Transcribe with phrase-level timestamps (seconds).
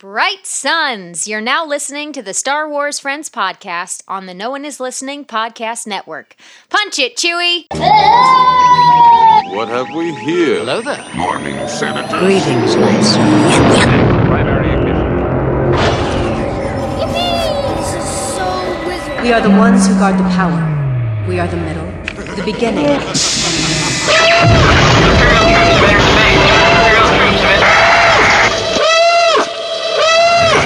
[0.00, 1.28] Bright Suns!
[1.28, 5.26] You're now listening to the Star Wars Friends podcast on the No One Is Listening
[5.26, 6.36] podcast network.
[6.70, 7.66] Punch it, Chewie!
[9.54, 10.60] What have we here?
[10.60, 11.04] Hello there.
[11.14, 12.18] Morning, Senator.
[12.18, 13.20] Greetings, Master.
[14.26, 15.20] Primary ignition.
[17.76, 19.20] This is so wizard.
[19.22, 20.64] We are the ones who guard the power.
[21.28, 21.84] We are the middle,
[22.36, 22.86] the beginning.
[22.86, 22.96] I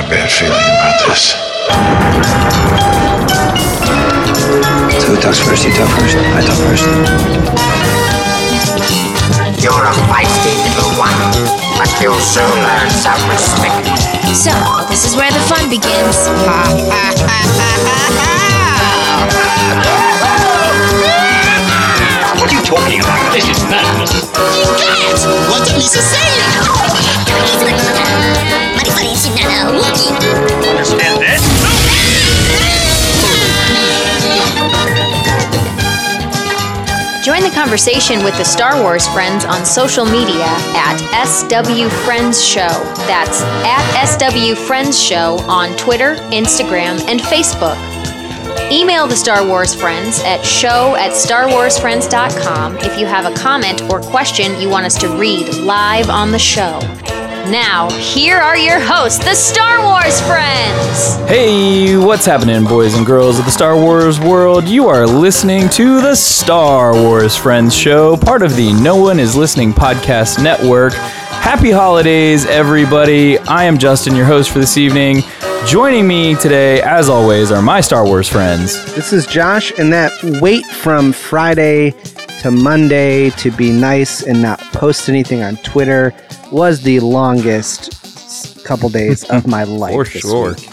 [0.07, 1.37] got a bad feeling about this.
[5.00, 5.64] So who talks first?
[5.64, 6.16] You talk first.
[6.16, 6.84] I talk first.
[9.60, 11.12] You're a feisty little one,
[11.77, 13.84] but you'll soon learn some respect.
[14.34, 14.52] So,
[14.88, 16.16] this is where the fun begins.
[22.41, 23.33] What are you talking about?
[23.33, 24.25] This is madness.
[25.50, 26.34] What's Lisa saying?
[30.69, 31.41] Understand this?
[37.25, 40.45] Join the conversation with the Star Wars Friends on social media
[40.77, 42.69] at SW Friends Show.
[43.08, 47.78] That's at SW Friends Show on Twitter, Instagram, and Facebook.
[48.70, 54.01] Email the Star Wars Friends at show at starwarsfriends.com if you have a comment or
[54.01, 56.78] question you want us to read live on the show.
[57.50, 61.17] Now, here are your hosts, the Star Wars Friends!
[61.28, 64.67] Hey, what's happening, boys and girls of the Star Wars world?
[64.67, 69.36] You are listening to the Star Wars Friends Show, part of the No One Is
[69.36, 70.95] Listening podcast network.
[70.95, 73.39] Happy holidays, everybody.
[73.41, 75.20] I am Justin, your host for this evening.
[75.67, 78.73] Joining me today, as always, are my Star Wars friends.
[78.95, 81.91] This is Josh, and that wait from Friday
[82.45, 86.12] to Monday to be nice and not post anything on Twitter
[86.53, 89.95] was the longest couple days of my life.
[89.95, 90.51] For this sure.
[90.51, 90.69] week.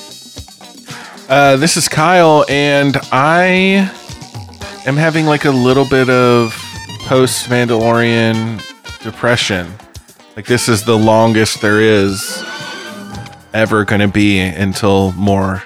[1.30, 3.90] Uh, this is Kyle, and I
[4.86, 6.54] am having like a little bit of
[7.06, 8.62] post Mandalorian
[9.02, 9.72] depression.
[10.36, 12.44] Like, this is the longest there is
[13.54, 15.64] ever going to be until more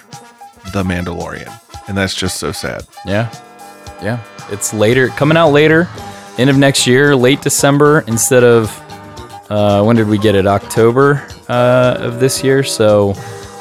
[0.71, 1.51] The Mandalorian.
[1.87, 2.85] And that's just so sad.
[3.07, 3.33] Yeah,
[4.03, 4.23] yeah.
[4.51, 5.87] It's later, coming out later,
[6.37, 8.69] end of next year, late December instead of
[9.49, 10.47] uh, when did we get it?
[10.47, 12.63] October uh, of this year.
[12.63, 13.13] So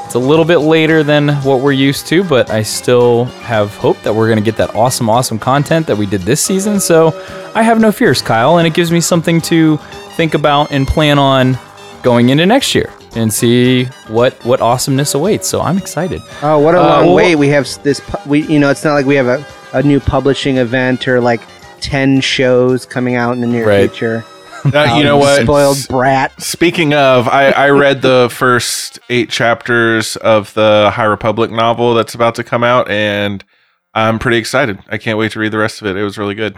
[0.05, 4.01] it's a little bit later than what we're used to, but I still have hope
[4.03, 6.81] that we're going to get that awesome, awesome content that we did this season.
[6.81, 7.09] So
[7.55, 9.77] I have no fears, Kyle, and it gives me something to
[10.17, 11.59] think about and plan on
[12.03, 15.49] going into next year and see what what awesomeness awaits.
[15.49, 16.23] So I'm excited.
[16.43, 17.37] Oh, what a Uh, long well- wait!
[17.37, 18.01] We have this.
[18.27, 21.41] We, you know, it's not like we have a, a new publishing event or like
[21.81, 23.91] ten shows coming out in the near Right.
[23.91, 24.25] future.
[24.73, 25.43] Uh, you know Um, what?
[25.43, 26.41] Spoiled brat.
[26.41, 32.15] Speaking of, I, I read the first eight chapters of the High Republic novel that's
[32.15, 33.45] about to come out, and
[33.93, 34.79] I'm pretty excited.
[34.89, 35.99] I can't wait to read the rest of it.
[35.99, 36.57] It was really good.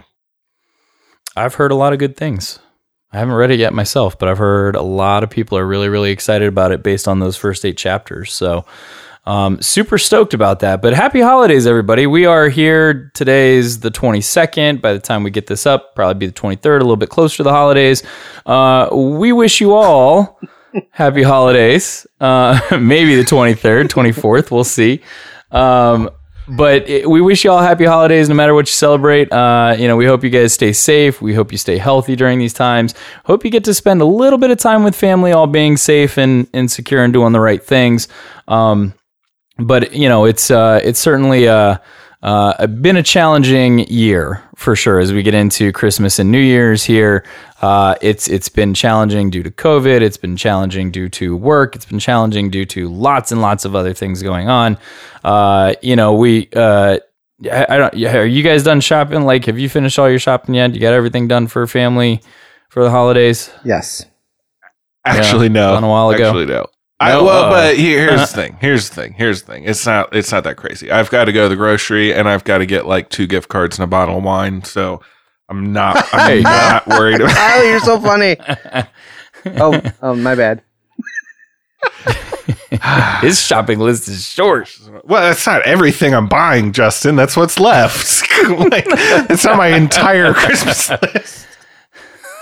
[1.35, 2.59] I've heard a lot of good things.
[3.11, 5.87] I haven't read it yet myself, but I've heard a lot of people are really,
[5.87, 8.33] really excited about it based on those first eight chapters.
[8.33, 8.65] So,
[9.27, 10.81] um, super stoked about that.
[10.81, 12.07] But happy holidays, everybody.
[12.07, 13.11] We are here.
[13.13, 14.81] Today's the 22nd.
[14.81, 17.37] By the time we get this up, probably be the 23rd, a little bit closer
[17.37, 18.03] to the holidays.
[18.45, 20.39] Uh, we wish you all
[20.91, 22.07] happy holidays.
[22.21, 24.49] Uh, maybe the 23rd, 24th.
[24.49, 25.01] We'll see.
[25.51, 26.09] Um,
[26.47, 29.31] but it, we wish you all happy holidays no matter what you celebrate.
[29.31, 31.21] Uh, you know, we hope you guys stay safe.
[31.21, 32.93] We hope you stay healthy during these times.
[33.25, 36.17] Hope you get to spend a little bit of time with family, all being safe
[36.17, 38.07] and, and secure and doing the right things.
[38.47, 38.93] Um,
[39.59, 41.77] but you know, it's uh, it's certainly uh,
[42.23, 46.83] uh, been a challenging year for sure as we get into Christmas and New Year's
[46.83, 47.23] here.
[47.61, 50.01] Uh, it's it's been challenging due to COVID.
[50.01, 51.75] It's been challenging due to work.
[51.75, 54.77] It's been challenging due to lots and lots of other things going on.
[55.23, 56.49] Uh, you know, we.
[56.55, 56.99] Uh,
[57.51, 57.93] I, I don't.
[57.93, 59.21] Are you guys done shopping?
[59.21, 60.73] Like, have you finished all your shopping yet?
[60.73, 62.21] You got everything done for family
[62.69, 63.51] for the holidays?
[63.63, 64.05] Yes.
[65.05, 65.73] Actually, no.
[65.73, 66.29] done a while ago.
[66.29, 66.65] Actually, no.
[66.99, 68.57] I, No, well, uh, but here, here's the thing.
[68.59, 69.13] Here's the thing.
[69.13, 69.63] Here's the thing.
[69.65, 70.15] It's not.
[70.15, 70.89] It's not that crazy.
[70.91, 73.49] I've got to go to the grocery, and I've got to get like two gift
[73.49, 74.63] cards and a bottle of wine.
[74.63, 75.01] So
[75.49, 76.07] I'm not.
[76.13, 77.35] I'm not worried about.
[77.37, 78.37] Oh, you're so funny.
[79.59, 80.63] oh, oh, my bad.
[83.21, 84.75] His shopping list is short.
[85.03, 87.15] Well, that's not everything I'm buying, Justin.
[87.15, 88.23] That's what's left.
[88.71, 88.85] like,
[89.29, 91.46] it's not my entire Christmas list.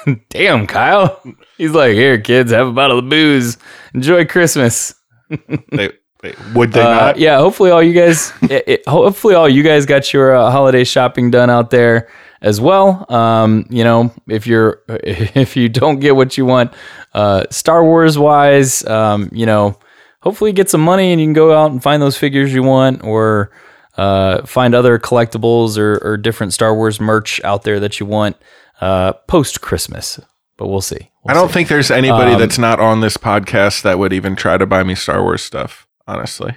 [0.29, 1.21] Damn, Kyle.
[1.57, 3.57] He's like, here, kids, have a bottle of booze.
[3.93, 4.93] Enjoy Christmas.
[5.71, 5.89] They,
[6.21, 7.19] they, would they Uh, not?
[7.19, 10.83] yeah, hopefully all you guys, it, it- hopefully all you guys got your uh, holiday
[10.83, 12.09] shopping done out there
[12.41, 13.05] as well.
[13.11, 16.73] Um, you know, if you're if you don't get what you want,
[17.13, 19.77] uh, Star Wars wise, um, you know,
[20.21, 23.03] hopefully get some money and you can go out and find those figures you want
[23.03, 23.51] or
[23.97, 28.35] uh, find other collectibles or, or different Star Wars merch out there that you want
[28.81, 30.19] uh, post Christmas.
[30.57, 31.11] But we'll see.
[31.27, 34.65] I don't think there's anybody that's not on this podcast that would even try to
[34.65, 35.85] buy me Star Wars stuff.
[36.07, 36.55] Honestly,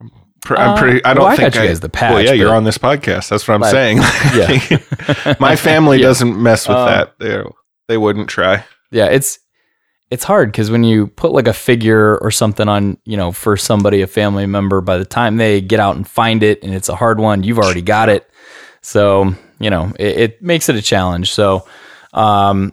[0.00, 0.10] I'm,
[0.56, 1.04] Uh, pretty.
[1.04, 2.78] I don't well, I think got you guys the patch, Well, yeah, you're on this
[2.78, 3.28] podcast.
[3.28, 3.98] That's what I'm But- saying.
[4.34, 5.34] Yeah.
[5.40, 6.06] my family Yeah.
[6.06, 7.18] doesn't mess with Um, that.
[7.18, 7.42] They
[7.88, 8.64] they wouldn't try.
[8.90, 9.38] yeah, it's
[10.10, 13.56] it's hard because when you put like a figure or something on, you know, for
[13.56, 16.88] somebody, a family member, by the time they get out and find it and it's
[16.88, 18.26] a hard one, you've already got it.
[18.80, 21.32] So, you know, it, it makes it a challenge.
[21.32, 21.66] So,
[22.12, 22.72] um,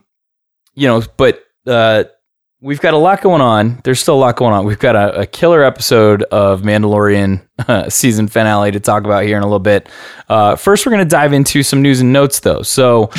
[0.73, 2.05] you know, but uh,
[2.61, 3.81] we've got a lot going on.
[3.83, 4.65] There's still a lot going on.
[4.65, 9.37] We've got a, a killer episode of Mandalorian uh, season finale to talk about here
[9.37, 9.87] in a little bit.
[10.29, 12.61] Uh, first, we're going to dive into some news and notes, though.
[12.61, 13.09] So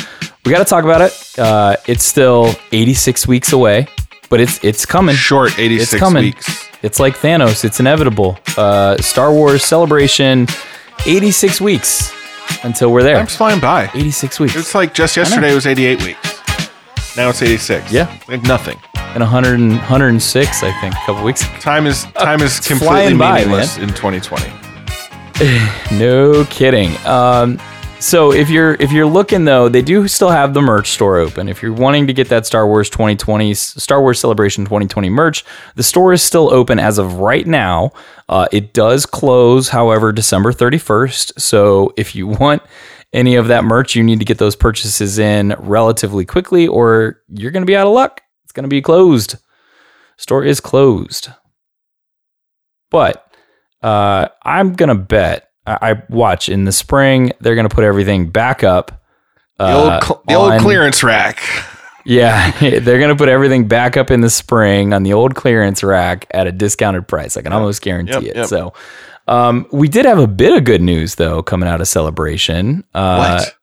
[0.45, 1.39] we got to talk about it.
[1.39, 3.87] Uh, it's still 86 weeks away,
[4.29, 5.15] but it's it's coming.
[5.15, 6.23] Short 86 It's coming.
[6.23, 6.67] weeks.
[6.83, 7.65] It's like Thanos.
[7.65, 8.37] It's inevitable.
[8.55, 10.47] Uh, Star Wars celebration,
[11.05, 12.13] 86 weeks
[12.63, 13.15] until we're there.
[13.17, 13.89] Time's flying by.
[13.93, 14.55] 86 weeks.
[14.55, 16.37] It's like just yesterday was 88 weeks.
[17.17, 17.91] Now it's 86.
[17.91, 18.15] Yeah.
[18.27, 18.79] like nothing.
[18.95, 21.43] and 100 and, 106, I think, a couple weeks.
[21.43, 21.53] ago.
[21.59, 24.51] Time is time is It's completely by, meaningless in 2020.
[25.91, 26.89] No kidding.
[27.05, 27.59] Um,
[27.99, 31.49] so if you're if you're looking though, they do still have the merch store open.
[31.49, 35.43] If you're wanting to get that Star Wars 2020 Star Wars Celebration 2020 merch,
[35.75, 37.91] the store is still open as of right now.
[38.29, 41.39] Uh, it does close, however, December 31st.
[41.39, 42.61] So if you want
[43.13, 47.51] any of that merch, you need to get those purchases in relatively quickly, or you're
[47.51, 48.21] going to be out of luck.
[48.43, 49.35] It's going to be closed.
[50.17, 51.29] Store is closed.
[52.89, 53.27] But
[53.81, 55.46] uh, I'm gonna bet.
[55.67, 57.31] I, I watch in the spring.
[57.41, 59.03] They're gonna put everything back up.
[59.57, 61.41] The uh, old cl- the old clearance rack.
[62.05, 66.25] Yeah, they're gonna put everything back up in the spring on the old clearance rack
[66.31, 67.37] at a discounted price.
[67.37, 68.35] I can almost guarantee Yep, it.
[68.37, 68.45] yep.
[68.47, 68.73] So,
[69.27, 72.83] um, we did have a bit of good news though coming out of Celebration.
[72.93, 73.53] Uh, What?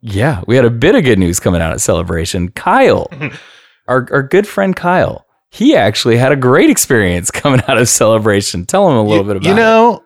[0.00, 2.50] Yeah, we had a bit of good news coming out at Celebration.
[2.50, 3.08] Kyle,
[3.88, 8.66] our our good friend Kyle, he actually had a great experience coming out of Celebration.
[8.66, 10.02] Tell him a little you, bit about you know it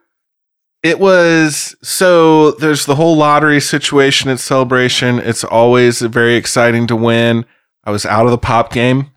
[0.98, 5.18] was so there's the whole lottery situation at celebration.
[5.18, 7.44] It's always very exciting to win.
[7.84, 9.10] I was out of the pop game.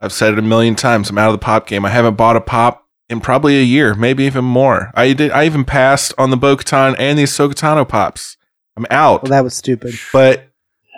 [0.00, 1.10] I've said it a million times.
[1.10, 1.84] I'm out of the pop game.
[1.84, 4.90] I haven't bought a pop in probably a year maybe even more.
[4.94, 8.36] I did i even passed on the bo-katan and the Ahsoka pops.
[8.76, 9.22] I'm out.
[9.22, 9.94] Well, that was stupid.
[10.12, 10.48] but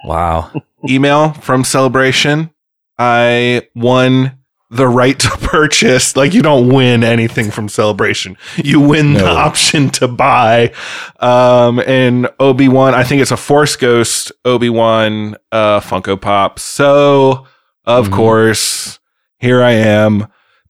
[0.05, 0.53] Wow.
[0.89, 2.51] email from celebration.
[2.99, 4.39] I won
[4.71, 6.17] the right to purchase.
[6.17, 8.37] Like you don't win anything from celebration.
[8.57, 10.73] You win the option to buy.
[11.21, 16.59] Um and obi-wan i think it's a force ghost obi-wan uh funko pop.
[16.59, 17.47] So
[17.85, 18.13] of Mhm.
[18.13, 18.99] course
[19.39, 20.27] here i am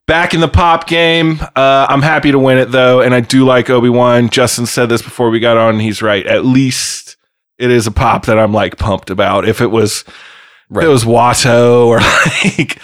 [0.06, 1.40] back in the pop game.
[1.56, 4.28] Uh i'm happy to win it though and i do like obi-wan.
[4.28, 5.80] Justin said this before we got on.
[5.80, 6.26] He's right.
[6.26, 7.16] At least
[7.58, 9.48] it is a pop that i'm like pumped about.
[9.48, 10.04] If it was
[10.70, 12.00] if it was Watto or
[12.58, 12.78] like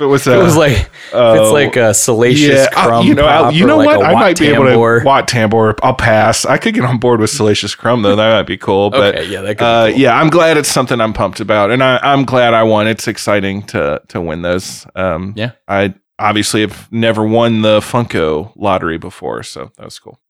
[0.00, 3.06] it was a, it was like oh, it's like a salacious uh, crumb.
[3.06, 4.04] you know, I- you know like what?
[4.04, 5.04] I might be able to.
[5.04, 5.78] Wat Tambor.
[5.82, 6.44] I'll pass.
[6.44, 8.16] I could get on board with Salacious Crumb though.
[8.16, 8.90] That might be cool.
[8.90, 9.98] But Okay, yeah, that could be uh, cool.
[9.98, 12.86] yeah, I'm glad it's something I'm pumped about, and I, I'm glad I won.
[12.86, 14.86] It's exciting to to win those.
[14.94, 15.52] Um, Yeah.
[15.68, 20.20] I obviously have never won the Funko lottery before, so that was cool.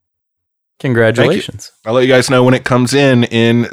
[0.81, 1.73] Congratulations.
[1.85, 3.69] I'll let you guys know when it comes in in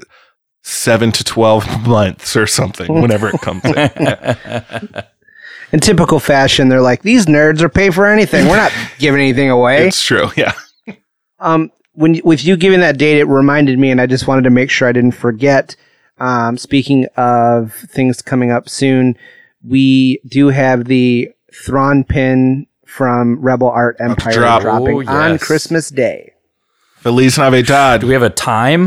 [0.63, 3.01] seven to twelve months or something.
[3.01, 3.73] Whenever it comes in.
[5.71, 5.75] Yeah.
[5.75, 8.47] In typical fashion, they're like, "These nerds are pay for anything.
[8.47, 10.29] We're not giving anything away." It's true.
[10.35, 10.53] Yeah.
[11.39, 14.49] Um, when with you giving that date, it reminded me, and I just wanted to
[14.49, 15.75] make sure I didn't forget.
[16.19, 19.17] Um, speaking of things coming up soon,
[19.63, 24.61] we do have the Thrawn pin from Rebel Art Empire drop.
[24.61, 25.39] dropping Oh, on.
[25.39, 26.33] Christmas Day.
[26.97, 28.01] Feliz Navidad.
[28.01, 28.85] Do we have a time?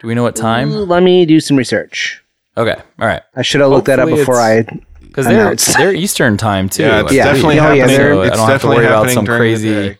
[0.00, 0.72] Do we know what time?
[0.72, 2.22] Ooh, let me do some research.
[2.56, 2.74] Okay.
[2.98, 3.22] All right.
[3.34, 4.64] I should have looked that up before I.
[5.06, 5.76] Because they're, Announced.
[5.76, 6.82] they're Eastern time too.
[6.84, 7.22] Yeah, it's I Yeah.
[7.24, 7.34] believe.
[7.34, 7.96] definitely Oh, yeah, happening.
[7.96, 9.98] they're- So I don't have to worry about some crazy.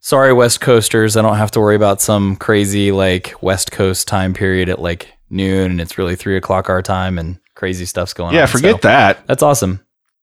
[0.00, 1.16] Sorry, West Coasters.
[1.16, 5.08] I don't have to worry about some crazy like West Coast time period at like
[5.30, 8.34] noon, and it's really three o'clock our time, and crazy stuff's going on.
[8.34, 9.26] Yeah, forget So that.
[9.26, 9.80] That's awesome.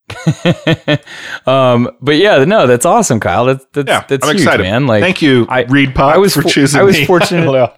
[1.46, 3.46] um, but yeah, no, that's awesome, Kyle.
[3.46, 4.64] That's that's, Yeah, that's I'm huge, excited.
[4.64, 4.88] man.
[4.88, 7.06] Like, Thank you, I- ReedPop, I was for for- choosing I was me.
[7.08, 7.78] fortunate- Well,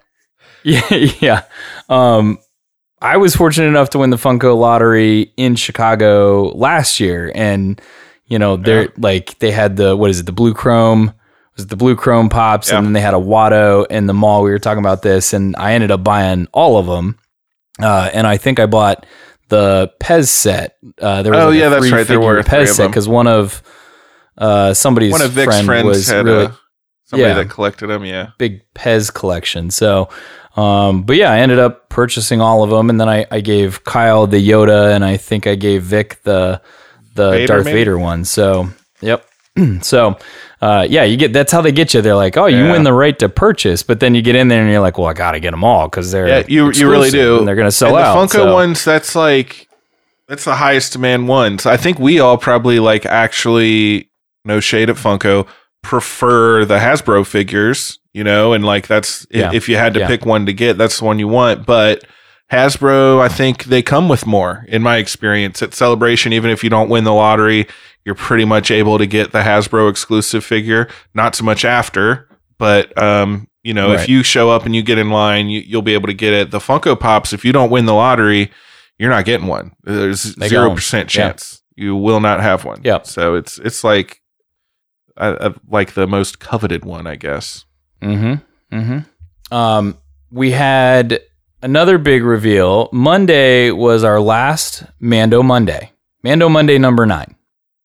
[0.63, 0.81] Yeah,
[1.19, 1.41] yeah.
[1.89, 2.39] Um,
[3.05, 7.79] I was fortunate enough to win the Funko lottery in Chicago last year, and
[8.27, 11.13] you know, they're like they had the what is it, the blue chrome
[11.55, 12.77] was it the blue chrome pops, Yeah.
[12.77, 14.43] and then they had a Watto in the mall.
[14.43, 17.17] We were talking about this, and I ended up buying all of them,
[17.81, 19.05] uh, and I think I bought
[19.49, 20.75] the Pez set.
[20.99, 22.07] Uh, there was Oh, like yeah, that's right.
[22.07, 23.61] There were Pez set because one of
[24.37, 26.57] uh, somebody's One of Vic's friend friends was had really a,
[27.05, 27.35] somebody Yeah.
[27.43, 28.03] that collected them.
[28.05, 28.29] Yeah.
[28.37, 29.71] big Pez collection.
[29.71, 30.09] So,
[30.57, 33.83] um, but yeah, I ended up purchasing all of them, and then I, I gave
[33.83, 36.61] Kyle the Yoda, and I think I gave Vic the
[37.15, 37.77] the Vader, Darth maybe?
[37.79, 38.25] Vader one.
[38.25, 38.67] So,
[39.01, 39.25] yep.
[39.81, 40.17] so,
[40.61, 42.01] uh, yeah, you get that's how they get you.
[42.01, 42.71] They're like, oh, you Yeah.
[42.73, 45.07] win the right to purchase, but then you get in there and you're like, well,
[45.07, 47.37] I got to get them all because they're Yeah, you you really do.
[47.39, 48.15] and they're gonna sell and out.
[48.29, 49.69] The Funko so- ones, that's like
[50.27, 51.65] that's the highest demand ones.
[51.65, 54.09] I think we all probably like actually
[54.43, 55.47] no shade at Funko
[55.85, 59.51] prefer the Hasbro figures, you know, and like that's Yeah.
[59.53, 60.07] if you had to Yeah.
[60.07, 61.65] pick one to get, that's the one you want.
[61.65, 62.03] But
[62.51, 66.33] Hasbro, I think they come with more in my experience at Celebration.
[66.33, 67.67] Even if you don't win the lottery,
[68.05, 70.87] you're pretty much able to get the Hasbro exclusive figure.
[71.13, 72.27] Not so much after,
[72.59, 75.81] but um, you know, if you show up and you get in line, you, you'll
[75.81, 76.51] be able to get it.
[76.51, 78.51] The Funko Pops, if you don't win the lottery,
[78.99, 79.71] you're not getting one.
[79.83, 81.29] There's zero percent Yeah.
[81.29, 82.79] chance you will not have one.
[82.83, 82.99] Yeah.
[83.03, 84.21] So it's it's like
[85.17, 87.65] uh, uh, like the most coveted one, I guess.
[88.01, 88.75] Mm-hmm.
[88.77, 89.53] Mm-hmm.
[89.53, 89.97] Um,
[90.31, 91.19] we had
[91.61, 92.89] another big reveal.
[92.91, 95.91] Monday was our last Mando Monday.
[96.23, 97.35] Mando Monday number nine.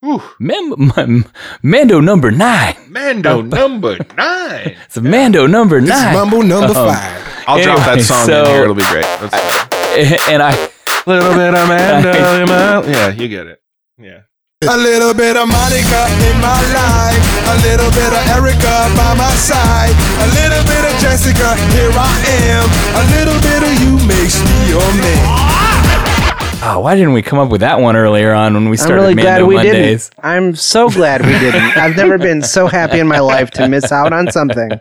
[0.00, 0.22] Whew.
[0.38, 1.24] Mem- m-
[1.62, 2.74] Mando number nine.
[2.88, 4.76] Mando number nine.
[4.86, 6.14] It's a Mando number This is nine.
[6.14, 7.44] Mambo number Um, five.
[7.46, 8.62] I'll drop that song so- in here.
[8.62, 9.04] It'll be great.
[9.04, 9.34] That's
[10.30, 10.70] and I, a
[11.06, 12.10] little bit of Mando.
[12.42, 13.60] in my- yeah, you get it.
[13.98, 14.20] Yeah.
[14.68, 17.24] A little bit of Monica in my life.
[17.48, 19.88] A little bit of Erica by my side.
[20.20, 22.68] A little bit of Jessica, here I am.
[22.92, 26.60] A little bit of you makes me your man.
[26.62, 29.00] oh, why didn't we come up with that one earlier on when we I'm started
[29.00, 30.10] really Mando glad we Mondays?
[30.10, 30.24] didn't.
[30.26, 31.62] I'm so glad we didn't.
[31.78, 34.72] I've never been so happy in my life to miss out on something.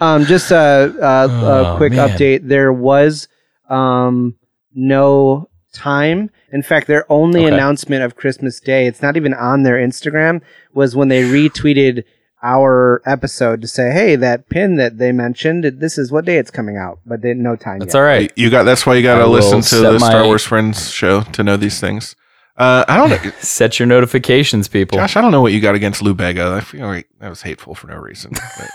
[0.00, 2.08] Um, just a, a, Oh, quick man.
[2.08, 2.48] update.
[2.48, 3.28] There was
[3.68, 4.36] um,
[4.74, 6.30] no time.
[6.52, 7.52] In fact, their only Okay.
[7.54, 10.40] announcement of Christmas Day, it's not even on their Instagram,
[10.72, 12.04] was when they retweeted
[12.42, 16.50] our episode to say, "Hey, that pin that they mentioned, this is what day it's
[16.50, 17.80] coming out." But they no time.
[17.80, 18.00] That's yet.
[18.00, 18.32] all right.
[18.36, 18.62] You got.
[18.64, 21.56] That's why you got to listen to the my- Star Wars Friends show to know
[21.56, 22.14] these things.
[22.56, 24.96] Uh, I don't know, Set your notifications, people.
[24.96, 25.16] Josh.
[25.16, 26.52] I don't know what you got against Lou Bega.
[26.56, 28.32] I feel like that was hateful for no reason.
[28.32, 28.70] but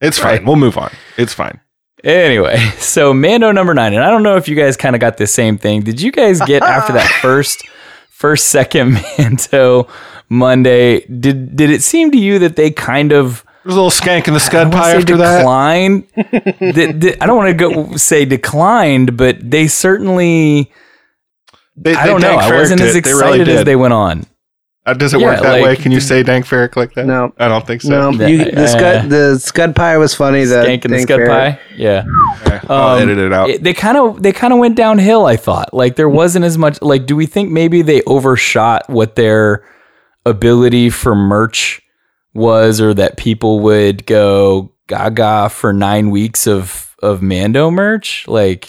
[0.00, 0.44] it's fine.
[0.44, 0.90] We'll move on.
[1.16, 1.60] It's fine.
[2.04, 5.16] Anyway, so Mando number nine, and I don't know if you guys kind of got
[5.16, 5.82] the same thing.
[5.82, 7.66] Did you guys get after that first,
[8.10, 9.88] first second Mando
[10.28, 11.00] Monday?
[11.06, 14.34] Did did it seem to you that they kind of There's a little skank in
[14.34, 15.38] the I scud don't wanna pie say after that.
[15.38, 16.06] declined?
[16.74, 20.70] Did- did- I don't want to go say declined, but they certainly.
[21.78, 22.36] They, I don't know.
[22.36, 23.04] I wasn't as it.
[23.04, 24.24] They really excited as they went on.
[24.86, 25.76] Uh, does it Yeah, work that like- way?
[25.76, 27.06] Can you say Dank Farrik like that?
[27.06, 27.32] No.
[27.38, 27.88] I don't think so.
[27.88, 30.44] No, Yeah, you, the uh, scud the scud pie was funny.
[30.44, 31.58] The Skank and the Scud fair- Pie.
[31.76, 32.04] Yeah.
[32.46, 33.50] Okay, I'll Um, edit it out.
[33.50, 35.26] It- they kind of they kind of went downhill.
[35.26, 36.80] I thought like there wasn't as much.
[36.80, 39.64] Like, do we think maybe they overshot what their
[40.24, 41.80] ability for merch
[42.34, 48.24] was, or that people would go gaga for nine weeks of of Mando merch?
[48.28, 48.68] Like,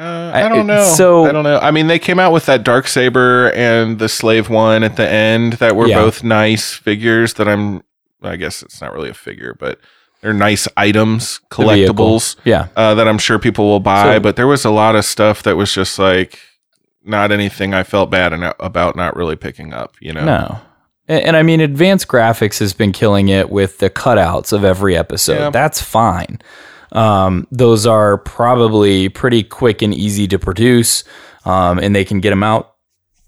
[0.00, 0.84] Uh, I- don't know.
[0.84, 1.58] so- I don't know.
[1.58, 5.08] I mean, they came out with that dark saber and the slave one at the
[5.08, 6.00] end that were Yeah.
[6.00, 7.34] both nice figures.
[7.34, 7.82] That I'm.
[8.22, 9.78] I guess it's not really a figure, but
[10.20, 12.66] they're nice items, collectibles Yeah.
[12.76, 14.14] uh, that I'm sure people will buy.
[14.16, 16.38] So- but there was a lot of stuff that was just like
[17.04, 19.94] not anything I felt bad about not really picking up.
[20.00, 20.24] You know.
[20.24, 20.58] No.
[21.08, 24.96] And, and I mean, advanced graphics has been killing it with the cutouts of every
[24.96, 25.38] episode.
[25.38, 25.50] Yeah.
[25.50, 26.40] That's fine.
[26.92, 31.04] Um, those are probably pretty quick and easy to produce,
[31.44, 32.74] um, and they can get them out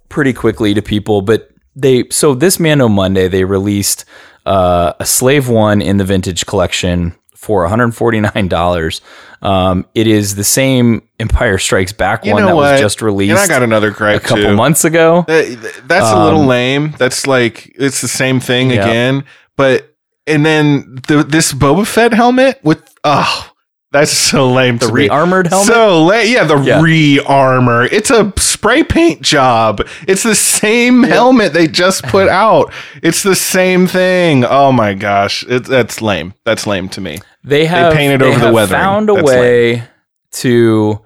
[0.09, 1.23] pretty quickly to people.
[1.23, 4.05] But they so this Mando Monday they released
[4.47, 9.01] uh, a Slave One in the Vintage Collection for one hundred forty nine dollars.
[9.43, 12.73] Um, it is the same Empire Strikes Back You one that what?
[12.73, 14.55] was just released And I got another a couple too.
[14.55, 15.25] months ago.
[15.27, 16.95] That- that's a little Um, lame.
[16.99, 18.85] That's like it's the same thing Yeah.
[18.87, 19.25] again.
[19.57, 19.89] But
[20.29, 23.51] and then the, this Boba Fett helmet with oh,
[23.93, 24.79] that's so lame.
[24.79, 25.03] The to me.
[25.03, 25.67] re-armored helmet?
[25.69, 26.33] So lame.
[26.33, 26.81] Yeah, the Yeah.
[26.83, 27.85] re-armor.
[27.85, 29.87] It's a spray paint job.
[30.09, 32.73] It's the same helmet they just put out.
[33.03, 34.45] It's the same thing.
[34.45, 36.35] Oh my gosh, it, that's lame.
[36.45, 37.19] That's lame to me.
[37.45, 38.81] They have painted they over the have weathering.
[38.81, 39.85] Found a That's way
[40.33, 41.01] to.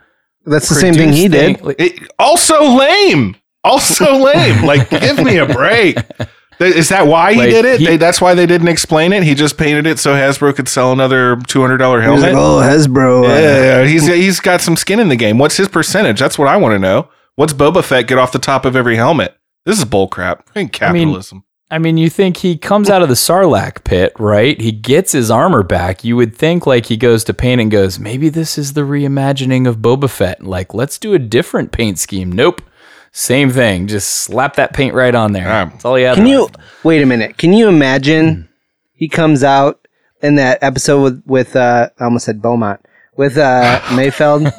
[0.45, 1.59] That's the same thing he did.
[1.61, 3.37] thing- It, also lame.
[3.65, 4.65] Also lame.
[4.65, 5.97] like, give me a break.
[6.59, 7.81] Th- Is that why he Like, did it?
[7.81, 9.23] he- they, that's why they didn't explain it.
[9.23, 12.35] He just painted it so Hasbro could sell another two hundred dollar He was helmet.
[12.35, 15.39] like, "Oh, Hasbro." uh, yeah, he's he's got some skin in the game.
[15.39, 16.19] What's his percentage?
[16.19, 17.09] That's what I want to know.
[17.35, 19.37] What's Boba Fett get off the top of every helmet?
[19.67, 20.41] This is bullcrap.
[20.57, 21.45] Ain't capitalism.
[21.69, 24.59] I mean, you think he comes out of the Sarlacc pit, right?
[24.61, 26.05] He gets his armor back.
[26.05, 29.67] You would think like he goes to paint and goes, maybe this is the reimagining
[29.67, 30.45] of Boba Fett.
[30.45, 32.31] Like, let's do a different paint scheme.
[32.31, 32.63] Nope.
[33.19, 33.87] Same thing.
[33.87, 35.45] Just slap that paint right on there.
[35.45, 36.17] That's all you had.
[36.17, 36.49] Can you
[36.85, 37.39] wait a minute?
[37.39, 38.47] Can you imagine
[38.93, 39.89] he comes out
[40.23, 42.81] in that episode with with uh, I almost said Beaumont
[43.17, 44.53] with uh, Mayfeld,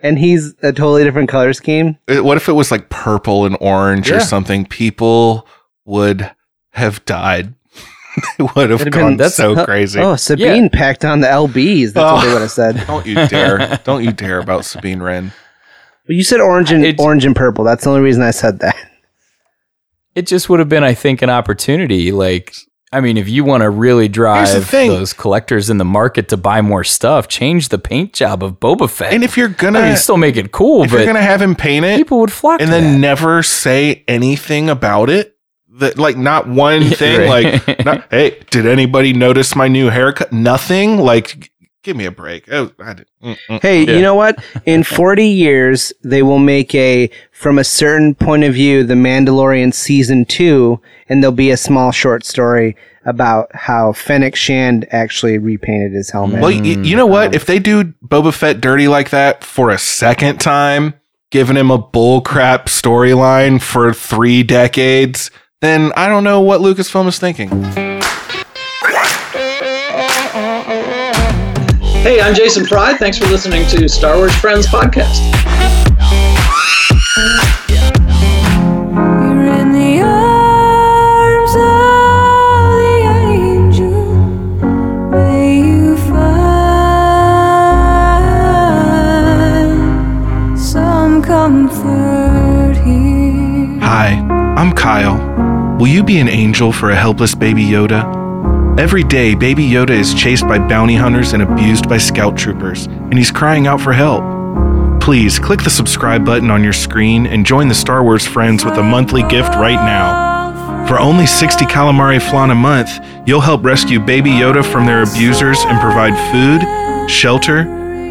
[0.00, 1.98] and he's a totally different color scheme.
[2.06, 4.18] It- What if it was like purple and orange Yeah.
[4.18, 4.64] or something?
[4.64, 5.44] People
[5.84, 6.30] would
[6.74, 7.54] have died.
[8.38, 9.98] they would have It'd gone been- so oh, crazy.
[9.98, 11.94] Oh, Sabine packed on the LBs.
[11.94, 12.32] That's what they Oh.
[12.34, 12.84] would have said.
[12.86, 13.80] Don't you dare!
[13.82, 15.32] Don't you dare about Sabine Wren.
[16.10, 17.62] Well, you said orange and orange and purple.
[17.62, 18.74] That's the only reason I said that.
[20.16, 22.10] It just would have been, I think, an opportunity.
[22.10, 22.52] Like,
[22.92, 26.62] I mean, if you want to really drive those collectors in the market to buy
[26.62, 29.12] more stuff, change the paint job of Boba Fett.
[29.12, 31.40] And if you're gonna, I mean, still make it cool, if but you're gonna have
[31.40, 32.98] him paint it, people would flock and to then that.
[32.98, 35.36] never say anything about it.
[35.74, 37.30] That like not one thing.
[37.30, 37.64] right.
[37.68, 40.32] Like, not, hey, did anybody notice my new haircut?
[40.32, 40.98] Nothing.
[40.98, 41.49] Like, g-
[41.82, 42.50] give me a break.
[42.52, 42.70] Oh.
[43.62, 43.92] Hey, Yeah.
[43.96, 44.42] you know what?
[44.66, 49.72] In 40 years, they will make a, from a certain point of view, The Mandalorian
[49.74, 55.92] season two, and there'll be a small short story about how Fennec Shand actually repainted
[55.92, 56.42] his helmet.
[56.42, 57.30] Well, y- you know what?
[57.30, 57.34] Mm.
[57.34, 60.94] If they do Boba Fett dirty like that for a second time,
[61.30, 65.30] giving him a bullcrap storyline for three decades,
[65.62, 67.48] then I don't know what Lucasfilm is thinking.
[72.02, 72.98] Hey, I'm Jason Pride.
[72.98, 75.20] Thanks for listening to Star Wars Friends podcast.
[78.90, 81.60] You're in the arms of
[82.80, 83.04] the
[83.34, 84.14] angel.
[85.10, 86.18] May you find
[90.58, 93.78] some comfort here.
[93.80, 94.18] Hi,
[94.56, 95.18] I'm Kyle.
[95.78, 98.19] Will you be an angel for a helpless baby Yoda?
[98.80, 103.18] Every day, baby Yoda is chased by bounty hunters and abused by scout troopers, and
[103.18, 104.22] he's crying out for help.
[105.02, 108.78] Please click the subscribe button on your screen and join the Star Wars friends with
[108.78, 110.86] a monthly gift right now.
[110.86, 112.88] For only 60 calamari flan a month,
[113.26, 117.64] you'll help rescue baby Yoda from their abusers and provide food, shelter,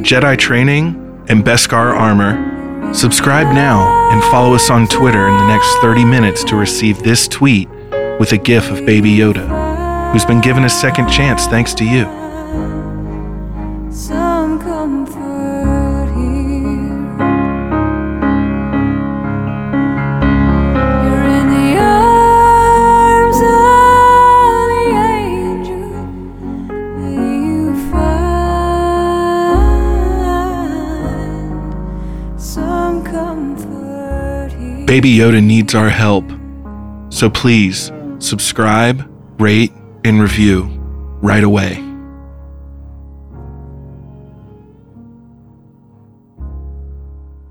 [0.03, 2.93] Jedi training, and Beskar armor.
[2.93, 7.27] Subscribe now and follow us on Twitter in the next 30 minutes to receive this
[7.27, 7.67] tweet
[8.19, 9.58] with a gif of Baby Yoda,
[10.11, 12.05] who's been given a second chance thanks to you.
[13.91, 17.07] Some comfort here.
[21.03, 25.89] You're in the arms of the angel.
[26.97, 27.73] May you
[32.31, 34.85] find some comfort here.
[34.85, 36.25] Baby Yoda needs our help.
[37.09, 39.07] So please subscribe,
[39.39, 39.71] rate,
[40.03, 40.63] and review
[41.21, 41.83] right away.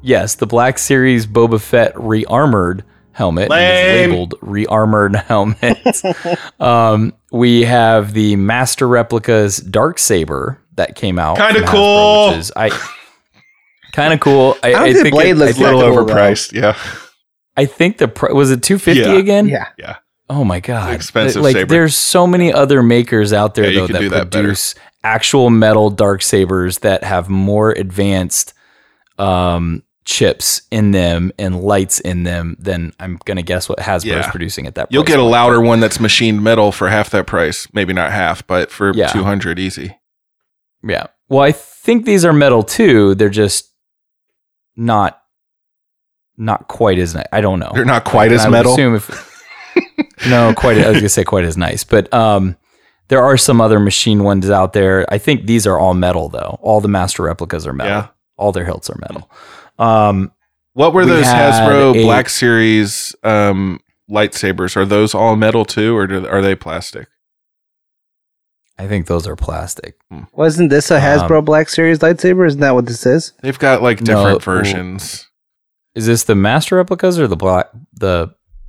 [0.01, 4.11] Yes, the Black Series Boba Fett rearmored helmet Lame.
[4.11, 6.03] labeled rearmored helmet.
[6.61, 11.37] um, we have the Master Replicas Dark Saber that came out.
[11.37, 12.31] Kinda from Hasbro, cool.
[12.39, 12.71] is I
[13.93, 14.57] kind of cool.
[14.63, 16.15] I, I don't think the blade it- looks I A little cool, though.
[16.15, 16.79] overpriced, yeah.
[17.57, 19.19] I think the pr- was it 250 Yeah.
[19.19, 19.49] again?
[19.49, 19.67] Yeah.
[19.77, 19.97] Yeah.
[20.31, 20.95] Oh my god.
[20.95, 21.69] Expensive like saber.
[21.69, 24.43] there's so many other makers out there Yeah, though that, do that better.
[24.45, 28.53] produce actual metal dark sabers that have more advanced
[29.19, 34.31] um chips in them and lights in them than I'm gonna guess what Hasbro's Yeah.
[34.31, 34.95] producing at that price.
[34.95, 37.69] You'll get a louder one that's machined metal for half that price.
[37.73, 39.09] Maybe not half, but for Yeah.
[39.09, 39.97] 200 easy.
[40.83, 41.09] Yeah.
[41.29, 43.15] Well, I think these are metal too.
[43.17, 43.71] They're just
[44.77, 45.21] not
[46.37, 47.17] not quite as.
[47.33, 47.73] I don't know.
[47.75, 48.73] They're not quite And as I metal?
[48.73, 49.28] Assume if
[50.29, 50.79] no, quite.
[50.79, 52.57] I was gonna say quite as nice, but um,
[53.09, 55.07] there are some other machine ones out there.
[55.13, 56.59] I think these are all metal though.
[56.63, 57.93] All the master replicas are metal.
[57.93, 58.09] Yeah.
[58.37, 59.31] All their hilts are metal.
[59.79, 60.33] Um,
[60.75, 64.77] What were We those had Hasbro a- Black Series um, lightsabers?
[64.77, 67.09] Are those all metal too, or do, are they plastic?
[68.79, 69.97] I think those are plastic.
[70.33, 72.47] Wasn't this a Hasbro Um, Black Series lightsaber?
[72.47, 73.33] Isn't that what this is?
[73.43, 75.27] They've got like different well, versions.
[75.97, 78.29] Is this the master replicas or the black the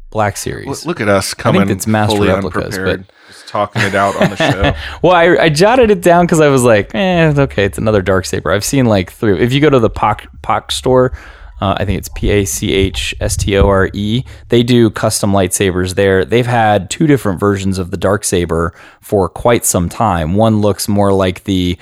[0.09, 0.67] black series?
[0.67, 3.81] Look, look at us I coming think it's master fully replicas, unprepared, but just talking
[3.81, 4.73] it out on the show.
[5.01, 8.25] well, I, I jotted it down because I was like, eh, okay, it's another dark
[8.25, 8.51] saber.
[8.51, 9.37] I've seen like through.
[9.37, 11.13] If you go to the POC, POC store,
[11.61, 14.23] uh, I think it's P A C H S T O R E.
[14.49, 16.23] They do custom lightsabers there.
[16.23, 20.35] They've had two different versions of the dark saber for quite some time.
[20.35, 21.77] One looks more like the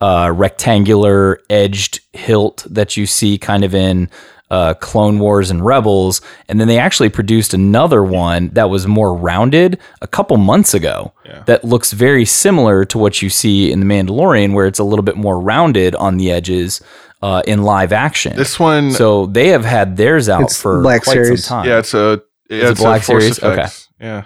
[0.00, 4.10] uh, rectangular edged hilt that you see kind of in
[4.52, 9.12] uh, Clone Wars and Rebels, and then they actually produced another one that was more
[9.16, 11.12] rounded a couple months ago.
[11.46, 15.02] That looks very similar to what you see in the Mandalorian, where it's a little
[15.02, 16.80] bit more rounded on the edges.
[17.24, 18.34] uh, in live action.
[18.36, 21.44] This one- so they have had theirs out It's for Black quite Series.
[21.44, 21.68] some time.
[21.68, 23.38] Yeah, it's a yeah, Is it it's a Black Force Series?
[23.38, 23.52] Okay.
[23.62, 23.88] Effects.
[24.00, 24.24] Yeah.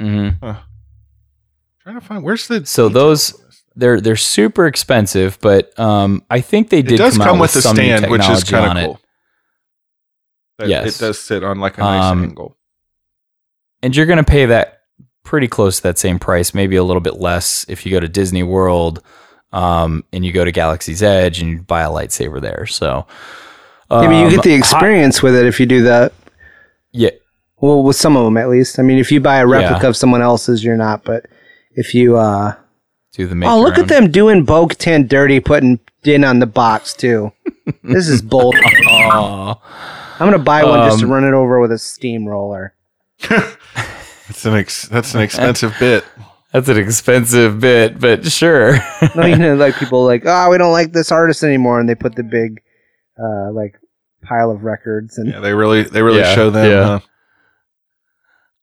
[0.00, 0.40] Mhm.
[1.82, 3.34] Trying to find where's the So those
[3.76, 7.40] they're they're super expensive, but um, I think they it did does come, come, out
[7.40, 9.00] with a some stand, which is kind of cool.
[10.58, 10.96] That- Yes.
[11.00, 12.56] it does sit on like a nice Um, angle.
[13.82, 14.80] and you're going to pay that
[15.24, 18.08] pretty close to that same price, maybe a little bit less if you go to
[18.08, 19.02] Disney World
[19.52, 22.66] um, and you go to Galaxy's Edge and you buy a lightsaber there.
[22.66, 23.06] So,
[23.90, 26.12] yeah, but you um, get the hot- experience with it if you do that.
[26.92, 27.10] yeah,
[27.58, 28.78] Well, with some of them at least.
[28.78, 31.04] I mean, if you buy a replica of someone else's, you're not.
[31.04, 31.26] But
[31.72, 32.54] if you, uh,
[33.12, 33.84] do the make oh, look own.
[33.84, 37.32] at them doing Bo Katan dirty, putting Din on the box too.
[37.82, 38.54] this is bold.
[38.56, 39.56] I'm
[40.18, 42.74] gonna buy one just to Um, run it over with a steamroller.
[44.28, 46.04] It's an ex- that's an expensive bit.
[46.52, 48.78] That's an expensive bit, but sure.
[49.16, 51.96] no, you know, like people like, oh, we don't like this artist anymore, and they
[51.96, 52.62] put the big,
[53.20, 53.74] uh, like
[54.22, 56.70] pile of records and Yeah, they really they really Yeah, show them.
[56.70, 56.84] yeah.
[56.84, 57.00] huh?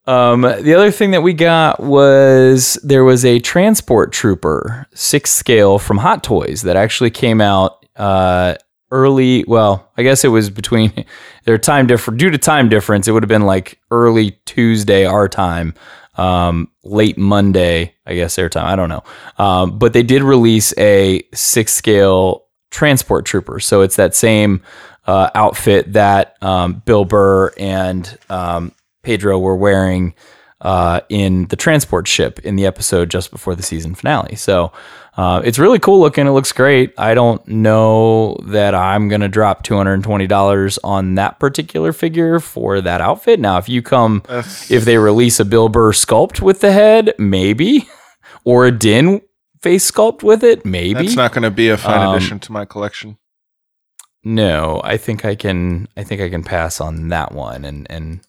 [0.07, 5.79] Um, the other thing that we got was there was a transport trooper six scale
[5.79, 8.55] from Hot Toys that actually came out uh,
[8.89, 9.43] early.
[9.45, 11.05] Well, I guess it was between
[11.43, 13.07] their time difference due to time difference.
[13.07, 15.73] It would have been like early Tuesday our time,
[16.15, 18.65] um, late Monday, I guess their time.
[18.65, 19.03] I don't know.
[19.37, 24.61] Um, but they did release a six scale transport trooper, so it's that same
[25.05, 28.71] uh, outfit that um, Bill Burr and um,
[29.07, 30.13] Pedro were wearing
[30.59, 34.35] uh, in the transport ship in the episode just before the season finale.
[34.35, 34.73] So
[35.15, 36.27] uh, it's really cool looking.
[36.27, 36.93] It looks great.
[36.97, 42.99] I don't know that I'm going to drop $220 on that particular figure for that
[42.99, 43.39] outfit.
[43.39, 44.23] Now, if you come,
[44.69, 47.87] if they release a Bill Burr sculpt with the head, maybe,
[48.43, 49.21] or a Din
[49.61, 50.95] face sculpt with it, maybe.
[51.03, 53.17] That's not going to be a fine Um, addition to my collection.
[54.23, 55.87] No, I think I can.
[55.95, 58.19] I think I can pass on that one and and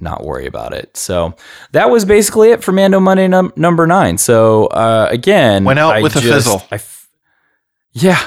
[0.00, 0.96] not worry about it.
[0.96, 1.34] So
[1.72, 4.18] that was basically it for Mando Monday num- number nine.
[4.18, 6.62] So uh, again, Went out I with a just- fizzle.
[6.70, 7.08] I f-
[7.92, 8.20] yeah,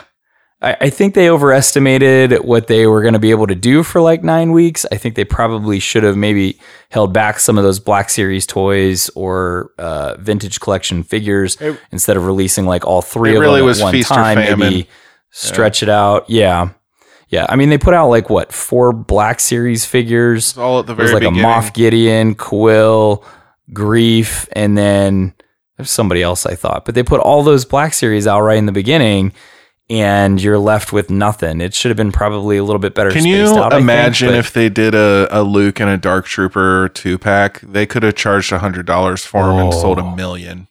[0.62, 4.02] I, I think they overestimated what they were going to be able to do for
[4.02, 4.86] like nine weeks.
[4.92, 6.60] I think they probably should have maybe
[6.90, 12.18] held back some of those Black Series toys or uh, vintage collection figures It- instead
[12.18, 14.38] of releasing like all three of really them was at one feast time.
[14.38, 14.60] famine.
[14.60, 14.90] Maybe
[15.32, 16.30] stretch it out.
[16.30, 16.70] Yeah.
[17.34, 20.50] Yeah, I mean they put out like what four Black Series figures.
[20.50, 21.50] It's all at the There's very like beginning.
[21.52, 23.24] a Moff Gideon, Kuiil,
[23.72, 25.34] Greef, and then
[25.78, 26.86] there's somebody else I thought.
[26.86, 29.34] But they put all those Black Series out right in the beginning,
[29.90, 31.60] and you're left with nothing.
[31.60, 33.10] It should have been probably a little bit better.
[33.10, 36.26] Can you out, I think, imagine if they did a, a Luke and a Dark
[36.28, 37.62] Trooper two pack?
[37.62, 40.06] They could have charged hundred dollars for them and sold Oh.
[40.06, 40.68] a million.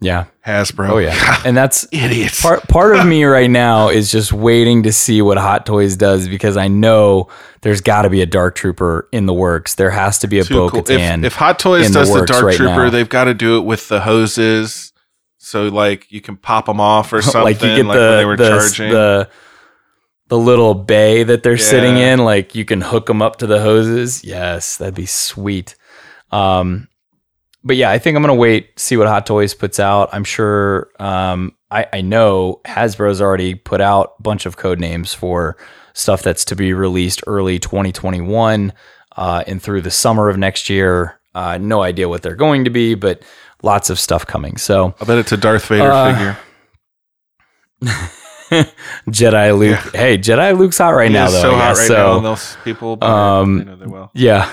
[0.00, 0.26] Yeah.
[0.46, 0.90] Hasbro.
[0.90, 2.40] Oh yeah, and that's idiots.
[2.40, 6.28] Part part of me right now is just waiting to see what Hot Toys does
[6.28, 7.28] because I know
[7.60, 9.74] there's got to be a Dark Trooper in the works.
[9.74, 10.80] There has to be a Bo cool.
[10.80, 12.90] If, if Hot Toys does the, works Dark right Trooper, now.
[12.90, 14.92] they've got to do it with the hoses,
[15.36, 17.42] so like you can pop them off or something.
[17.44, 18.90] like you get like the when they were the, charging.
[18.90, 19.30] the
[20.28, 22.20] the little bay that they're sitting in.
[22.20, 24.24] Like you can hook them up to the hoses.
[24.24, 25.74] Yes, that'd be sweet.
[26.30, 26.88] Um,
[27.64, 30.08] but yeah, I think I'm gonna wait see what Hot Toys puts out.
[30.12, 30.88] I'm sure.
[30.98, 35.56] Um, I I know Hasbro's already put out a bunch of code names for
[35.92, 38.72] stuff that's to be released early 2021
[39.16, 41.20] uh, and through the summer of next year.
[41.34, 43.22] Uh, no idea what they're going to be, but
[43.62, 44.56] lots of stuff coming.
[44.56, 46.36] So I bet it's a Darth Vader Uh, figure.
[49.08, 49.78] Jedi Luke.
[49.94, 51.40] Hey, Jedi Luke's hot right He now, though.
[51.42, 53.02] so hot right so, now, and those people it.
[53.04, 54.10] um, They know they will.
[54.14, 54.52] yeah,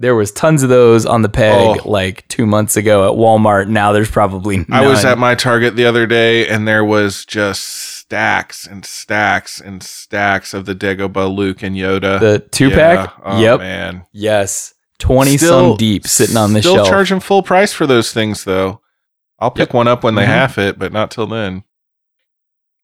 [0.00, 1.88] there was tons of those on the peg Oh.
[1.88, 3.68] like two months ago at Walmart.
[3.68, 4.66] Now there's probably none.
[4.72, 9.60] I was at my Target the other day, and there was just stacks and stacks
[9.60, 12.18] and stacks of the Dagobah Luke and Yoda.
[12.18, 13.08] the two pack.
[13.08, 13.24] Yeah.
[13.24, 13.60] Oh, yep.
[13.60, 14.06] man.
[14.12, 14.74] Yes.
[14.98, 16.88] Twenty Still- some deep sitting on the Still shelf.
[16.88, 18.80] charging full price for those things, though.
[19.38, 20.28] I'll pick one up when they Mhm.
[20.28, 21.62] have it, but not till then.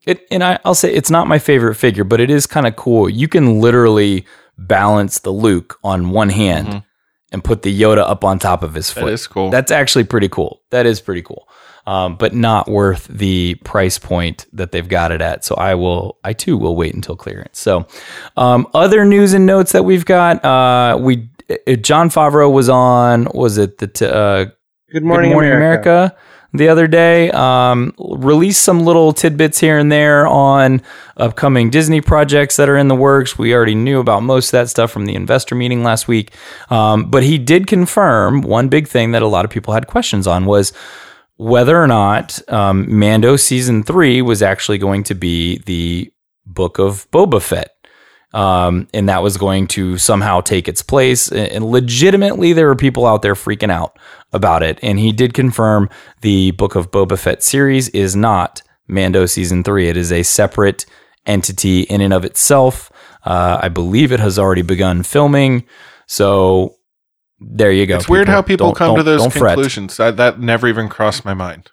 [0.06, 2.76] It, and I, I'll say it's not my favorite figure, but it is kind of
[2.76, 3.08] cool.
[3.10, 4.24] You can literally
[4.56, 6.82] balance the Luke on one hand Mhm.
[7.32, 9.12] And put the Yoda up on top of his That foot.
[9.12, 9.50] is cool.
[9.50, 10.62] That's actually pretty cool.
[10.70, 11.48] That is pretty cool.
[11.86, 15.44] Um, but not worth the price point that they've got it at.
[15.44, 17.58] So I will, I too will wait until clearance.
[17.58, 17.86] So,
[18.36, 23.28] um, other news and notes that we've got, uh, we, uh, Jon Favreau was on,
[23.34, 24.46] was it the, t- uh,
[24.92, 25.90] Good morning, Good Morning America.
[25.90, 26.16] America.
[26.56, 27.30] The other day.
[27.30, 30.82] Um, released some little tidbits here and there on
[31.16, 33.38] upcoming Disney projects that are in the works.
[33.38, 36.32] We already knew about most of that stuff from the investor meeting last week.
[36.70, 40.26] Um, but he did confirm one big thing that a lot of people had questions
[40.26, 40.72] on was
[41.36, 46.10] whether or not um, Mando season three was actually going to be the
[46.46, 47.75] book of Boba Fett.
[48.36, 51.28] Um, and that was going to somehow take its place.
[51.32, 53.98] And and legitimately, there were people out there freaking out
[54.32, 54.78] about it.
[54.82, 55.88] And he did confirm
[56.20, 59.88] the Book of Boba Fett series is not Mando season three.
[59.88, 60.84] It is a separate
[61.24, 62.92] entity in and of itself.
[63.24, 65.64] Uh, I believe it has already begun filming.
[66.06, 66.76] So
[67.40, 67.96] there you go.
[67.96, 69.96] It's weird how people Don't- come to don't- those conclusions.
[69.96, 71.70] That, that never even crossed my mind.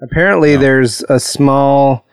[0.00, 2.06] Apparently, there's a small.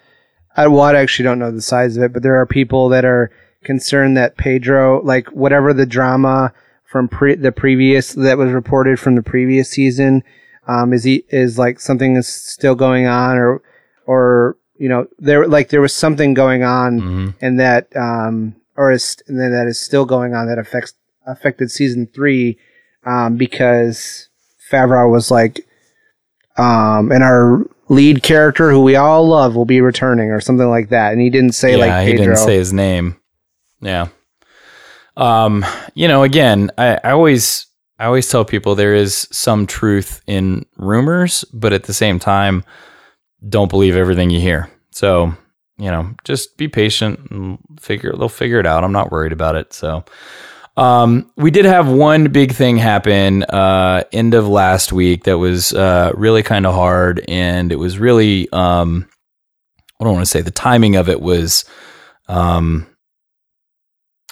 [0.56, 3.06] I, well, I actually don't know the size of it, but there are people that
[3.06, 3.32] are
[3.64, 6.54] concerned that Pedro, like whatever the drama
[6.86, 10.24] from pre- the previous that was reported from the previous season,
[10.68, 13.62] um, is he is like something is still going on, or
[14.06, 17.30] or you know there like there was something going on, Mm-hmm.
[17.42, 20.94] and that um or is and then that is still going on that affects
[21.28, 22.58] affected season three,
[23.06, 24.30] um because
[24.72, 25.66] Favreau was like
[26.60, 30.90] um, and our lead character, who we all love, will be returning or something like
[30.90, 31.14] that.
[31.14, 33.20] And he didn't say yeah, like he didn't say his name.
[33.82, 34.10] Yeah.
[35.16, 37.68] Um, you know, again, I, I always
[37.98, 42.64] I always tell people there is some truth in rumors, but at the same time,
[43.48, 44.70] don't believe everything you hear.
[44.92, 45.34] So,
[45.78, 48.84] you know, just be patient and figure they'll figure it out.
[48.84, 49.74] I'm not worried about it.
[49.74, 50.04] So
[50.80, 55.74] um, we did have one big thing happen uh, end of last week that was
[55.74, 59.06] uh, really kind of hard, and it was really um,
[60.00, 61.66] I don't want to say the timing of it was
[62.30, 62.88] um,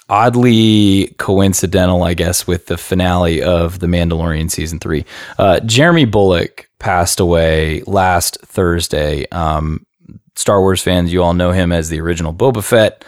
[0.08, 5.04] oddly coincidental, I guess, with the finale of The Mandalorian season three.
[5.38, 9.26] Uh, Jeremy Bulloch passed away last Thursday.
[9.30, 9.84] Um,
[10.34, 13.04] Star Wars fans, you all know him as the original Boba Fett.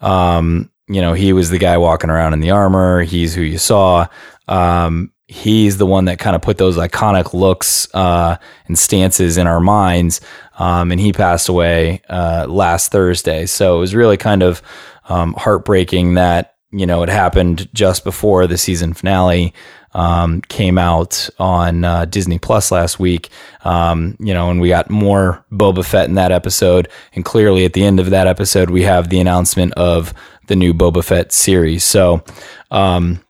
[0.00, 3.02] Um, you know, he was the guy walking around in the armor.
[3.02, 4.06] He's who you saw.
[4.48, 9.46] Um, he's the one that kind of put those iconic looks uh, and stances in
[9.46, 10.20] our minds.
[10.58, 13.46] Um, and he passed away uh, last Thursday.
[13.46, 14.62] So it was really kind of
[15.08, 19.52] um, heartbreaking that you know it happened just before the season finale
[19.94, 23.28] um, came out on uh, Disney Plus last week.
[23.64, 27.74] Um, you know, and we got more Boba Fett in that episode, and clearly at
[27.74, 30.14] the end of that episode, we have the announcement of
[30.48, 31.84] the new Boba Fett series.
[31.84, 32.24] So,
[32.70, 33.20] um,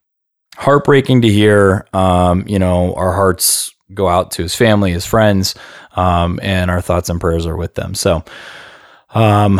[0.57, 1.87] heartbreaking to hear.
[1.92, 5.55] Um, you know, our hearts go out to his family, his friends,
[5.96, 7.94] um, and our thoughts and prayers are with them.
[7.94, 8.25] So,
[9.14, 9.59] um,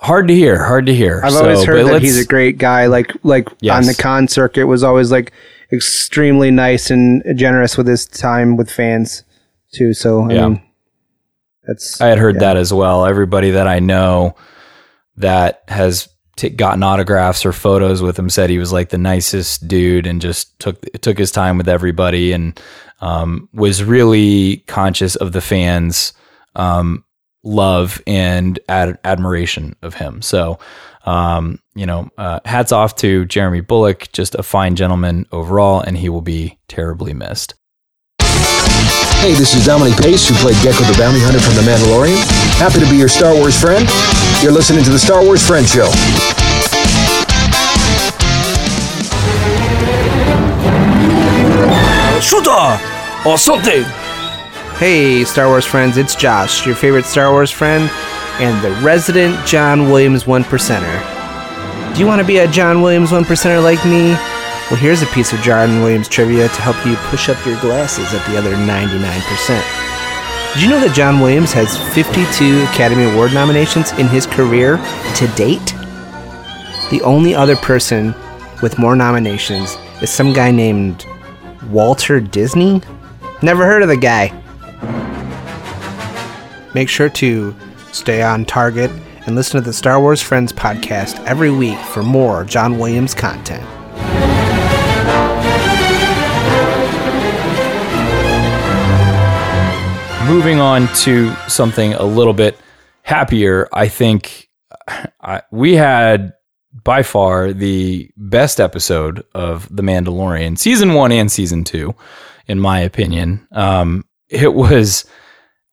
[0.00, 1.20] hard to hear, hard to hear.
[1.24, 2.86] I've So, always heard that he's a great guy.
[2.86, 3.76] Like like Yes.
[3.76, 5.32] on the con circuit was always like
[5.72, 9.22] extremely nice and generous with his time with fans
[9.72, 9.92] too.
[9.92, 10.48] So I Yeah.
[10.48, 10.62] mean,
[11.66, 13.04] that's I had heard that as well.
[13.06, 14.34] Everybody that I know
[15.16, 16.08] that has
[16.38, 20.22] t- gotten autographs or photos with him said he was like the nicest dude and
[20.22, 22.58] just took took his time with everybody and
[23.00, 26.12] um, was really conscious of the fans'
[26.56, 27.04] um,
[27.42, 30.22] love and ad- admiration of him.
[30.22, 30.58] So,
[31.04, 35.96] um, you know, uh, hats off to Jeremy Bulloch, just a fine gentleman overall, and
[35.96, 37.54] he will be terribly missed.
[39.20, 42.22] Hey, this is Dominic Pace, who played Gekko the Bounty Hunter from The Mandalorian.
[42.58, 43.88] Happy to be your Star Wars friend.
[44.40, 45.90] You're listening to the Star Wars Friend Show.
[52.20, 52.78] Shooter
[53.28, 53.82] or something.
[54.78, 57.90] Hey, Star Wars friends, it's Josh, your favorite Star Wars friend,
[58.38, 61.02] and the resident John Williams one percenter.
[61.94, 64.12] Do you want to be a John Williams one percenter like me?
[64.70, 68.14] Well, here's a piece of John Williams trivia to help you push up your glasses
[68.14, 69.97] at the other 99%.
[70.54, 74.76] Did you know that John Williams has 52 Academy Award nominations in his career
[75.16, 75.74] to date?
[76.90, 78.14] The only other person
[78.60, 81.06] with more nominations is some guy named
[81.70, 82.80] Walter Disney?
[83.40, 84.32] Never heard of the guy.
[86.74, 87.54] Make sure to
[87.92, 88.90] stay on target
[89.26, 93.64] and listen to the Star Wars Friends podcast every week for more John Williams content.
[100.28, 102.58] Moving on to something a little bit
[103.02, 104.48] happier, I think
[105.20, 106.34] I, we had
[106.84, 111.94] by far the best episode of The Mandalorian, season one and season two,
[112.46, 113.48] in my opinion.
[113.52, 115.06] Um, it was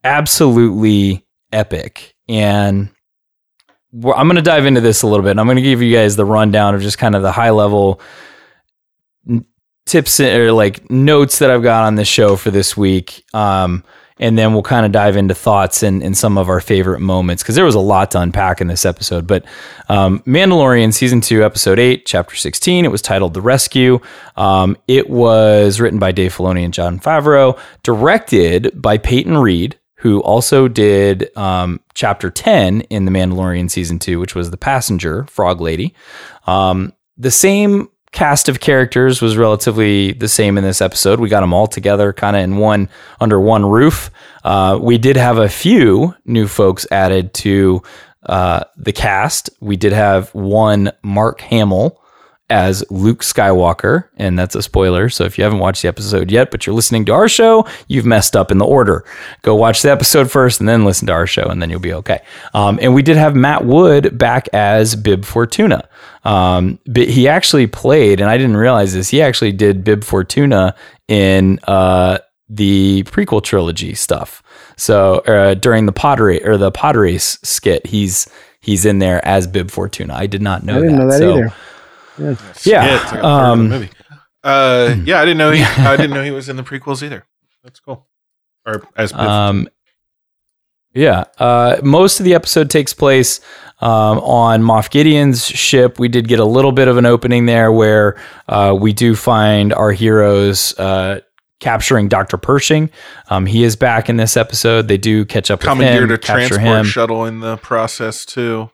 [0.04, 2.16] absolutely epic.
[2.30, 2.90] And
[3.94, 5.32] I'm going to dive into this a little bit.
[5.32, 7.52] And I'm going to give you guys the rundown of just kind of the high
[7.52, 8.00] level
[9.86, 13.24] tips or like notes that I've got on this show for this week.
[13.34, 13.84] Um,
[14.18, 17.44] and then we'll kind of dive into thoughts and, and some of our favorite moments
[17.44, 19.28] because there was a lot to unpack in this episode.
[19.28, 19.46] But
[19.90, 22.86] um, Mandalorian season two, episode eight, chapter sixteen.
[22.86, 24.00] It was titled "The Rescue."
[24.36, 30.22] Um, it was written by Dave Filoni and Jon Favreau, directed by Peyton Reed, who
[30.22, 35.62] also did um, chapter 10 in The Mandalorian season two, which was The Passenger, Frog
[35.62, 35.96] Lady.
[36.46, 41.20] Um, the same cast of characters was relatively the same in this episode.
[41.20, 44.10] We got them all together kind of in one, under one roof.
[44.44, 47.84] Uh, we did have a few new folks added to
[48.26, 49.50] uh, the cast.
[49.60, 52.02] We did have one Mark Hamill
[52.50, 55.10] as Luke Skywalker, and that's a spoiler.
[55.10, 58.06] So if you haven't watched the episode yet, but you're listening to our show, you've
[58.06, 59.04] messed up in the order.
[59.42, 61.94] Go watch the episode first, and then listen to our show, and then you'll be
[61.94, 62.22] okay.
[62.54, 65.90] Um, and we did have Matt Wood back as Bib Fortuna.
[66.24, 69.10] Um, but he actually played, and I didn't realize this.
[69.10, 70.76] He actually did Bib Fortuna
[71.08, 74.44] in uh, the prequel trilogy stuff.
[74.78, 78.30] So uh, during the race or the race skit, he's
[78.60, 80.14] he's in there as Bib Fortuna.
[80.14, 80.92] I did not know I that.
[80.92, 81.54] know that so, either.
[82.18, 82.36] Yeah.
[82.64, 83.90] Yeah, it's like a part of the um, movie.
[84.44, 85.64] Uh, yeah, I didn't know he.
[85.78, 87.26] I didn't know he was in the prequels either.
[87.64, 88.08] That's cool.
[88.66, 89.68] Or as Um,
[90.94, 93.42] yeah, uh, most of the episode takes place
[93.82, 96.00] um, on Moff Gideon's ship.
[96.00, 99.74] We did get a little bit of an opening there where uh, we do find
[99.74, 101.20] our heroes uh,
[101.60, 102.38] capturing Dr.
[102.38, 102.90] Pershing.
[103.30, 104.88] Um, he is back in this episode.
[104.88, 106.86] They do catch up with commandeered him, a transport him.
[106.86, 108.70] shuttle in the process too.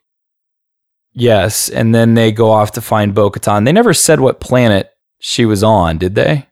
[1.13, 3.65] Yes, and then they go off to find Bo-Katan.
[3.65, 6.47] They never said what planet she was on, did they?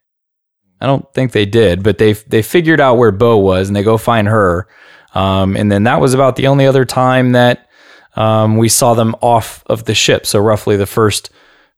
[0.82, 3.84] I don't think they did, but they they figured out where Bo was, and they
[3.84, 4.68] go find her.
[5.14, 7.68] Um, and then that was about the only other time that
[8.16, 10.26] um, we saw them off of the ship.
[10.26, 11.32] So roughly the first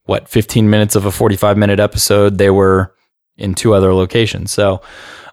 [0.04, 2.94] what 15 minutes of a 45 minute episode, they were
[3.38, 4.52] in two other locations.
[4.52, 4.82] So.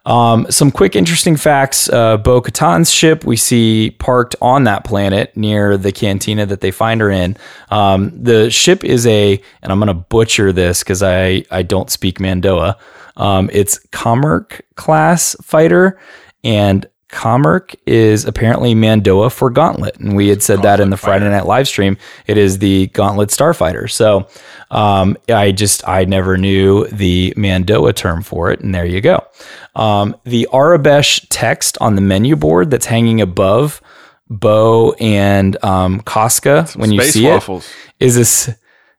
[0.08, 1.90] Um, some quick interesting facts.
[1.90, 6.70] Uh, Bo Katan's ship we see parked on that planet near the cantina that they
[6.70, 7.36] find her in.
[7.70, 11.90] Um, the ship is a, and I'm going to butcher this because I, I don't
[11.90, 12.76] speak Mando'a.
[13.18, 16.00] Um, it's Kom'rk class fighter,
[16.42, 19.96] and Kom'rk is apparently Mando'a for Gauntlet.
[19.96, 21.96] And we had said that in the Friday Night live stream.
[22.26, 23.90] It is the Gauntlet Starfighter.
[23.90, 24.28] So
[24.70, 28.60] um, I just, I never knew the Mando'a term for it.
[28.60, 29.26] And there you go.
[29.74, 33.80] Um, the Aurebesh text on the menu board that's hanging above
[34.28, 37.66] Bo and um, Koska when you see waffles.
[37.98, 38.54] it is this.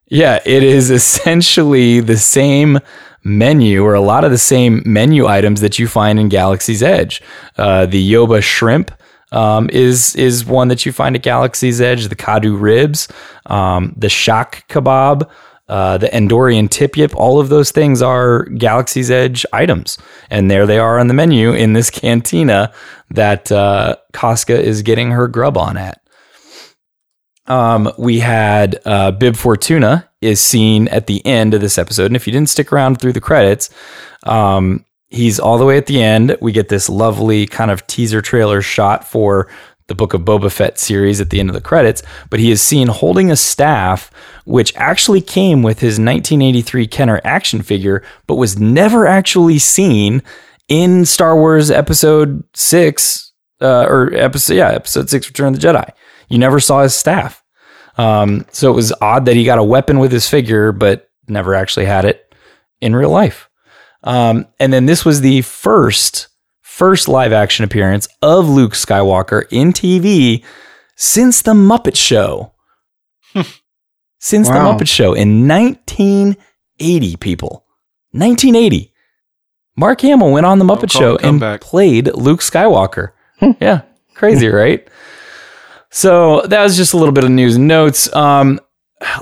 [0.08, 2.80] Yeah, it is essentially the same
[3.22, 7.22] menu or a lot of the same menu items that you find in Galaxy's Edge.
[7.56, 8.90] Uh, the Yoba shrimp
[9.32, 12.08] um, is is one that you find at Galaxy's Edge.
[12.08, 13.08] The Kaadu ribs,
[13.46, 15.28] um, the shaak kebab.
[15.68, 19.98] Uh, the Endorian tip yip, all of those things are Galaxy's Edge items.
[20.28, 22.72] And there they are on the menu in this cantina
[23.12, 26.02] that uh, Koska is getting her grub on at.
[27.50, 32.14] Um, we had uh, Bib Fortuna is seen at the end of this episode, and
[32.14, 33.70] if you didn't stick around through the credits,
[34.22, 36.36] um, he's all the way at the end.
[36.40, 39.48] We get this lovely kind of teaser trailer shot for
[39.88, 42.62] the Book of Boba Fett series at the end of the credits, but he is
[42.62, 44.12] seen holding a staff
[44.44, 50.22] which actually came with his 1983 Kenner action figure, but was never actually seen
[50.68, 55.90] in Star Wars Episode Six uh, or episode yeah Episode Six: Return of the Jedi.
[56.28, 57.39] You never saw his staff.
[58.00, 61.54] Um, so it was odd that he got a weapon with his figure, but never
[61.54, 62.34] actually had it
[62.80, 63.48] in real life.
[64.04, 66.28] Um, and then this was the first
[66.62, 70.42] first live action appearance of Luke Skywalker in TV
[70.96, 72.52] since the Muppet Show.
[74.18, 74.54] since Wow.
[74.72, 77.66] the Muppet Show in 1980, people.
[78.12, 78.92] 1980.
[79.76, 81.60] Mark Hamill went on the Muppet Show and comeback.
[81.60, 83.12] played Luke Skywalker.
[83.60, 83.82] yeah,
[84.14, 84.86] crazy, right?
[85.90, 88.14] So that was just a little bit of news and notes.
[88.14, 88.60] Um,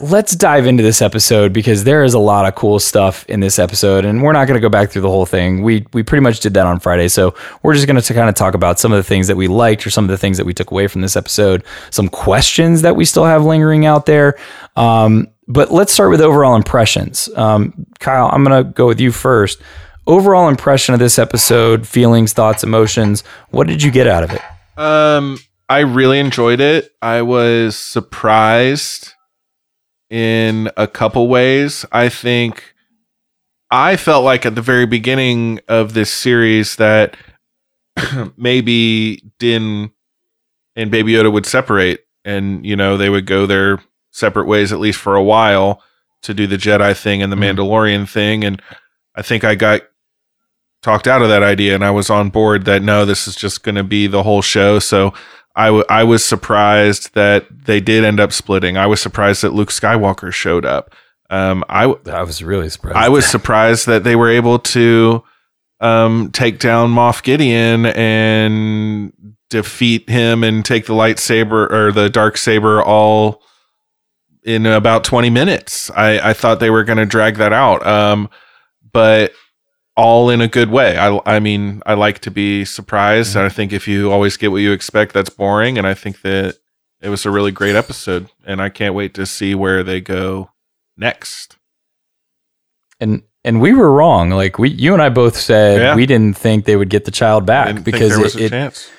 [0.02, 3.58] let's dive into this episode because there is a lot of cool stuff in this
[3.58, 5.62] episode, and we're not going to go back through the whole thing.
[5.62, 8.34] We we pretty much did that on Friday, so we're just going to kind of
[8.34, 10.46] talk about some of the things that we liked or some of the things that
[10.46, 14.38] we took away from this episode, some questions that we still have lingering out there.
[14.76, 17.28] Um, but let's start with overall impressions.
[17.34, 19.60] Um, Kyle, I'm going to go with you first.
[20.06, 23.22] Overall impression of this episode, feelings, thoughts, emotions.
[23.50, 24.42] What did you get out of it?
[24.78, 26.92] Um, I really enjoyed it.
[27.02, 29.12] I was surprised
[30.08, 31.84] in a couple ways.
[31.92, 32.74] I think
[33.70, 37.16] I felt like at the very beginning of this series that
[38.36, 39.90] maybe Din
[40.74, 43.80] and Baby Yoda would separate and, you know, they would go their
[44.10, 45.82] separate ways at least for a while
[46.22, 47.58] to do the Jedi thing and the mm-hmm.
[47.58, 48.44] Mandalorian thing.
[48.44, 48.62] And
[49.14, 49.82] I think I got
[50.82, 53.62] talked out of that idea, and I was on board that no, this is just
[53.62, 54.78] going to be the whole show.
[54.78, 55.12] So
[55.58, 58.76] I, w- I was surprised that they did end up splitting.
[58.76, 60.94] I was surprised that Luke Skywalker showed up.
[61.30, 62.96] Um, I w- I was really surprised.
[62.96, 65.24] I was surprised that they were able to
[65.80, 69.12] um, take down Moff Gideon and
[69.50, 73.42] defeat him and take the lightsaber or the dark saber all
[74.44, 75.90] in about 20 minutes.
[75.90, 77.86] I, I thought they were going to drag that out.
[77.86, 78.30] Um,
[78.92, 79.32] but
[79.98, 80.96] all in a good way.
[80.96, 83.34] I, I mean, I like to be surprised.
[83.34, 83.56] And I mm-hmm.
[83.56, 85.76] think if you always get what you expect, that's boring.
[85.76, 86.56] And I think that
[87.00, 88.30] it was a really great episode.
[88.46, 90.52] And I can't wait to see where they go
[90.96, 91.56] next.
[93.00, 94.30] and and we were wrong.
[94.30, 95.94] Like we, you and I both said Yeah.
[95.96, 98.50] we didn't think they would get the child back because there was it, a it,
[98.50, 98.90] chance.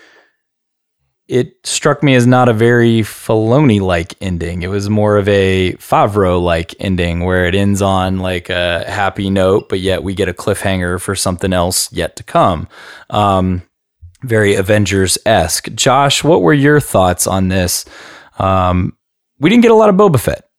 [1.30, 4.64] It struck me as not a very Filoni like ending.
[4.64, 9.30] It was more of a Favreau like ending where it ends on like a happy
[9.30, 12.68] note, but yet we get a cliffhanger for something else yet to come.
[13.12, 13.62] Um,
[14.24, 15.72] very Avengers esque.
[15.76, 17.86] Josh, what were your thoughts on this?
[18.40, 18.98] Um,
[19.40, 20.50] we didn't get a lot of Boba Fett.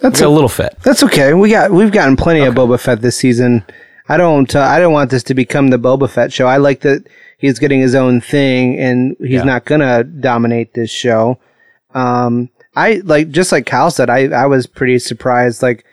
[0.00, 0.82] That's a- a little Fett.
[0.82, 1.34] That's okay.
[1.34, 3.64] We got we've gotten plenty of Boba Fett this season.
[4.08, 6.46] I don't uh, I don't want this to become the Boba Fett show.
[6.46, 7.06] I like that
[7.40, 9.44] he's getting his own thing and he's Yeah.
[9.44, 11.38] not gonna dominate this show.
[11.94, 14.08] Um, I like just like Kyle said.
[14.10, 15.62] I I was pretty surprised.
[15.62, 15.84] Like,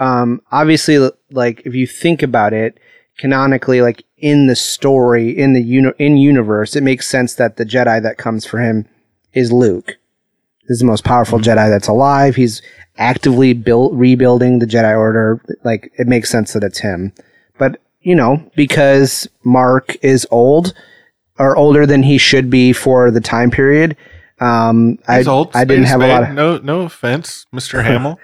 [0.00, 2.78] um, obviously, like if you think about it
[3.18, 7.64] canonically, like in the story in the uni- in universe, it makes sense that the
[7.64, 8.86] Jedi that comes for him
[9.32, 9.96] is Luke.
[10.66, 12.36] This is the most powerful Jedi that's alive.
[12.36, 12.62] He's
[12.96, 15.40] actively built rebuilding the Jedi Order.
[15.62, 17.12] Like it makes sense that it's him.
[17.58, 20.74] But you know, because Mark is old
[21.38, 23.96] or older than he should be for the time period,
[24.40, 25.54] um, I old.
[25.54, 27.84] I didn't have a lot of no no offense, Mr.
[27.84, 28.18] Hamill.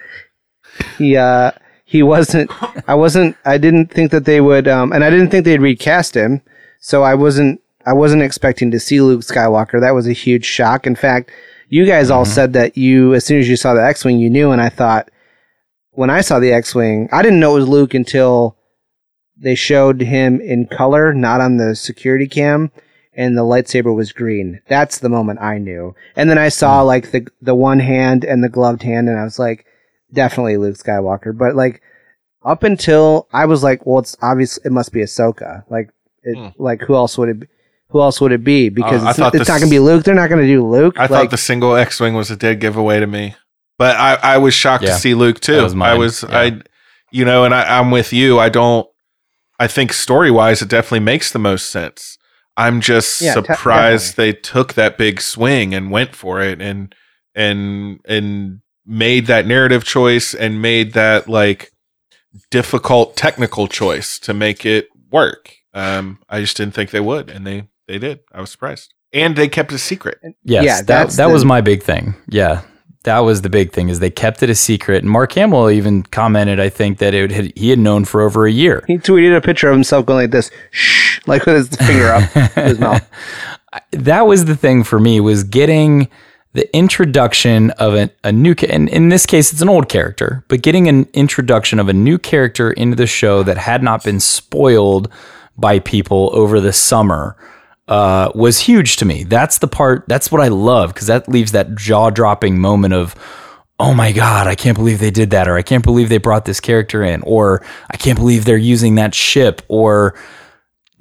[0.97, 1.51] he uh
[1.85, 2.51] he wasn't
[2.87, 6.15] I wasn't I didn't think that they would um and I didn't think they'd recast
[6.15, 6.41] him.
[6.79, 9.79] So I wasn't I wasn't expecting to see Luke Skywalker.
[9.79, 10.85] That was a huge shock.
[10.85, 11.31] In fact,
[11.69, 14.51] you guys all said that you as soon as you saw the X-wing you knew
[14.51, 15.09] and I thought
[15.91, 18.57] when I saw the X-wing, I didn't know it was Luke until
[19.37, 22.71] they showed him in color, not on the security cam,
[23.13, 24.61] and the lightsaber was green.
[24.67, 25.95] That's the moment I knew.
[26.15, 29.23] And then I saw like the the one hand and the gloved hand, and I
[29.23, 29.65] was like,
[30.13, 31.37] definitely Luke Skywalker.
[31.37, 31.81] But like
[32.43, 35.63] up until I was like, well, it's obvious it must be Ahsoka.
[35.69, 35.89] Like,
[36.23, 37.39] it, like who else would it?
[37.41, 37.47] Be?
[37.89, 38.69] Who else would it be?
[38.69, 39.07] Because Hmm.
[39.07, 40.03] Uh, I it's, thought it's not going to be Luke.
[40.05, 40.95] They're not going to do Luke.
[40.97, 43.35] I like, thought the single X Wing was a dead giveaway to me.
[43.77, 44.91] But I, I was shocked Yeah.
[44.93, 45.61] to see Luke too.
[45.63, 46.39] Was I was Yeah.
[46.39, 46.61] I
[47.11, 48.39] you know, and I, I'm with you.
[48.39, 48.87] I don't
[49.59, 52.17] I think story wise it definitely makes the most sense.
[52.57, 56.93] I'm just Yeah, te- surprised they took that big swing and went for it and
[57.35, 61.71] and and made that narrative choice and made that like
[62.49, 65.53] difficult technical choice to make it work.
[65.73, 68.19] Um I just didn't think they would and they they did.
[68.33, 68.93] I was surprised.
[69.13, 70.19] And they kept it a secret.
[70.43, 72.15] Yes, Yeah, that that the- was my big thing.
[72.29, 72.61] Yeah,
[73.03, 75.03] that was the big thing is they kept it a secret.
[75.03, 78.45] And Mark Hamill even commented, I think that it had, he had known for over
[78.45, 78.83] a year.
[78.87, 82.23] he tweeted a picture of himself going like this, shh, like with his finger up
[82.53, 83.07] his mouth.
[83.91, 86.09] That was the thing for me was getting
[86.51, 90.61] the introduction of a, a new and in this case it's an old character, but
[90.61, 95.09] getting an introduction of a new character into the show that had not been spoiled
[95.57, 97.37] by people over the summer
[97.87, 99.23] uh, was huge to me.
[99.23, 100.05] That's the part.
[100.07, 103.15] That's what I love because that leaves that jaw dropping moment of,
[103.79, 106.45] oh my god, I can't believe they did that, or I can't believe they brought
[106.45, 110.15] this character in, or I can't believe they're using that ship, or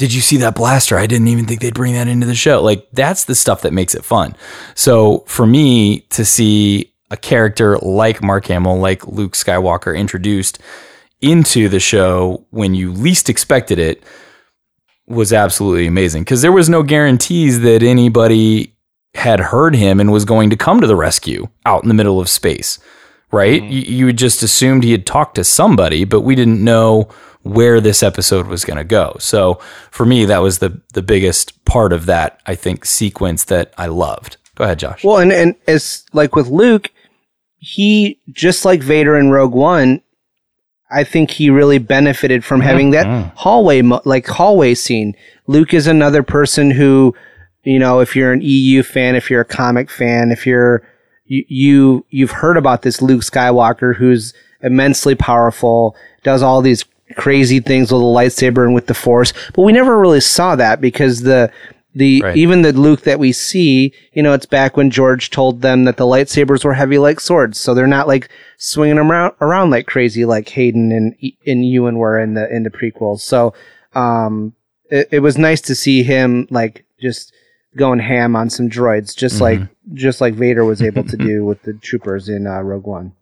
[0.01, 0.97] did you see that blaster?
[0.97, 2.63] I didn't even think they'd bring that into the show.
[2.63, 4.35] Like that's the stuff that makes it fun.
[4.75, 10.59] So for me to see a character like Mark Hamill, like Luke Skywalker introduced
[11.21, 14.03] into the show when you least expected it
[15.07, 18.75] was absolutely amazing because there was no guarantees that anybody
[19.15, 22.21] had heard him and was going to come to the rescue out in the middle
[22.21, 22.79] of space,
[23.33, 23.61] right?
[23.61, 23.73] Mm-hmm.
[23.73, 27.11] You, you had just assumed he had talked to somebody, but we didn't know
[27.43, 29.17] where this episode was going to go.
[29.19, 29.55] So
[29.91, 33.87] for me, that was the the biggest part of that I think sequence that I
[33.87, 34.37] loved.
[34.55, 35.05] Go ahead, Josh.
[35.05, 36.91] Well, and and as like with Luke,
[37.59, 40.03] he just like Vader in Rogue One.
[40.93, 43.29] I think he really benefited from having that mm-hmm.
[43.37, 45.15] hallway, like hallway scene.
[45.47, 47.15] Luke is another person who,
[47.63, 50.83] you know, if you're an EU fan, if you're a comic fan, if you're
[51.27, 56.85] you, you you've heard about this Luke Skywalker who's immensely powerful, does all these
[57.17, 60.81] crazy things with the lightsaber and with the Force, but we never really saw that
[60.81, 61.51] because the
[61.93, 62.37] the Right.
[62.37, 65.97] even the Luke that we see, you know, it's back when George told them that
[65.97, 69.87] the lightsabers were heavy like swords, so they're not like swinging them around around like
[69.87, 71.15] crazy like Hayden and
[71.47, 73.21] and Ewan were in the in the prequels.
[73.23, 73.55] So,
[73.95, 74.53] um,
[74.89, 77.33] it, it was nice to see him like just
[77.77, 79.41] going ham on some droids, just Mhm.
[79.41, 79.61] like
[79.95, 83.13] just like Vader was able to do with the troopers in uh, Rogue One.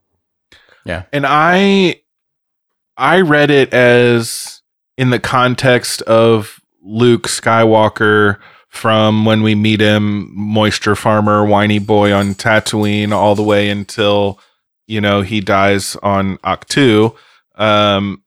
[0.85, 1.05] Yeah.
[1.13, 2.01] And I
[2.99, 4.61] I read it as
[4.97, 8.39] in the context of Luke Skywalker
[8.69, 14.41] from when we meet him, moisture farmer, whiny boy on Tatooine, all the way until
[14.89, 17.15] you know he dies on Ahch-To.
[17.55, 18.25] Um,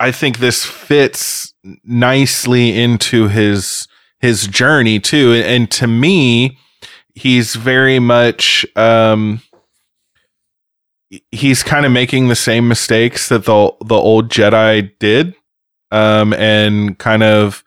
[0.00, 3.86] I think this fits nicely into his
[4.18, 6.58] his journey too, and to me,
[7.14, 8.66] he's very much.
[8.74, 9.40] Um,
[11.30, 15.34] he's kind of making the same mistakes that the the old Jedi did,
[15.90, 17.64] um, and kind of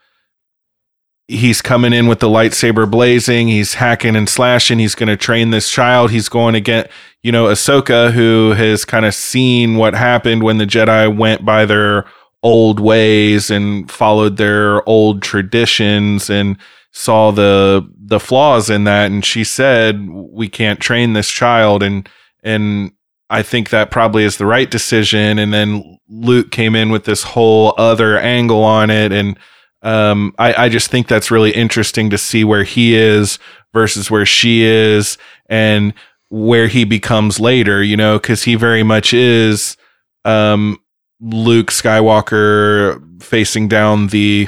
[1.27, 3.47] he's coming in with the lightsaber blazing.
[3.47, 4.79] He's hacking and slashing.
[4.79, 6.11] He's going to train this child.
[6.11, 6.89] He's going to get
[7.23, 11.65] you know Ahsoka, who has kind of seen what happened when the Jedi went by
[11.65, 12.05] their
[12.43, 16.57] old ways and followed their old traditions and
[16.91, 22.07] saw the the flaws in that and she said we can't train this child and
[22.43, 22.91] and
[23.29, 25.39] I think that probably is the right decision.
[25.39, 29.11] And then Luke came in with this whole other angle on it.
[29.11, 29.37] And
[29.81, 33.37] um, I, I just think that's really interesting to see where he is
[33.73, 35.17] versus where she is
[35.49, 35.93] and
[36.29, 39.77] where he becomes later, you know, because he very much is
[40.25, 40.79] um,
[41.19, 44.47] Luke Skywalker facing down the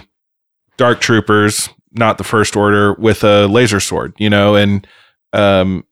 [0.78, 4.88] Dark Troopers, not the First Order, with a laser sword, you know, and
[5.34, 5.86] um,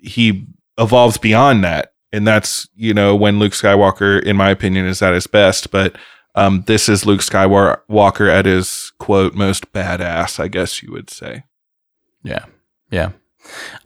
[0.00, 0.46] he
[0.78, 5.14] evolves beyond that and that's you know when Luke Skywalker, in my opinion, is at
[5.14, 5.70] his best.
[5.70, 5.96] But
[6.34, 11.44] um, this is Luke Skywalker at his quote most badass, I guess you would say.
[12.22, 12.44] Yeah,
[12.90, 13.12] yeah.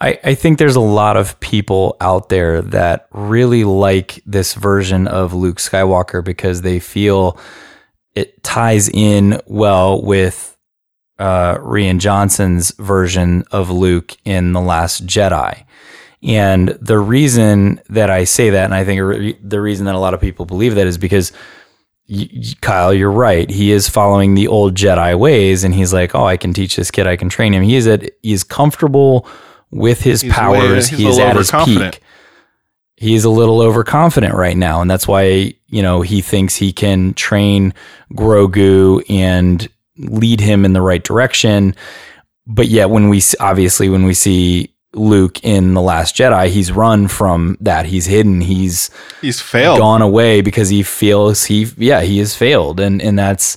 [0.01, 5.07] I, I think there's a lot of people out there that really like this version
[5.07, 7.39] of Luke Skywalker because they feel
[8.15, 10.57] it ties in well with
[11.19, 15.65] uh, Rian Johnson's version of Luke in The Last Jedi.
[16.25, 19.99] And the reason that I say that, and I think re- the reason that a
[19.99, 21.33] lot of people believe that is because
[22.09, 22.29] y-
[22.63, 23.49] Kyle, you're right.
[23.51, 26.91] He is following the old Jedi ways, and he's like, "Oh, I can teach this
[26.91, 27.07] kid.
[27.07, 29.27] I can train him." He is at he's comfortable
[29.71, 30.89] with his He's way- powers.
[30.89, 32.01] he's he is at his peak.
[32.97, 37.13] He's a little overconfident right now, and that's why you know he thinks he can
[37.15, 37.75] train
[38.15, 39.69] Grogu and
[39.99, 41.75] lead him in the right direction.
[42.47, 47.09] But yet, when we obviously when we see Luke in the Last Jedi, he's run
[47.09, 47.87] from that.
[47.87, 48.41] He's hidden.
[48.41, 48.91] He's
[49.21, 49.79] He's failed.
[49.79, 53.57] gone away because he feels he yeah he has failed, and and that's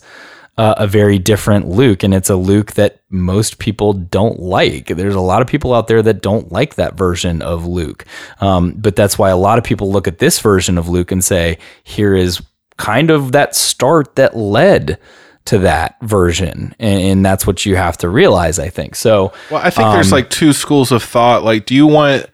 [0.58, 4.88] uh, a very different Luke, and it's a Luke that most people don't like.
[4.88, 8.06] There's a lot of people out there that don't like that version of Luke,
[8.42, 11.24] um, but that's why a lot of people look at this version of Luke and
[11.24, 12.42] say, here is
[12.78, 14.98] kind of that start that led
[15.48, 18.60] to that version, and, and that's what you have to realize.
[18.60, 19.34] I think so.
[19.52, 21.44] Well, I think there's um, like two schools of thought.
[21.44, 22.26] Like, do you want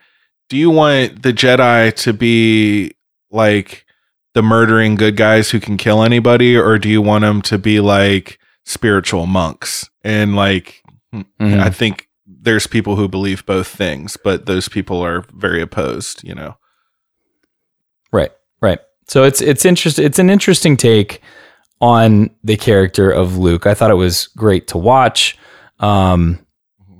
[0.50, 2.92] do you want the Jedi to be
[3.32, 3.86] like
[4.34, 7.80] the murdering good guys who can kill anybody, or do you want them to be
[7.80, 9.90] like spiritual monks?
[10.04, 10.82] And like,
[11.14, 11.60] Mhm.
[11.60, 16.24] I think there's people who believe both things, but those people are very opposed.
[16.24, 16.58] You know.
[18.12, 18.80] Right, right.
[19.08, 20.06] So it's it's interesting.
[20.06, 21.22] It's an interesting take
[21.84, 23.68] on the character of Luke.
[23.68, 25.38] I thought it was great to watch.
[25.82, 26.40] Um,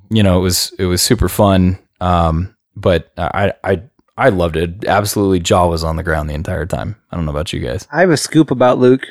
[0.10, 1.80] you know, it was it was super fun.
[2.02, 3.82] Um, but I I
[4.18, 4.84] I loved it.
[4.86, 6.98] Absolutely, jaw was on the ground the entire time.
[7.10, 7.88] I don't know about you guys.
[7.94, 9.06] I have a scoop about Luke.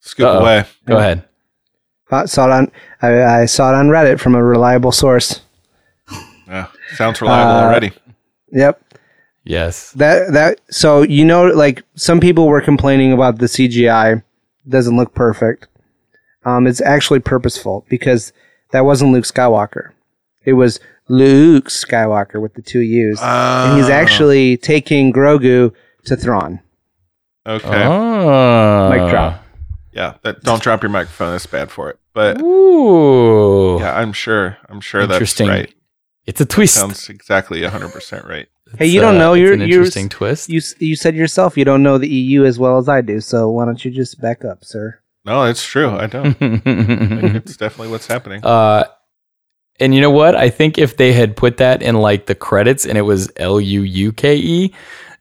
[0.00, 0.40] Scoop Uh-oh.
[0.40, 0.64] away.
[0.86, 1.22] Go ahead.
[2.10, 5.42] I saw it on I, I saw it on Reddit from a reliable source.
[6.48, 6.66] Yeah,
[6.96, 7.92] sounds reliable Uh, already.
[8.50, 8.82] Yep.
[9.44, 9.92] Yes.
[9.92, 14.22] That that so you know like some people were complaining about the CGI
[14.68, 15.66] doesn't look perfect.
[16.44, 18.32] Um, it's actually purposeful because
[18.72, 19.90] that wasn't Luke Skywalker.
[20.44, 23.92] It was Luke Skywalker with the two U's, and he's Oh.
[23.92, 25.72] actually taking Grogu
[26.06, 26.60] to Thrawn.
[27.46, 27.84] Okay.
[27.84, 28.88] Oh.
[28.90, 29.44] Mic drop.
[29.92, 31.32] Yeah, that, don't drop your microphone.
[31.32, 31.98] That's bad for it.
[32.14, 33.78] But Ooh.
[33.80, 34.56] yeah, I'm sure.
[34.68, 35.48] I'm sure that's Interesting.
[35.48, 35.74] right.
[36.26, 36.74] It's a twist.
[36.74, 38.46] Sounds exactly 100 percent right.
[38.78, 39.32] Hey, you don't uh, know.
[39.34, 40.48] it's You're an you're interesting twist.
[40.48, 43.20] You you said yourself you don't know the EU as well as I do.
[43.20, 45.00] So why don't you just back up, sir?
[45.24, 45.90] No, it's true.
[45.90, 46.36] I don't.
[46.40, 48.44] It's definitely what's happening.
[48.44, 48.84] Uh,
[49.78, 50.34] and you know what?
[50.34, 53.60] I think if they had put that in like the credits and it was L
[53.60, 54.74] U U K E,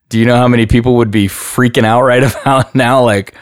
[0.09, 3.03] do you know how many people would be freaking out right about now?
[3.03, 3.35] Like,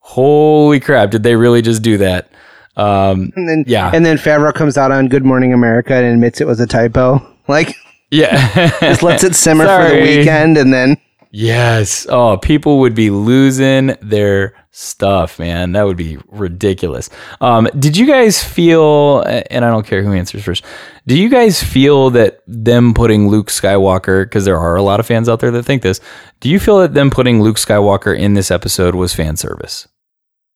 [0.00, 1.10] holy crap!
[1.10, 2.32] Did they really just do that?
[2.76, 6.40] Um, And then yeah, and then Favreau comes out on Good Morning America and admits
[6.40, 7.24] it was a typo.
[7.48, 7.76] Like
[8.10, 10.96] yeah, just lets it simmer for the weekend and then
[11.30, 12.06] Yes.
[12.08, 15.72] Oh, people would be losing their stuff, man.
[15.72, 17.10] That would be ridiculous.
[17.40, 20.64] Um, did you guys feel, and I don't care who answers first,
[21.06, 25.06] do you guys feel that them putting Luke Skywalker, because there are a lot of
[25.06, 26.00] fans out there that think this,
[26.40, 29.86] do you feel that them putting Luke Skywalker in this episode was fan service?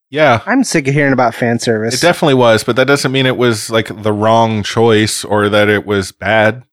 [0.08, 0.42] Yeah.
[0.46, 1.94] I'm sick of hearing about fan service.
[1.94, 5.68] It definitely was, but that doesn't mean it was like the wrong choice or that
[5.68, 6.64] it was bad.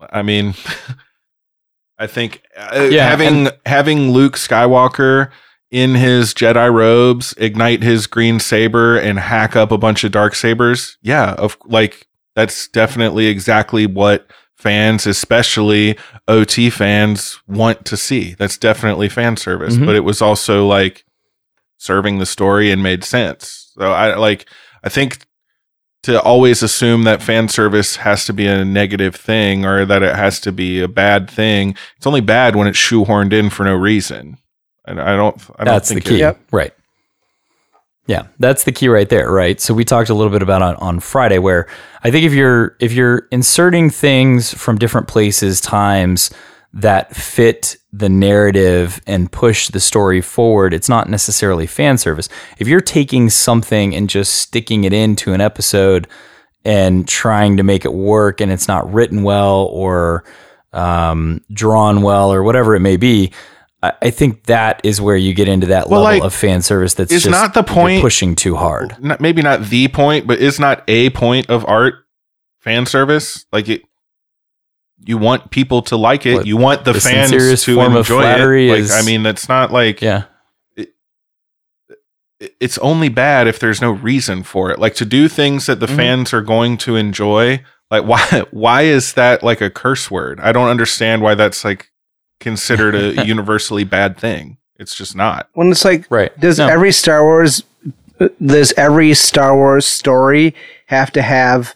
[0.00, 0.54] I mean,
[1.98, 5.30] I think uh, Yeah, having having Luke Skywalker
[5.70, 10.34] in his Jedi robes ignite his green saber and hack up a bunch of dark
[10.34, 10.96] sabers.
[11.02, 15.96] Yeah, of like that's definitely exactly what fans, especially
[16.26, 18.34] OT fans, want to see.
[18.38, 19.86] That's definitely fan service, Mhm.
[19.86, 21.04] but it was also like
[21.78, 23.72] serving the story and made sense.
[23.78, 24.46] So I like
[24.84, 25.26] I think
[26.08, 30.16] to always assume that fan service has to be a negative thing or that it
[30.16, 31.76] has to be a bad thing.
[31.98, 34.38] It's only bad when it's shoehorned in for no reason.
[34.86, 36.22] And I don't I don't That's the key.
[36.22, 36.72] it- Right.
[38.06, 39.60] Yeah, that's the key right there, right?
[39.60, 41.66] So we talked a little bit about on, on Friday where
[42.02, 46.30] I think if you're if you're inserting things from different places, times
[46.74, 52.28] that fit the narrative and push the story forward, it's not necessarily fan service.
[52.58, 56.06] If you're taking something and just sticking it into an episode
[56.64, 60.24] and trying to make it work and it's not written well or
[60.72, 63.32] um, drawn well or whatever it may be,
[63.82, 66.60] I, I think that is where you get into that Well, level like, of fan
[66.62, 69.02] service that's just not the point- pushing too hard.
[69.02, 71.94] not, maybe not the point, but it's not a point of art
[72.58, 73.46] fan service.
[73.52, 73.82] Like it,
[75.04, 76.34] you want people to like it.
[76.34, 78.72] What, you want the, the fans sincerest to form of enjoy flattery it.
[78.72, 80.24] Like, is- I mean, that's not like Yeah.
[82.60, 84.78] it's only bad if there's no reason for it.
[84.78, 85.96] Like to do things that the Mhm.
[85.96, 87.62] fans are going to enjoy.
[87.90, 88.44] Like why?
[88.50, 90.38] Why is that like a curse word?
[90.40, 91.90] I don't understand why that's like
[92.38, 94.58] considered a universally bad thing.
[94.78, 95.48] It's just not.
[95.54, 96.38] when it's like, Right.
[96.38, 96.68] does No.
[96.68, 97.64] every Star Wars,
[98.44, 100.54] does every Star Wars story
[100.86, 101.74] have to have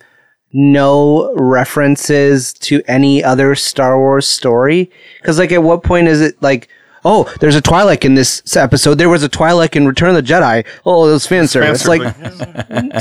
[0.52, 4.90] no references to any other Star Wars story?
[5.20, 6.68] Because like, at what point is it like?
[7.04, 8.94] Oh, there's a Twi'lek in this episode.
[8.94, 10.64] There was a Twi'lek in Return of the Jedi.
[10.86, 11.84] Oh, it was fan service.
[11.84, 12.00] Like,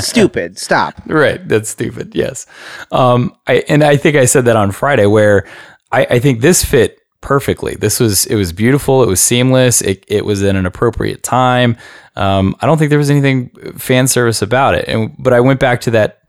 [0.02, 0.58] stupid.
[0.58, 1.00] Stop.
[1.06, 1.46] Right.
[1.46, 2.12] That's stupid.
[2.12, 2.46] Yes.
[2.90, 5.46] Um, I, and I think I said that on Friday where
[5.92, 7.76] I, I think this fit perfectly.
[7.76, 9.04] This was, it was beautiful.
[9.04, 9.80] It was seamless.
[9.80, 11.76] It, it was in an appropriate time.
[12.16, 14.88] Um, I don't think there was anything fan service about it.
[14.88, 16.21] And, but I went back to that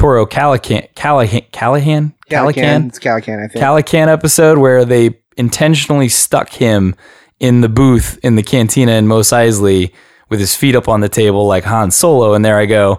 [0.00, 2.88] Toro Calican, Callahan, Callahan, Calican.
[2.88, 3.62] It's Calican, I think.
[3.62, 6.94] Calican episode where they intentionally stuck him
[7.38, 9.92] in the booth in the cantina in Mos Eisley
[10.30, 12.32] with his feet up on the table like Han Solo.
[12.32, 12.98] And there I go.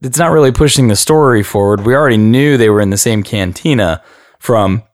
[0.00, 1.84] It's not really pushing the story forward.
[1.84, 4.00] We already knew they were in the same cantina
[4.38, 4.84] from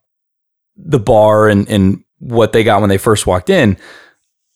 [0.78, 3.76] the bar and, and what they got when they first walked in.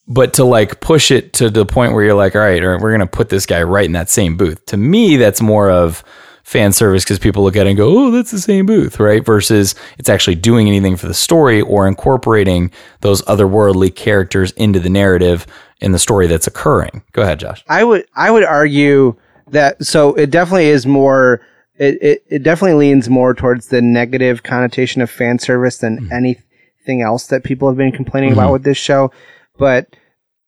[0.06, 2.80] But to like push it to the point where you're like, all right, all right
[2.80, 4.64] we're going to put this guy right in that same booth.
[4.66, 6.02] To me, that's more of
[6.48, 9.22] fan service because people look at it and go, oh, that's the same booth, right?
[9.24, 12.70] Versus it's actually doing anything for the story or incorporating
[13.02, 15.46] those otherworldly characters into the narrative
[15.82, 17.02] in the story that's occurring.
[17.12, 17.62] Go ahead, Josh.
[17.68, 19.14] I would I would argue
[19.48, 21.42] that so it definitely is more
[21.76, 26.12] it, it, it definitely leans more towards the negative connotation of fan service than Mm-hmm.
[26.12, 28.52] anything else that people have been complaining about Mhm.
[28.54, 29.12] with this show.
[29.58, 29.94] But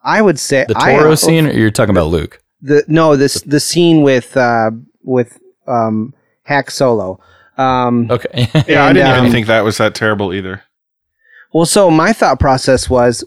[0.03, 2.41] I would say The I- Toro scene, or you're talking about Luke?
[2.63, 4.71] the no this the scene with uh
[5.05, 5.39] with
[5.71, 6.13] um
[6.43, 7.21] Hack Solo.
[7.57, 8.49] Um Okay.
[8.69, 10.63] Yeah, I didn't um, even think that was that terrible either.
[11.53, 13.25] Well, so my thought process was,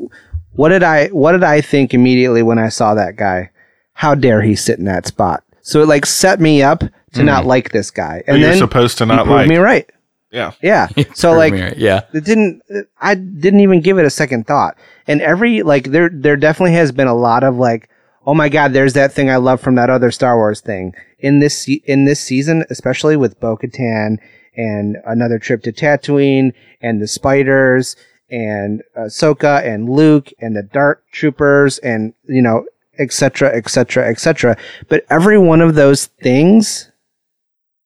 [0.54, 3.50] what did I what did I think immediately when I saw that guy?
[3.94, 5.44] How dare he sit in that spot?
[5.62, 6.84] So it like set me up
[7.14, 7.48] to not Mhm.
[7.48, 9.48] like this guy, and you're then supposed to not proved like.
[9.50, 9.90] me right.
[10.32, 10.52] Yeah.
[10.64, 10.88] Yeah.
[11.14, 12.02] so like, right, yeah.
[12.14, 12.62] it didn't.
[13.00, 14.76] I didn't even give it a second thought.
[15.06, 17.88] And every like there there definitely has been a lot of like,
[18.26, 21.40] oh my god, there's that thing I love from that other Star Wars thing in
[21.40, 24.18] this in this season, especially with Bo Katan
[24.56, 27.96] and another trip to Tatooine and the spiders
[28.30, 32.66] and Ahsoka and Luke and the Dark Troopers and you know
[33.00, 34.58] etc etc etc.
[34.90, 36.92] But every one of those things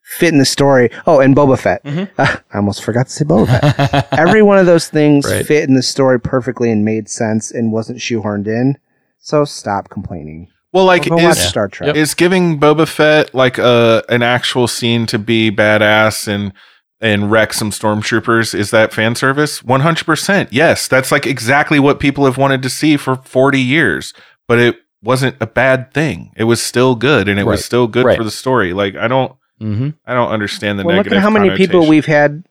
[0.04, 0.90] fit in the story.
[1.06, 1.84] Oh, and Boba Fett.
[1.84, 2.22] Mm-hmm.
[2.22, 4.08] I almost forgot to say Boba Fett.
[4.18, 5.46] Every one of those things Right.
[5.46, 8.78] fit in the story perfectly and made sense and wasn't shoehorned in.
[9.20, 10.48] So stop complaining.
[10.74, 11.96] Well, like Go watch is, Star Trek.
[11.96, 16.54] is giving Boba Fett like a an actual scene to be badass and
[17.00, 19.64] and wreck some stormtroopers is that fan service?
[19.64, 20.52] One hundred percent.
[20.52, 24.14] Yes, that's like exactly what people have wanted to see for forty years.
[24.48, 26.32] But it wasn't a bad thing.
[26.36, 28.18] It was still good, and it was still good Right.
[28.18, 28.74] for the story.
[28.74, 29.90] Like I don't, mm-hmm.
[30.06, 32.44] I don't understand the well, look at how many people we've had.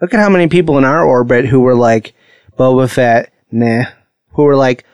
[0.00, 2.14] Look at how many people in our orbit who were like
[2.58, 3.84] Boba Fett, meh.
[4.32, 4.84] Who were like,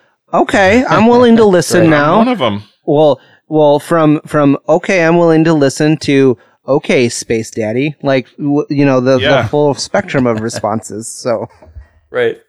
[0.42, 1.90] Okay, I'm willing to listen Right.
[1.90, 2.18] now.
[2.18, 2.62] One of them.
[2.84, 7.94] Well, well, from from okay, I'm willing to listen to okay, Space Daddy.
[8.02, 9.42] Like w- you know the, Yeah.
[9.42, 11.08] the full spectrum of responses.
[11.08, 11.46] So
[12.10, 12.40] Right.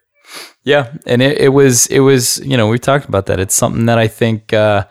[0.64, 3.40] Yeah, and it, it was it was you know we talked about that.
[3.40, 4.84] It's something that I think uh,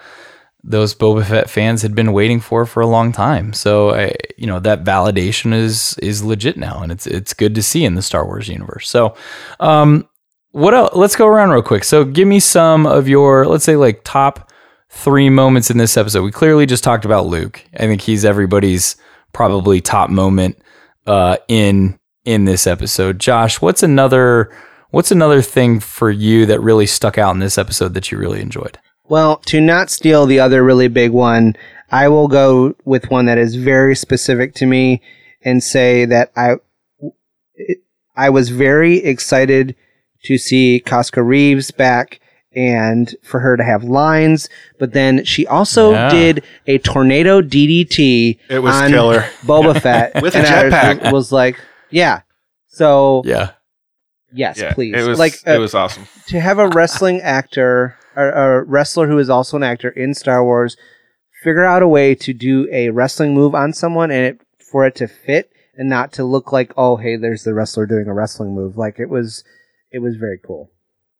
[0.64, 3.54] those Boba Fett fans had been waiting for for a long time.
[3.54, 7.62] So I, you know that validation is is legit now, and it's it's good to
[7.62, 8.89] see in the Star Wars universe.
[8.89, 9.16] So,
[9.60, 10.08] um,
[10.58, 10.95] what else?
[10.95, 11.84] Let's go around real quick.
[11.84, 14.51] So give me some of your let's say like top
[14.89, 16.24] three moments in this episode.
[16.24, 17.64] We clearly just talked about Luke.
[17.76, 18.95] I think he's everybody's
[19.34, 20.58] probably top moment
[21.05, 23.20] uh, in in this episode.
[23.20, 24.51] Josh, what's another
[24.89, 28.41] what's another thing for you that really stuck out in this episode that you really
[28.41, 28.80] enjoyed?
[29.05, 31.55] Well, to not steal the other really big one,
[31.91, 35.03] I will go with one that is very specific to me
[35.43, 36.55] and say that I
[38.16, 39.76] I was very excited
[40.24, 42.20] to see Koska Reeves back
[42.55, 44.49] and for her to have lines,
[44.80, 46.09] but then she also Yeah.
[46.09, 49.22] did a tornado DDT It was on killer.
[49.43, 50.63] Boba Fett With a and I
[50.97, 51.03] jetpack.
[51.03, 51.59] was, was like,
[51.91, 52.22] yeah.
[52.68, 53.51] So yeah.
[54.34, 54.95] Yes, Yeah, please.
[54.95, 56.07] It was like it uh, was awesome.
[56.28, 60.43] to have a wrestling actor or a wrestler who is also an actor in Star
[60.43, 60.76] Wars
[61.43, 64.41] figure out a way to do a wrestling move on someone and it
[64.72, 68.07] for it to fit and not to look like oh hey there's the wrestler doing
[68.07, 69.43] a wrestling move like it was
[69.92, 70.70] it was very cool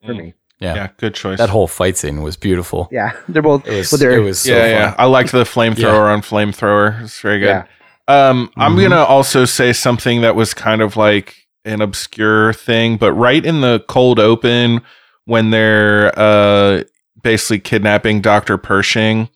[0.06, 0.76] for me Yeah.
[0.76, 1.38] Yeah, good choice.
[1.38, 2.88] That whole fight scene was beautiful.
[2.92, 4.70] yeah they're both It was, with their it was so yeah, fun.
[4.72, 4.96] yeah.
[4.98, 6.14] I liked the flamethrower Yeah.
[6.14, 7.02] on flamethrower.
[7.04, 7.48] It's very good.
[7.48, 7.66] Yeah.
[8.08, 8.84] Um, I'm Mhm.
[8.84, 13.60] gonna also say something that was kind of like an obscure thing, but right in
[13.62, 14.82] the cold open
[15.26, 16.84] when they're uh
[17.22, 18.58] basically kidnapping Dr.
[18.58, 19.30] Pershing,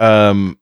[0.00, 0.58] um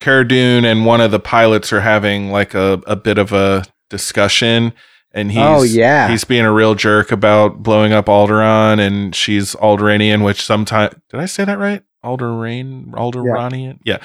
[0.00, 3.64] Cara Dune and one of the pilots are having like a, a bit of a
[3.88, 4.72] discussion
[5.16, 6.08] and he's Oh, yeah.
[6.08, 11.18] he's being a real jerk about blowing up Alderaan and she's Alderanian, which sometimes did
[11.18, 11.82] I say that right?
[12.04, 13.80] Alderain Alderanian?
[13.84, 13.98] Yeah.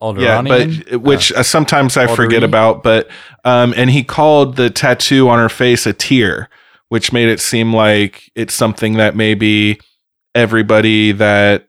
[0.00, 0.88] Yeah, Alderanian?
[0.90, 2.82] but which uh, sometimes I forget about.
[2.82, 3.08] But
[3.44, 6.48] um, and he called the tattoo on her face a tear,
[6.88, 9.78] which made it seem like it's something that maybe
[10.34, 11.68] everybody that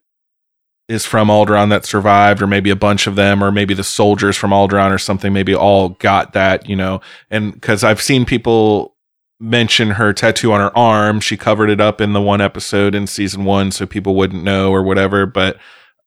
[0.89, 4.35] is from Alderaan that survived, or maybe a bunch of them, or maybe the soldiers
[4.35, 7.01] from Alderaan or something, maybe all got that, you know.
[7.29, 8.95] And because I've seen people
[9.39, 13.07] mention her tattoo on her arm, she covered it up in the one episode in
[13.07, 15.25] season one, so people wouldn't know or whatever.
[15.25, 15.57] But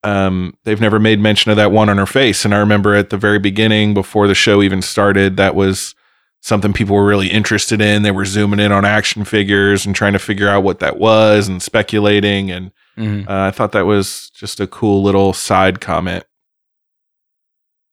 [0.03, 2.45] um, they've never made mention of that one on her face.
[2.45, 5.95] And I remember at the very beginning, before the show even started, that was
[6.43, 8.03] something people were really interested in.
[8.03, 11.49] They were zooming in on action figures and trying to figure out what that was
[11.49, 12.51] and speculating.
[12.51, 13.29] And Mhm.
[13.29, 16.25] uh, I thought that was just a cool little side comment.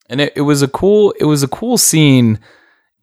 [0.10, 2.40] and it, it was a cool it was a cool scene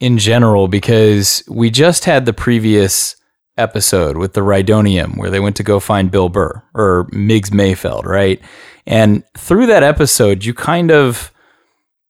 [0.00, 3.16] in general because we just had the previous
[3.56, 8.04] episode with the Rhydonium where they went to go find Bill Burr or Migs Mayfeld,
[8.04, 8.40] right?
[8.86, 11.32] And through that episode, you kind of,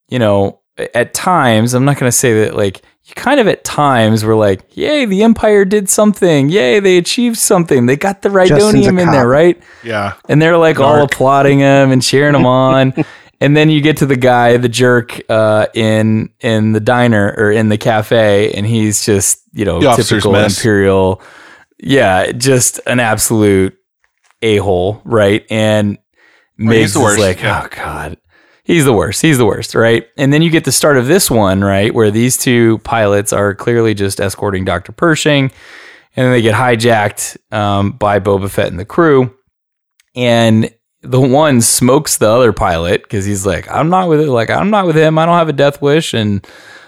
[0.08, 0.60] you know,
[0.94, 4.34] at times, I'm not going to say that like you kind of at times were
[4.34, 6.48] like, yay, the Empire did something.
[6.48, 7.86] Yay, they achieved something.
[7.86, 9.60] They got the Justin's Rhydonium in there, right?
[9.84, 10.14] Yeah.
[10.28, 12.94] and they're like all applauding him and cheering him on.
[13.40, 17.50] and then you get to the guy, the jerk, uh, in in the diner or
[17.50, 21.22] in the cafe, and he's just you know The typical imperial,
[21.78, 23.76] yeah, just an absolute
[24.42, 25.44] a hole, right?
[25.50, 25.98] And
[26.56, 27.62] he's Migs the is like, yeah.
[27.64, 28.16] oh god.
[28.70, 29.22] He's the worst.
[29.22, 30.06] He's the worst, right?
[30.16, 33.54] And then you get the start of this one, right, where these two pilots are
[33.54, 34.92] clearly just escorting Dr.
[34.92, 35.50] Pershing,
[36.14, 39.34] and then they get hijacked um, by Boba Fett and the crew
[40.14, 44.28] and the one smokes the other pilot because he's like, I'm not with it.
[44.28, 45.18] Like, I'm not with him.
[45.18, 46.12] I don't have a death wish.
[46.12, 46.46] And,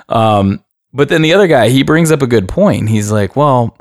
[0.09, 2.89] um, but then the other guy, he brings up a good point.
[2.91, 3.77] He's like, well,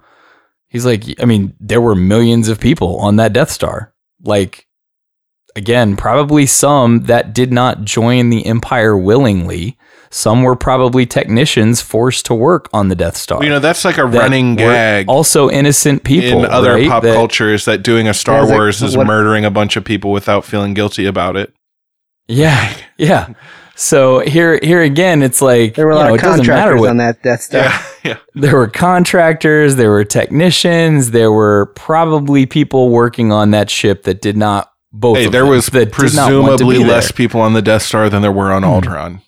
[0.67, 3.93] he's like, I mean, there were millions of people on that Death Star.
[4.23, 4.67] Like,
[5.55, 9.77] again, probably some that did not join the Empire willingly.
[10.13, 13.41] Some were probably technicians forced to work on the Death Star.
[13.41, 16.89] You know, that's like a that running gag Also, innocent people in other right?
[16.89, 19.49] pop That- cultures that doing a Star Yeah, it's like, Wars is what- murdering a
[19.51, 21.53] bunch of people without feeling guilty about it.
[22.27, 23.29] Yeah, yeah.
[23.75, 26.71] So here, here again, it's like there were a lot know, of it doesn't matter
[26.75, 26.89] contractors what.
[26.89, 27.61] on that Death Star.
[27.61, 28.17] Yeah, yeah.
[28.35, 34.21] There were contractors, there were technicians, there were probably people working on that ship that
[34.21, 34.70] did not.
[34.93, 35.17] Both.
[35.17, 37.15] Hey, of there them, was that did not want to presumably less there.
[37.15, 38.69] people on the Death Star than there were on hmm.
[38.69, 39.21] Alderaan.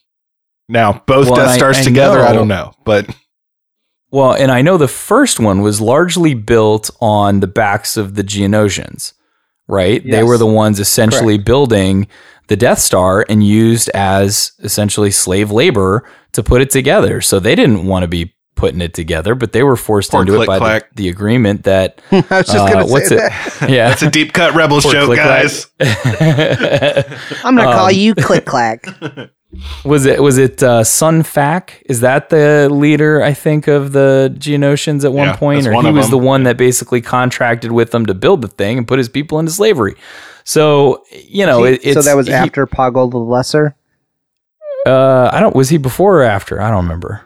[0.69, 3.09] Now, both Well, Death Stars I together, I don't know, but
[4.11, 8.23] Well, and I know the first one was largely built on the backs of the
[8.23, 9.13] Geonosians,
[9.67, 10.03] right?
[10.03, 12.07] They were the ones essentially building
[12.47, 17.21] the Death Star and used as essentially slave labor to put it together.
[17.21, 20.41] So they didn't want to be putting it together, but they were forced Poor into
[20.41, 23.19] it by the, the agreement that I was just gonna uh, what's say it?
[23.19, 23.57] that.
[23.69, 25.67] Yeah, That's a deep cut Rebels Poor joke, Click guys.
[27.43, 29.29] I'm gonna call Um, you Klik-Klak.
[29.85, 31.83] Was it was it uh, Sun Fac?
[31.85, 33.21] Is that the leader?
[33.21, 36.19] I think of the Geonosians at one Yeah, point, or one he was them.
[36.19, 39.37] the one that basically contracted with them to build the thing and put his people
[39.37, 39.95] into slavery.
[40.43, 43.75] So you know, it, it's so that was he- after Poggle the Lesser.
[44.87, 45.55] Uh, I don't.
[45.55, 46.59] Was he before or after?
[46.59, 47.21] I don't remember.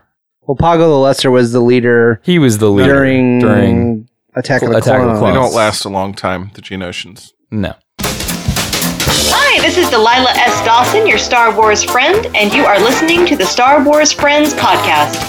[0.48, 4.70] Well, Poggle the Lesser was the leader He was the leader during during Attack of
[4.70, 5.34] the Attack of the Clones.
[5.34, 7.34] They don't last a long time, the Geonosians.
[7.52, 7.74] no.
[8.00, 10.66] Hi, this is Delilah S.
[10.66, 15.22] Dawson, your Star Wars friend, and you are listening to the Star Wars Friends podcast.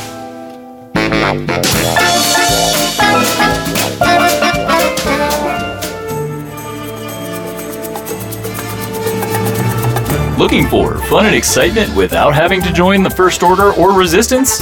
[10.39, 14.61] Looking for fun and excitement without having to join the First Order or Resistance?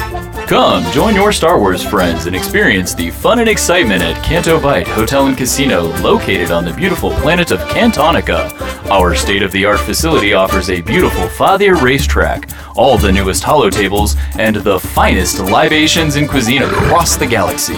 [0.48, 4.88] Come join your Star Wars friends and experience the fun and excitement at Canto Bight
[4.88, 8.50] Hotel and Casino located on the beautiful planet of Cantonica.
[8.88, 14.16] Our state of the art facility offers a beautiful Fathier racetrack, all the newest holotables,
[14.38, 17.76] and the finest libations and cuisine across the galaxy.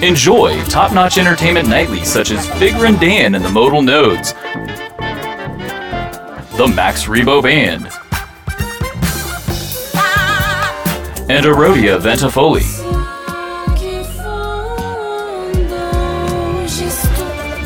[0.00, 4.32] Enjoy top notch entertainment nightly, such as Figrin D'an and the Modal Nodes,
[6.56, 7.86] the Max Rebo Band,
[11.28, 12.62] and Erodia Ventifoli.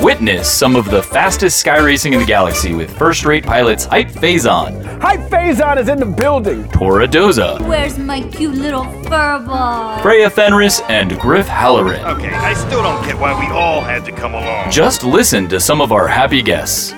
[0.02, 4.82] Witness some of the fastest sky racing in the galaxy with first-rate pilots Hype Fazon,
[5.02, 6.66] Hype Fazon is in the building.
[6.70, 10.00] Torra Doza, Where's my cute little furball?
[10.00, 12.00] Freya Fenris, and Griff Halloran.
[12.06, 14.70] Okay, I still don't get why we all had to come along.
[14.70, 16.94] Just listen to some of our happy guests.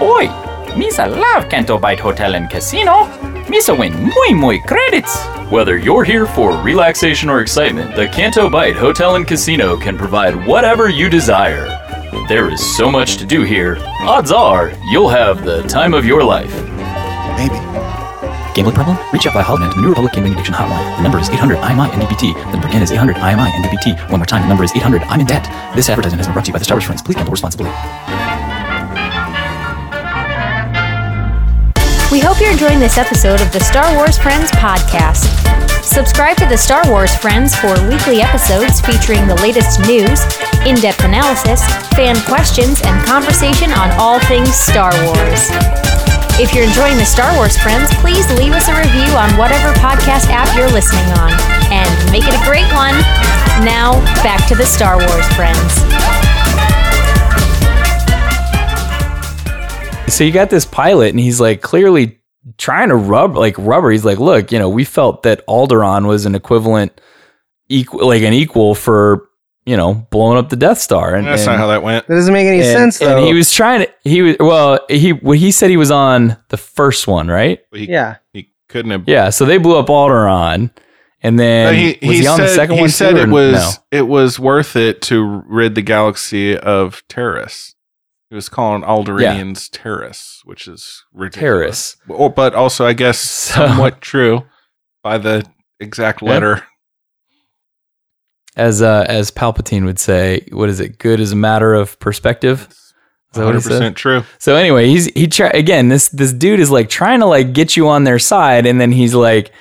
[0.00, 0.28] Oi,
[0.76, 3.06] Misa love Canto Bight Hotel and Casino.
[3.48, 5.16] Misa win muy muy credits.
[5.50, 10.34] Whether you're here for relaxation or excitement, the Canto Bight Hotel and Casino can provide
[10.46, 11.66] whatever you desire.
[12.28, 13.78] There is so much to do here.
[14.00, 16.52] Odds are you'll have the time of your life.
[17.38, 17.54] Maybe.
[18.52, 18.98] Gambling problem?
[19.14, 20.96] Reach out by Hotline to the New Republic Gambling Addiction Hotline.
[20.98, 22.34] The number is 800 IMI NDPT.
[22.34, 24.10] The number again is 800 IMI NDPT.
[24.10, 25.44] One more time, the number is 800 I'm in debt.
[25.74, 27.00] This advertisement has been brought to you by the Star Wars Friends.
[27.00, 27.70] Please gamble responsibly.
[32.16, 35.28] We hope you're enjoying this episode of the Star Wars Friends podcast.
[35.84, 40.24] Subscribe to the Star Wars Friends for weekly episodes featuring the latest news,
[40.64, 41.60] in depth analysis,
[41.92, 45.52] fan questions, and conversation on all things Star Wars.
[46.40, 50.32] If you're enjoying the Star Wars Friends, please leave us a review on whatever podcast
[50.32, 51.36] app you're listening on,
[51.68, 52.96] and make it a great one.
[53.60, 53.92] Now,
[54.24, 56.25] back to the Star Wars Friends.
[60.08, 62.20] So you got this pilot, and he's like clearly
[62.58, 63.90] trying to rub like rubber.
[63.90, 66.98] He's like, look, you know, we felt that Alderaan was an equivalent,
[67.68, 69.28] equal, like an equal for
[69.66, 71.14] you know blowing up the Death Star.
[71.14, 72.06] And That's and- not how that went.
[72.06, 73.18] That doesn't make any and- sense though.
[73.18, 73.92] And he was trying to.
[74.04, 74.78] He was well.
[74.88, 77.60] He well, he said he was on the first one, right?
[77.72, 78.16] He, yeah.
[78.32, 79.04] He couldn't have.
[79.08, 79.28] Yeah.
[79.30, 80.70] So they blew up Alderaan,
[81.22, 82.90] and then No, he, was he he, on said, the second he one?
[82.90, 83.98] said too, it was no?
[83.98, 87.74] it was worth it to rid the galaxy of terrorists.
[88.28, 91.40] He was calling Alderaanians terrorists, which is ridiculous.
[91.40, 91.96] Terrorists.
[92.34, 94.44] But also, I guess, somewhat true
[95.02, 95.44] by the
[95.80, 96.30] exact Yeah.
[96.30, 96.62] letter.
[98.56, 100.98] As uh, as Palpatine would say, what is it?
[100.98, 102.68] Good is a matter of perspective.
[102.70, 102.94] Is
[103.34, 103.82] that what he said?
[103.82, 104.22] 100% true.
[104.38, 105.88] So anyway, he's he try again.
[105.90, 108.92] This this dude is like trying to like get you on their side, and then
[108.92, 109.52] he's like,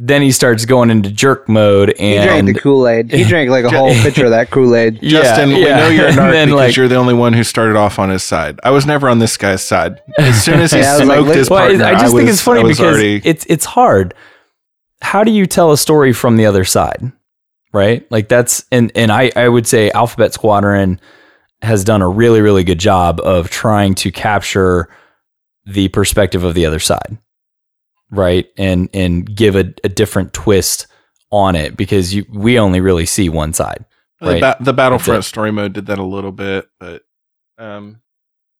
[0.00, 3.10] then he starts going into jerk mode, and He and drank the Kool Aid.
[3.12, 4.98] He drank like a whole pitcher of that Kool Aid.
[5.02, 5.76] Yeah, Justin, we yeah.
[5.76, 8.08] know you're a narc then, because like- you're the only one who started off on
[8.10, 8.60] his side.
[8.62, 10.00] I was never on this guy's side.
[10.18, 12.26] As soon as he Yeah, I was like, smoked his Well, partner, I just think
[12.28, 14.14] was- it's funny because already- it's it's hard.
[15.02, 17.12] How do you tell a story from the other side?
[17.72, 18.06] Right?
[18.10, 21.00] Like that's and and I I would say Alphabet Squadron
[21.60, 24.88] has done a really really good job of trying to capture
[25.66, 27.18] the perspective of the other side.
[28.10, 28.46] Right?
[28.56, 30.86] And and give a, a different twist
[31.30, 33.84] on it because you we only really see one side.
[34.20, 37.02] the, ba- the Battlefront story mode did that a little bit, but
[37.58, 38.00] um,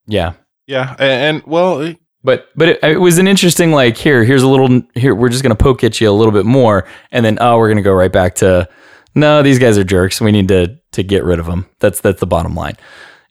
[0.07, 0.35] Yeah.
[0.67, 4.43] yeah, and, and well, it- But but it, it was an interesting like here here's
[4.43, 7.39] a little here we're just gonna poke at you a little bit more and then
[7.41, 8.69] oh we're gonna go right back to
[9.15, 12.19] no these guys are jerks we need to to get rid of them that's that's
[12.21, 12.75] the bottom line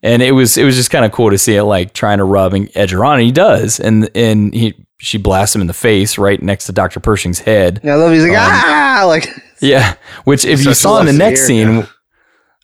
[0.01, 2.23] and it was it was just kind of cool to see it like trying to
[2.23, 5.67] rub and edge her on and he does and and he she blasts him in
[5.67, 6.99] the face right next to Dr.
[6.99, 8.11] Pershing's head Yeah, I love.
[8.11, 9.29] He's like Um, ah, like
[9.61, 11.85] yeah, which if you saw in the next here, scene, yeah.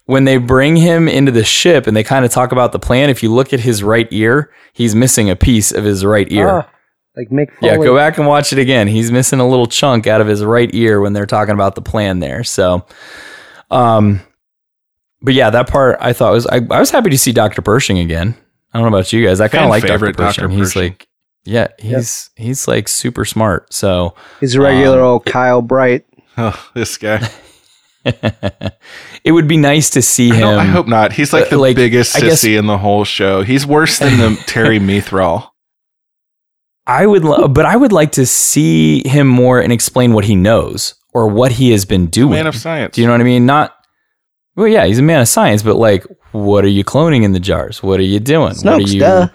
[0.05, 3.09] when they bring him into the ship and they kind of talk about the plan,
[3.09, 6.49] if you look at his right ear, he's missing a piece of his right ear.
[6.49, 6.69] Ah.
[7.15, 8.87] Like Mick Yeah, go back and watch it again.
[8.87, 11.81] He's missing a little chunk out of his right ear when they're talking about the
[11.81, 12.43] plan there.
[12.43, 12.87] So,
[13.69, 14.19] um,
[15.21, 17.61] but yeah, that part I thought was I, I was happy to see Dr.
[17.61, 18.35] Pershing again.
[18.73, 19.39] I don't know about you guys.
[19.41, 20.11] I kind of like Dr.
[20.11, 20.47] Pershing.
[20.47, 20.49] Dr.
[20.49, 21.07] He's like,
[21.45, 23.73] yeah, he's he's like super smart.
[23.73, 26.05] So He's a regular um, old Kyle Bright.
[26.35, 27.29] Oh, this guy.
[28.05, 30.39] it would be nice to see him.
[30.41, 31.13] don't- I hope not.
[31.13, 33.43] He's like uh, the biggest I sissy in the whole show.
[33.43, 35.53] He's worse than the Terry Methral.
[36.85, 40.35] I would, lo- but I would like to see him more and explain what he
[40.35, 42.31] knows or what he has been doing.
[42.31, 42.95] Man of science.
[42.95, 43.45] Do you know what I mean?
[43.45, 43.73] Not.
[44.55, 47.39] Well, yeah, he's a man of science, but like, what are you cloning in the
[47.39, 47.81] jars?
[47.81, 48.55] What are you doing?
[48.55, 48.99] what are you?
[48.99, 49.27] duh.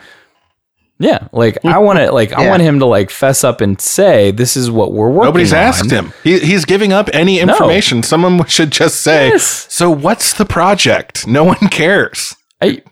[1.01, 1.85] Yeah, like I mm-hmm.
[1.85, 4.93] want to, like I want him to like fess up and say, "This is what
[4.93, 6.13] we're working." On nobody's on." asked him.
[6.25, 7.53] He, he's giving up any No.
[7.53, 8.03] information.
[8.03, 11.25] Someone should just say, So, what's the project?
[11.27, 12.35] No one cares.
[12.61, 12.83] I,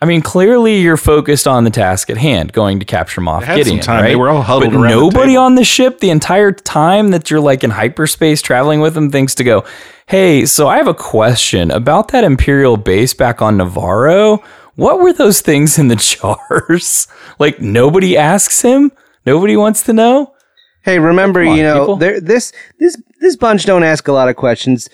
[0.00, 3.46] I mean, clearly you're focused on the task at hand, going to capture Moff They
[3.46, 3.80] had some Gideon.
[3.80, 4.02] time.
[4.02, 4.08] Right?
[4.08, 5.42] They were all huddled but around the nobody table.
[5.44, 9.34] on the ship the entire time that you're like in hyperspace traveling with them thinks
[9.36, 9.64] to go,
[10.06, 14.42] "Hey, so I have a question about that Imperial base back on Navarro.
[14.76, 15.96] What were those things in the
[16.48, 17.06] jars?
[17.38, 18.92] like nobody asks him.
[19.26, 20.34] Nobody wants to know.
[20.82, 24.36] Hey, remember, on, you know, there this this this bunch don't ask a lot of
[24.36, 24.90] questions.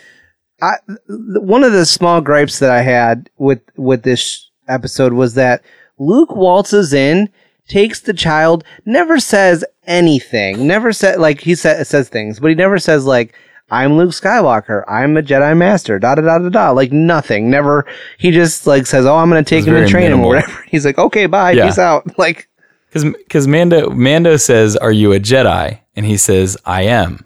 [0.63, 5.35] I th- one of the small gripes that I had with with this episode was
[5.35, 5.63] that
[5.99, 7.29] Luke waltzes in,
[7.67, 12.55] takes the child, never says anything, never said like he sa- says things, but he
[12.55, 13.35] never says like
[13.71, 17.51] I'm Luke Skywalker, I'm a Jedi Master, da da da da da, like nothing.
[17.51, 17.87] Never.
[18.19, 20.29] He just like says, "Oh, I'm gonna take It's him and very train him or
[20.29, 21.67] whatever." He's like, "Okay, bye, Yeah.
[21.67, 22.49] peace out." Like,
[22.89, 27.25] Because because Mando Mando says, "Are you a Jedi?" And he says, "I am,"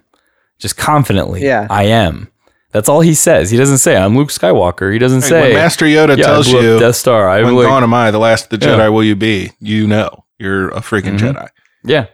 [0.59, 1.43] just confidently.
[1.43, 1.65] Yeah.
[1.69, 2.29] I am.
[2.71, 3.49] That's all he says.
[3.51, 5.41] He doesn't say, "I'm Luke Skywalker." He doesn't Hey, say.
[5.41, 8.19] when Master Yoda "Yeah, tells you, Death Star." I when like, gone am I, the
[8.19, 8.77] last of the Yeah.
[8.77, 9.51] Jedi will you be?
[9.59, 11.33] You know, you're a freaking Mhm.
[11.33, 11.47] Jedi.
[11.83, 12.05] Yeah.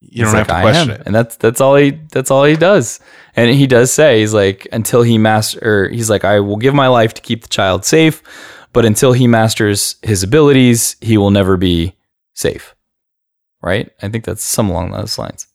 [0.00, 1.02] You don't He's have to question it.
[1.06, 3.00] And that's that's all he that's all he does.
[3.34, 6.74] And he does say he's like until he master or he's like I will give
[6.74, 8.22] my life to keep the child safe,
[8.72, 11.96] but until he masters his abilities, he will never be
[12.34, 12.76] safe.
[13.60, 13.90] Right?
[14.00, 15.46] I think that's some along those lines.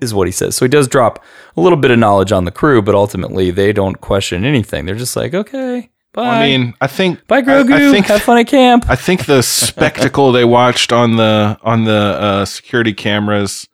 [0.00, 0.54] Is what he says.
[0.54, 1.24] So he does drop
[1.56, 4.84] a little bit of knowledge on the crew, but ultimately they don't question anything.
[4.84, 6.42] They're just like, okay, bye.
[6.42, 7.72] I mean, I think bye, I- Grogu.
[7.72, 8.86] I, think Have fun at camp.
[8.88, 13.68] I think the spectacle they watched on the on the uh, security cameras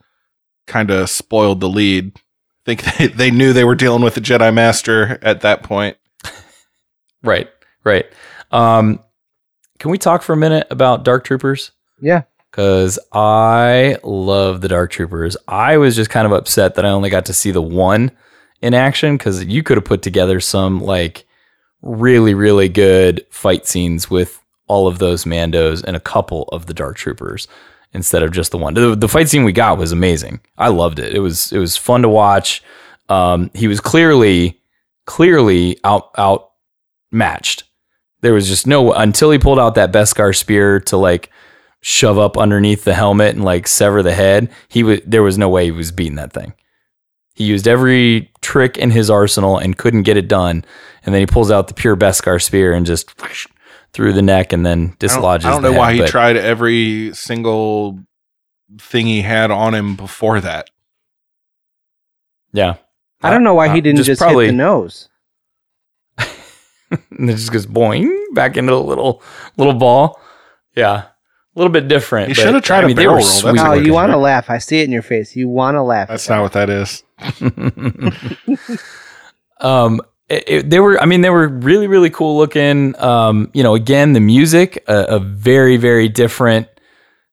[0.67, 2.13] kind of spoiled the lead.
[2.17, 2.21] I
[2.67, 5.97] think they, they knew they were dealing with a Jedi Master at that point.
[7.25, 7.49] Right,
[7.85, 8.05] right.
[8.51, 8.99] Um,
[9.79, 11.71] can we talk for a minute about Dark Troopers?
[12.01, 12.23] yeah.
[12.51, 15.39] Because I love the Dark Troopers.
[15.49, 18.11] I was just kind of upset that I only got to see the one
[18.61, 21.25] in action because you could have put together some like
[21.83, 26.75] really, really good fight scenes with all of those Mandos and a couple of the
[26.75, 27.49] Dark Troopers
[27.93, 28.75] instead of just the one.
[28.75, 30.41] The, the fight scene we got was amazing.
[30.57, 31.15] I loved it.
[31.15, 32.63] It was it was fun to watch.
[33.09, 34.61] Um, he was clearly
[35.05, 36.51] clearly out
[37.11, 37.65] matched.
[38.21, 41.31] There was just no until he pulled out that Beskar spear to like
[41.81, 44.51] shove up underneath the helmet and like sever the head.
[44.69, 46.55] He was there was no way he was beating that thing.
[47.35, 50.65] He used every trick in his arsenal and couldn't get it done.
[51.05, 53.11] And then he pulls out the pure Beskar spear and just
[53.93, 55.47] through the neck and then I don't, dislodges.
[55.47, 57.99] I don't the know why he tried every single
[58.79, 60.69] thing he had on him before that.
[62.53, 62.77] Yeah,
[63.23, 65.09] I don't know why Uh, he didn't just, probably hit the nose.
[66.19, 69.23] and it just goes boing back into the little
[69.57, 70.21] little ball.
[70.77, 71.05] Yeah,
[71.55, 72.29] a little bit different.
[72.29, 73.55] He but, should have tried I a mean, they barrel were roll.
[73.55, 74.51] That's Oh, you want to laugh.
[74.51, 75.35] I see it in your face.
[75.35, 76.09] You want to laugh.
[76.09, 77.05] That's not what that is.
[79.61, 83.63] um it, it- they were i mean they were really really cool looking um you
[83.63, 86.69] know again the music a, a very very different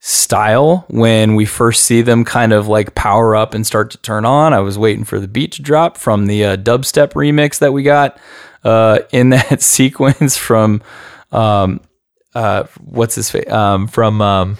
[0.01, 4.25] style when we first see them kind of like power up and start to turn
[4.25, 7.73] on i was waiting for the beat to drop from the uh, dubstep remix that
[7.73, 8.17] we got
[8.63, 10.81] uh in that sequence from
[11.31, 11.81] um
[12.33, 14.57] uh what's his face um from um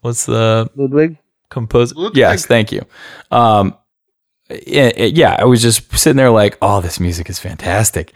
[0.00, 1.18] what's the Ludwig.
[1.50, 1.94] composer.
[2.14, 2.80] Yes, thank you.
[3.30, 3.76] Um,
[4.66, 8.12] it- it- yeah, I was just sitting there like, oh, this music is fantastic,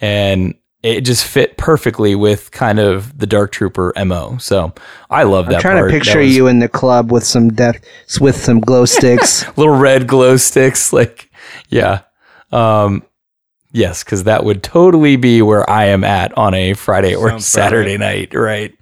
[0.00, 4.38] and it just fit perfectly with kind of the Dark Trooper mo.
[4.40, 4.72] So
[5.10, 5.56] I love that.
[5.56, 5.90] I'm trying part.
[5.90, 7.76] to picture was- you in the club with some death,
[8.20, 9.44] with some glow sticks.
[9.58, 11.30] little red glow sticks, like
[11.68, 12.00] yeah.
[12.52, 13.02] Um,
[13.72, 17.54] yes, because that would totally be where I am at on a Friday or Sounds
[17.54, 18.34] about Saturday night.
[18.34, 18.74] Right,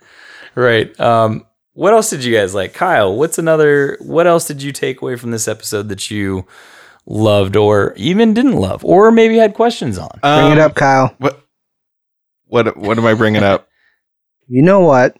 [0.54, 0.98] right.
[1.00, 1.44] Um,
[1.74, 3.14] what else did you guys like, Kyle?
[3.16, 3.98] What's another?
[4.00, 6.46] What else did you take away from this episode that you
[7.08, 10.10] loved, or even didn't love, or maybe had questions on?
[10.22, 11.14] Bring it up, um, Kyle.
[11.18, 11.40] What?
[12.46, 12.76] What?
[12.76, 13.66] What am I bringing up?
[14.50, 15.14] You know what?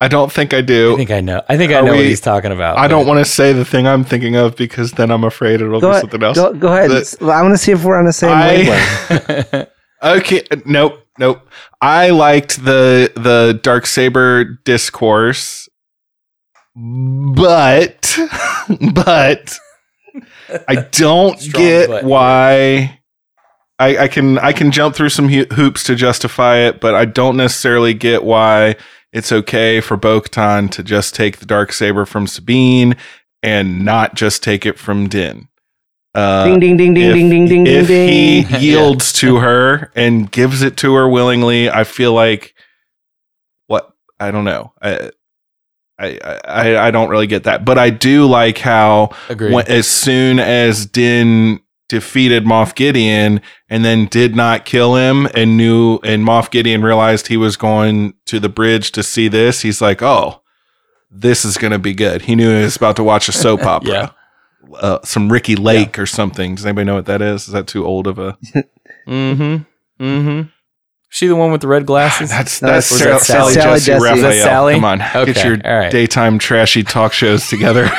[0.00, 0.94] I don't think I do.
[0.94, 1.40] I think I know.
[1.48, 2.76] I think I Are know what he's talking about.
[2.78, 5.60] I but- don't want to say the thing I'm thinking of because then I'm afraid
[5.60, 6.36] it'll Go, be ahead- something else.
[6.36, 6.88] go, go ahead.
[6.90, 9.68] But I want to see if we're on the same I- wavelength.
[10.02, 11.48] okay, nope, nope.
[11.80, 15.68] I liked the the dark saber discourse,
[16.74, 18.18] but
[18.94, 19.58] but
[20.68, 22.04] I don't Strong get but.
[22.04, 22.98] why.
[23.78, 27.36] I, I can I can jump through some hoops to justify it, but I don't
[27.38, 28.76] necessarily get why
[29.12, 32.94] it's okay for Bo-Katan to just take the dark saber from Sabine
[33.42, 35.48] and not just take it from Din.
[36.14, 38.60] Uh, Ding, ding, ding, ding, if- ding, ding, ding, If ding, he ding.
[38.60, 42.54] yields to her and gives it to her willingly, I feel like
[43.66, 44.72] what I don't know.
[44.82, 45.10] I
[46.00, 49.10] I I, I don't really get that, but I do like how
[49.52, 55.56] when, as soon as Din defeated Moff Gideon and then did not kill him and
[55.56, 59.80] knew and Moff Gideon realized he was going to the bridge to see this, he's
[59.80, 60.42] like, "Oh,
[61.10, 63.62] this is going to be good." He knew he was about to watch a soap
[63.64, 63.90] opera.
[63.90, 64.10] Yeah.
[64.76, 66.54] Uh, some Ricki Lake or something.
[66.54, 67.48] Does anybody know what that is?
[67.48, 68.38] Is that too old of a?
[69.06, 70.04] Mm-hmm.
[70.04, 70.48] Mm-hmm.
[71.10, 72.30] She the one with the red glasses?
[72.30, 74.02] That's No, that's it's Sarah, Sally Sally, Jessy, Jessy.
[74.04, 74.14] Raphael.
[74.30, 74.74] Is that Sally?
[74.74, 75.92] Come on, Okay, get your all right.
[75.92, 77.88] daytime trashy talk shows together.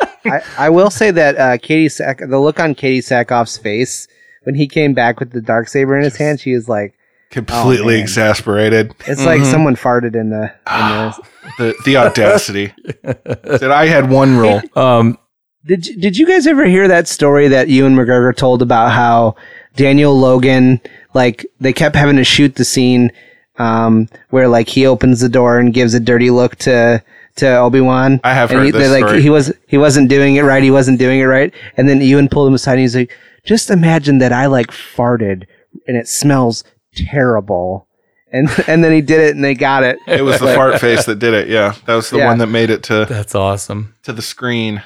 [0.24, 4.06] I, I will say that uh, Katee Sack, the look on Katee Sackhoff's face
[4.44, 6.94] when he came back with the dark saber in his hand, she is like,
[7.30, 8.02] Completely man.
[8.02, 8.92] exasperated.
[9.06, 9.50] it's like Mhm.
[9.50, 10.52] someone farted in the.
[10.66, 11.22] In the
[11.58, 12.72] The the audacity.
[13.02, 14.60] that I had one rule.
[14.74, 15.16] Um,
[15.64, 19.36] did you, Did you guys ever hear that story that Ewan McGregor told about how
[19.76, 20.80] Daniel Logan,
[21.14, 23.10] like they kept having to shoot the scene
[23.58, 27.02] um, where like he opens the door and gives a dirty look to
[27.36, 28.20] to Obi Wan.
[28.24, 29.22] I have and heard he, this they're like story.
[29.22, 30.62] he was he wasn't doing it right.
[30.62, 31.52] He wasn't doing it right.
[31.76, 35.46] And then Ewan pulled him aside and he's like, "Just imagine that I like farted
[35.86, 37.86] and it smells terrible."
[38.32, 39.98] And and then he did it and they got it.
[40.06, 41.48] It was the fart face that did it.
[41.48, 42.26] Yeah, that was the Yeah.
[42.28, 43.94] one that made it to that's awesome.
[44.04, 44.82] to the screen.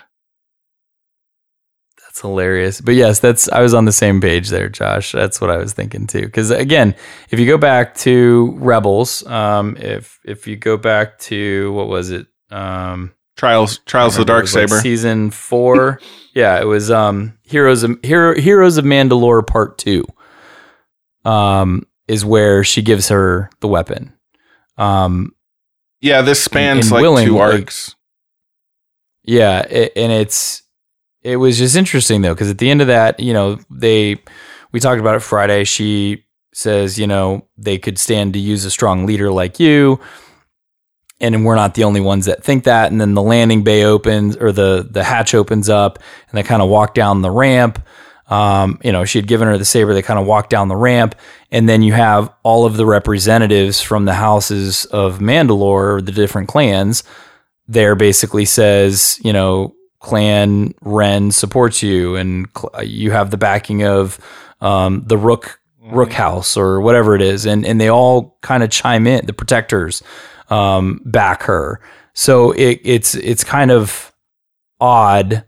[2.15, 2.81] That's hilarious.
[2.81, 5.11] But yes, that's I was on the same page there, Josh.
[5.11, 6.21] That's what I was thinking too.
[6.23, 6.95] Because again,
[7.31, 12.11] if you go back to Rebels, um, if if you go back to what was
[12.13, 12.29] it?
[12.53, 14.81] Um, Trials Trials of the Dark was like Saber.
[14.81, 15.99] season four.
[16.37, 20.05] yeah, it was um Heroes of Hero Heroes of Mandalore Part Two.
[21.25, 24.13] Um, is where she gives her the weapon.
[24.79, 25.35] Um,
[26.01, 27.97] yeah, this spans and like willing, two like- arcs.
[29.25, 30.63] yeah, it, and it's
[31.25, 34.23] it was just interesting though because at the end of that, you know, they
[34.73, 35.65] we talked about it Friday.
[35.65, 39.99] She says, you know, they could stand to use a strong leader like you,
[41.21, 42.93] and we're not the only ones that think that.
[42.93, 45.99] And then the landing bay opens or the the hatch opens up,
[46.29, 47.85] and they kind of walk down the ramp.
[48.27, 49.95] Um, you know, she had given her the saber.
[49.95, 51.15] They kind of walk down the ramp,
[51.51, 56.49] and then you have all of the representatives from the houses of Mandalore, the different
[56.49, 57.03] clans,
[57.67, 59.75] there basically says, you know,
[60.05, 64.19] Clan Wren supports you, and cl- you have the backing of
[64.61, 68.69] um, the Rook Rook House or whatever it is, and and they all kind of
[68.69, 69.25] chime in.
[69.25, 70.03] The protectors
[70.51, 71.81] um, back her,
[72.13, 74.13] so it, it's it's kind of
[74.79, 75.43] odd,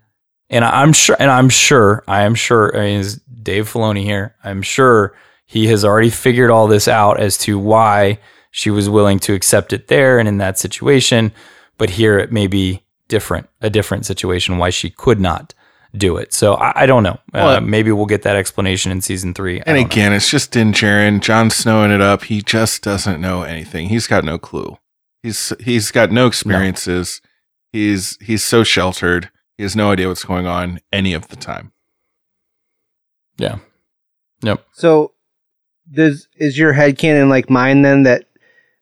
[0.49, 2.75] and I'm sure, and I'm sure, I am sure.
[2.75, 4.37] I mean, it's Dave Filoni here.
[4.43, 8.21] I'm sure he has already figured all this out as to why
[8.53, 11.31] she was willing to accept it there and in that situation
[11.79, 15.55] but here it may be different, a different situation why she could not
[15.97, 16.33] do it.
[16.33, 17.19] So I, I don't know.
[17.33, 19.59] Uh, maybe we'll get that explanation in season three.
[19.59, 19.87] And don't know.
[19.87, 22.25] again, it's just Din Djarin, Jon snowing it up.
[22.25, 23.89] He just doesn't know anything.
[23.89, 24.79] He's got no clue.
[25.23, 27.21] He's he's got no experiences.
[27.73, 29.31] He's he's so sheltered.
[29.57, 31.73] He has no idea what's going on any of the time.
[33.39, 33.59] yeah,
[34.43, 34.65] yep.
[34.73, 35.13] So,
[35.91, 38.27] does is your head headcanon like mine then that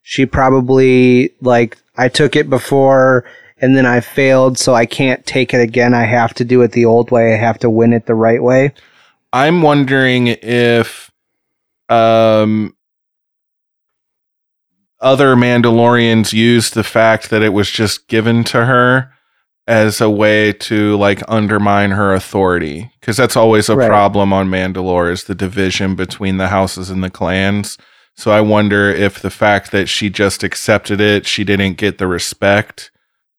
[0.03, 3.25] she probably like I took it before
[3.64, 5.94] and then I failed, so I can't take it again.
[5.94, 7.32] I have to do it the old way.
[7.32, 8.74] I have to win it the right way.
[9.32, 11.11] I'm wondering if
[11.88, 12.76] um
[15.00, 19.12] other Mandalorians used the fact that it was just given to her
[19.66, 23.88] as a way to like undermine her authority because that's always a Right.
[23.88, 27.78] problem on Mandalore is the division between the houses and the clans.
[28.14, 32.07] So I wonder if the fact that she just accepted it, she didn't get the
[32.07, 32.91] respect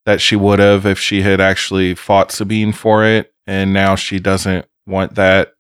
[0.06, 4.20] that she would have if she had actually fought Sabine for it and now she
[4.20, 5.54] doesn't want that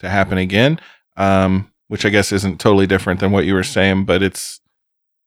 [0.00, 0.80] to happen again.
[1.16, 4.60] Um, which I guess isn't totally different than what you were saying, but it's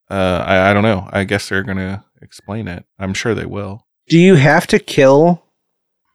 [0.10, 1.10] uh, I, I don't know.
[1.12, 2.86] I guess they're gonna explain it.
[3.00, 3.86] I'm sure they will.
[4.08, 5.44] Do you have to kill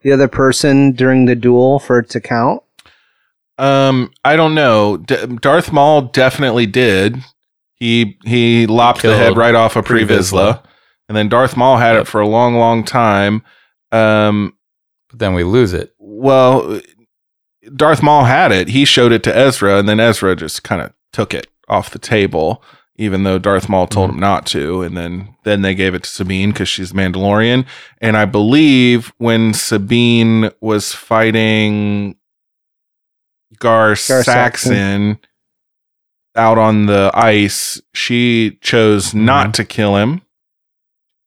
[0.03, 2.63] the other person during the duel for it to count?
[3.59, 4.99] Um, I don't know.
[4.99, 7.19] D- Darth Maul definitely did.
[7.75, 10.63] He he lopped the head right off of Pre Pre Vizsla.
[11.09, 13.43] And then Darth Maul had it for a long, long time.
[13.93, 14.57] Um,
[15.09, 15.95] but then we lose it.
[15.99, 16.81] Well,
[17.75, 18.69] Darth Maul had it.
[18.69, 21.99] He showed it to Ezra, and then Ezra just kind of took it off the
[21.99, 22.63] table,
[22.97, 24.83] even though Darth Maul told him not to.
[24.83, 27.67] And then then they gave it to Sabine because she's Mandalorian.
[28.01, 32.17] And I believe when Sabine was fighting
[33.59, 34.25] Gar, Saxon.
[34.25, 35.19] Saxon
[36.35, 40.21] out on the ice, she chose not to kill him.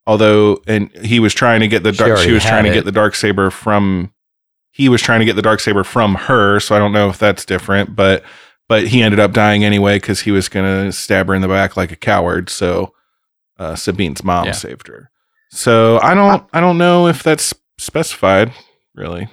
[0.10, 2.08] Although, and he was trying to get the She dark.
[2.08, 4.12] She, already was trying to get the dark saber from.
[4.72, 7.20] He was trying to get the dark saber from her, so I don't know if
[7.20, 7.96] that's different.
[7.96, 8.24] But
[8.68, 11.78] but he ended up dying anyway because he was gonna stab her in the back
[11.78, 12.50] like a coward.
[12.50, 12.92] So
[13.60, 14.54] uh, Sabine's mom Yeah.
[14.54, 15.12] saved her.
[15.52, 18.52] So I don't I don't know if that's specified
[18.96, 19.28] really.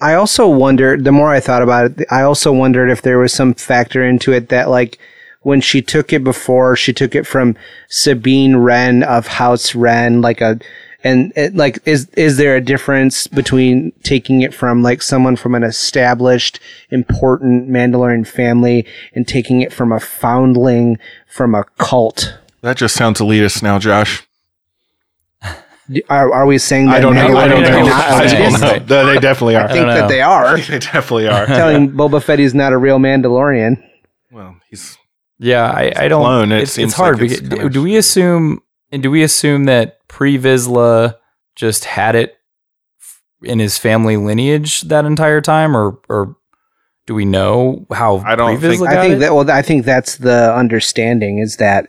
[0.00, 3.34] I also wondered, the more I thought about it, I also wondered if there was
[3.34, 4.98] some factor into it that, like,
[5.42, 7.56] when she took it before, she took it from
[7.88, 10.58] Sabine Wren of House Wren, like a,
[11.04, 15.54] and it, like, is, is there a difference between taking it from, like, someone from
[15.54, 16.60] an established,
[16.90, 22.38] important Mandalorian family and taking it from a foundling from a cult?
[22.60, 24.26] That just sounds elitist now, Josh.
[26.08, 27.36] Are, are we saying that I don't know.
[27.36, 27.84] I don't know.
[27.84, 28.88] not I don't elitist?
[28.88, 29.12] know.
[29.12, 29.64] They definitely are.
[29.64, 30.56] I think that they are.
[30.60, 31.44] they definitely are.
[31.46, 33.82] Telling Boba Fett he's not a real Mandalorian.
[34.30, 34.96] Well, he's
[35.42, 36.22] Yeah, I, I don't.
[36.22, 36.52] clone.
[36.52, 37.20] It it's, seems it's hard.
[37.20, 38.62] like it's because, kind of- do we assume?
[38.90, 41.16] And do we assume that pre Vizsla
[41.56, 42.36] just had it
[43.42, 46.36] in his family lineage that entire time, or or
[47.06, 49.18] do we know how I don't pre-Vizsla think- got I think it?
[49.18, 51.88] that well, I think that's the understanding is that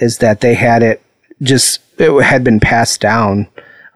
[0.00, 1.02] is that they had it
[1.42, 3.46] just it had been passed down,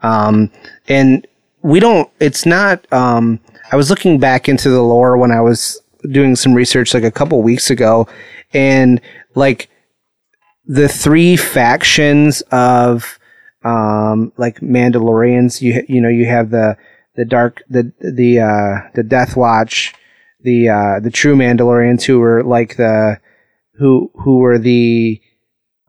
[0.03, 0.51] um,
[0.89, 1.27] and
[1.63, 2.09] we don't.
[2.21, 2.87] It's not.
[2.93, 3.41] Um,
[3.73, 5.81] I was looking back into the lore when I was
[6.11, 8.07] doing some research like a couple weeks ago,
[8.53, 9.01] and
[9.35, 9.69] like
[10.67, 13.19] the three factions of
[13.65, 16.77] um like Mandalorians you you know you have the
[17.15, 19.95] the dark the the uh the Death Watch
[20.43, 23.21] the uh the true Mandalorians who were like the
[23.75, 25.21] who who were the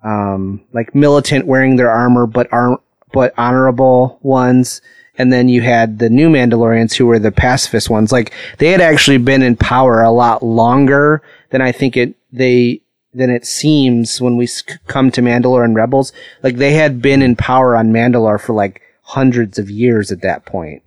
[0.04, 2.82] um like militant wearing their armor but aren't
[3.12, 4.82] but honorable ones
[5.18, 8.82] and then you had the new Mandalorians who were the pacifist ones like they had
[8.82, 11.22] actually been in power a lot longer
[11.52, 12.82] than I think it they
[13.14, 14.48] than it seems when we
[14.88, 16.12] come to Mandalore and Rebels.
[16.42, 20.46] Like they had been in power on Mandalore for like hundreds of years at that
[20.46, 20.82] point.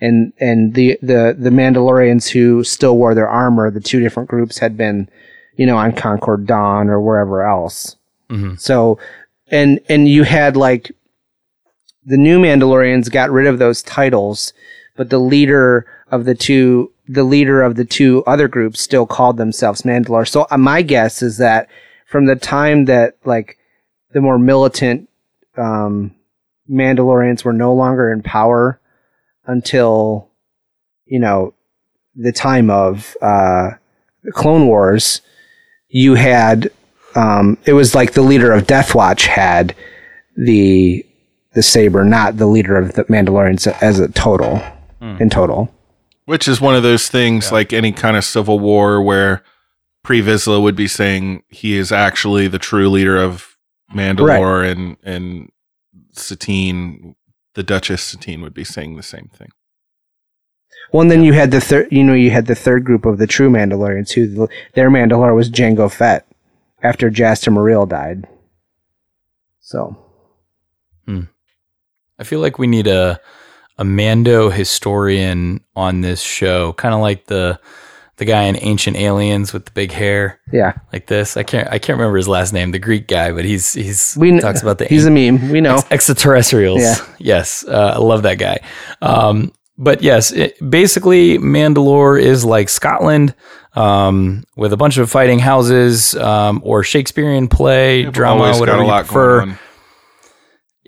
[0.00, 4.58] And and the the the Mandalorians who still wore their armor, the two different groups
[4.58, 5.08] had been,
[5.56, 7.96] you know, on Concord Dawn or wherever else.
[8.30, 8.60] Mhm.
[8.60, 8.98] So,
[9.50, 10.92] and and you had like
[12.08, 14.54] the new Mandalorians got rid of those titles,
[14.96, 19.36] but the leader of the two, the leader of the two other groups, still called
[19.36, 20.26] themselves Mandalore.
[20.26, 21.68] So uh, my guess is that
[22.06, 23.58] from the time that like
[24.12, 25.10] the more militant
[25.58, 26.14] um,
[26.70, 28.80] Mandalorians were no longer in power
[29.44, 30.30] until
[31.04, 31.52] you know
[32.16, 33.72] the time of uh,
[34.32, 35.20] Clone Wars,
[35.88, 36.70] you had
[37.14, 39.74] um, it was like the leader of Death Watch had
[40.38, 41.04] the
[41.58, 44.58] the saber, not the leader of the Mandalorians as a total
[45.02, 45.16] hmm.
[45.18, 45.74] in total.
[46.24, 49.42] Which is one of those things like any kind of civil war where
[50.04, 53.56] Pre Vizsla would be saying he is actually the true leader of
[53.92, 55.50] Mandalore and and
[56.12, 57.16] Satine,
[57.54, 59.48] the Duchess Satine would be saying the same thing.
[60.92, 63.18] Well, and then you had the third, you know, you had the third group of
[63.18, 66.24] the true Mandalorians who the, their Mandalore was Jango Fett
[66.84, 68.28] after Jaster Mereel died.
[69.58, 70.07] So
[72.18, 73.20] I feel like we need a
[73.78, 77.60] a Mando historian on this show, kind of like the
[78.16, 80.40] the guy in Ancient Aliens with the big hair.
[80.52, 80.72] Yeah.
[80.92, 81.36] like this.
[81.36, 84.30] I can't I can't remember his last name, the Greek guy, but he's he's we
[84.30, 85.50] kn- talks about the he's a meme.
[85.50, 85.76] We know.
[85.76, 86.80] ex- extraterrestrials.
[86.82, 86.96] Yeah.
[87.18, 88.58] Yes, uh, I love that guy.
[89.00, 93.36] Um, but yes, it, basically, Mandalore is like Scotland
[93.74, 98.60] um, with a bunch of fighting houses um, or Shakespearean play, They've drama, always got
[98.60, 99.58] whatever a you lot prefer.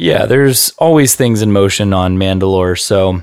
[0.01, 0.21] Going on.
[0.21, 2.79] Yeah, there's always things in motion on Mandalore.
[2.79, 3.23] So,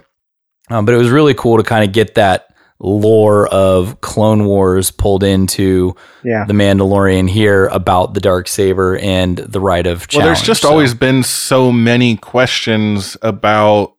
[0.69, 2.43] um, but it was really cool to kind of get that
[2.79, 6.45] lore of Clone Wars pulled into Yeah.
[6.45, 10.25] the Mandalorian here about the dark saber and the right of challenge.
[10.25, 13.93] Well, there's just So- always been so many questions about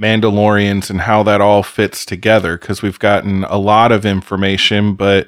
[0.00, 5.26] Mandalorians and how that all fits together because we've gotten a lot of information, but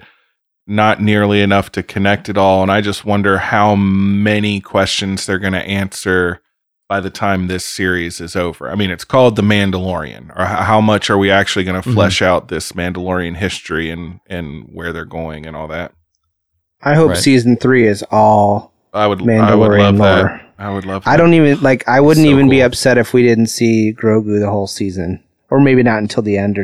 [0.67, 2.63] not nearly enough to connect it all.
[2.63, 6.41] And I just wonder how many questions they're going to answer
[6.91, 8.69] by the time this series is over.
[8.69, 11.95] I mean, it's called The Mandalorian, or how much are we actually going to Mhm.
[11.95, 15.93] flesh out this Mandalorian history and and where they're going and all that?
[16.83, 17.17] I hope Right.
[17.19, 20.09] season three is all I would I would Mandalorian love lore.
[20.25, 20.41] that.
[20.59, 21.05] I would love.
[21.07, 21.87] I don't even like.
[21.89, 25.61] I wouldn't So even be upset if we didn't see Grogu the whole season, or
[25.61, 26.59] maybe not until the end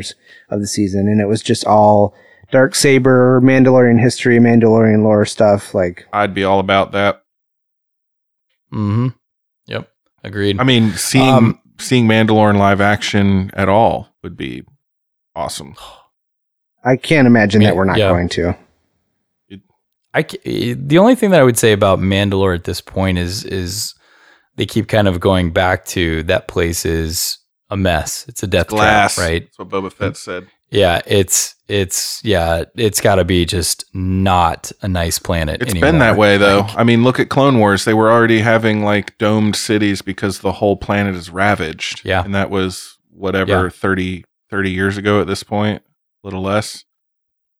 [0.49, 2.13] of the season, and it was just all
[2.51, 5.73] dark saber, Mandalorian history, Mandalorian lore stuff.
[5.73, 7.21] Like, I'd be all about that.
[8.73, 9.07] Mm-hmm.
[10.23, 10.29] Yep.
[10.31, 10.59] Agreed.
[10.59, 14.63] I mean, seeing Um, seeing Mandalorian live action at all would be
[15.35, 15.75] awesome.
[16.83, 18.09] I can't imagine Yeah, that we're not yeah.
[18.09, 18.55] going to.
[20.13, 23.93] I the only thing that I would say about Mandalore at this point is is
[24.55, 27.37] they keep kind of going back to that place is
[27.69, 28.25] a mess.
[28.27, 29.43] It's a death Glass, trap, right?
[29.43, 30.47] That's what Boba Fett said.
[30.71, 35.61] Yeah, it's it's yeah, it's got to be just not a nice planet.
[35.61, 35.91] It's anymore.
[35.91, 36.59] been that way though.
[36.61, 37.85] Like, I mean, look at Clone Wars.
[37.85, 42.01] They were already having like domed cities because the whole planet is ravaged.
[42.05, 42.23] Yeah.
[42.23, 43.69] And that was whatever Yeah.
[43.69, 45.81] 30, 30 years ago at this point,
[46.23, 46.85] a little less.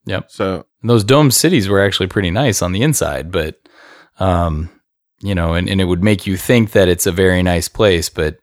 [0.05, 0.31] Yep.
[0.31, 3.59] So And those dome cities were actually pretty nice on the inside, but
[4.19, 4.69] um,
[5.21, 8.07] you know, and, and it would make you think that it's a very nice place,
[8.09, 8.37] but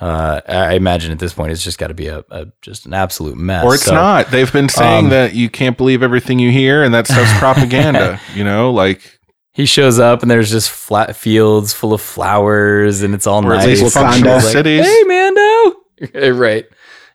[0.00, 2.94] uh, I imagine at this point it's just got to be a, a just an
[2.94, 3.64] absolute mess.
[3.64, 4.30] or it's So, not.
[4.30, 8.20] They've been saying um, that you can't believe everything you hear and that stuff's propaganda,
[8.34, 9.18] you know, like
[9.52, 13.54] He shows up and there's just flat fields full of flowers and it's all Or
[13.54, 13.80] at nice.
[13.82, 14.86] least functional like, cities.
[14.86, 16.34] Hey, Mando.
[16.38, 16.64] right.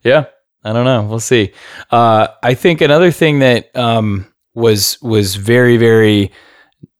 [0.04, 0.26] Yeah.
[0.66, 1.04] I don't know.
[1.04, 1.52] We'll see.
[1.92, 6.32] Uh, I think another thing that um, was was very very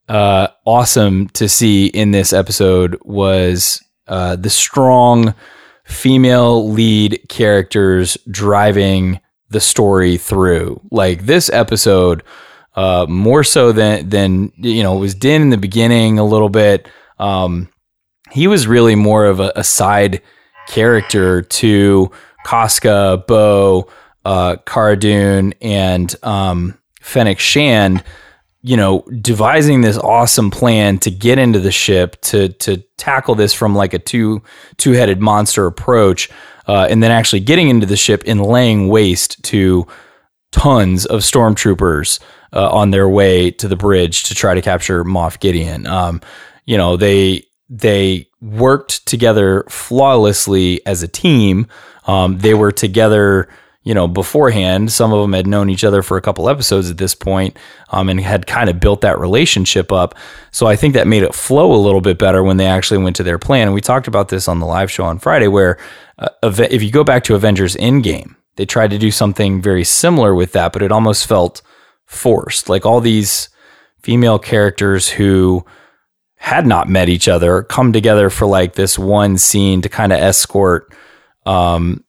[0.10, 5.34] uh, awesome to see in this episode was uh, the strong
[5.84, 9.20] female lead characters driving
[9.50, 10.82] the story through.
[10.92, 12.24] Like this episode,
[12.76, 16.50] uh, more so than than you know, it was Din in the beginning a little
[16.50, 16.88] bit.
[17.20, 17.70] Um,
[18.32, 20.22] he was really more of a, a side
[20.68, 22.12] character to
[22.46, 23.90] Koska, Bo,
[24.26, 28.04] uh, Cara Dune, and um, Fennec Shand.
[28.66, 33.54] You know, devising this awesome plan to get into the ship to to tackle this
[33.54, 34.42] from like a two
[34.78, 36.30] two headed monster approach,
[36.68, 39.86] uh, and then actually getting into the ship and laying waste to
[40.54, 42.20] tons of stormtroopers
[42.54, 45.86] uh, on their way to the bridge to try to capture Moff Gideon.
[45.86, 46.22] Um,
[46.66, 51.68] you know, they they worked together flawlessly as a team.
[52.06, 53.50] Um, they were together,
[53.84, 54.92] you know, beforehand.
[54.92, 57.58] Some of them had known each other for a couple episodes at this point,
[57.90, 60.16] um, and had kind of built that relationship up.
[60.52, 63.16] So I think that made it flow a little bit better when they actually went
[63.18, 63.68] to their plan.
[63.68, 65.78] And we talked about this on the live show on Friday, where
[66.18, 70.34] uh, if you go back to Avengers Endgame, they tried to do something very similar
[70.34, 71.62] with that, but it almost felt
[72.06, 72.70] forced.
[72.70, 73.50] Like all these
[74.02, 75.66] female characters who
[76.36, 80.20] had not met each other come together for like this one scene to kind of
[80.20, 80.94] escort
[81.46, 82.03] um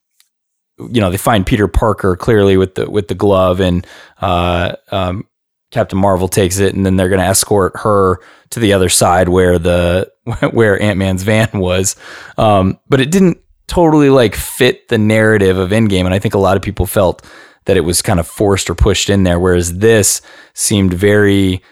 [0.78, 3.86] you know they find Peter Parker clearly with the with the glove and
[4.20, 5.26] uh um
[5.70, 8.20] Captain Marvel takes it and then they're going to escort her
[8.50, 10.10] to the other side where the
[10.52, 11.96] where Ant-Man's van was.
[12.38, 16.38] Um but it didn't totally like fit the narrative of Endgame and I think a
[16.38, 17.24] lot of people felt
[17.66, 20.20] that it was kind of forced or pushed in there whereas this
[20.54, 21.62] seemed very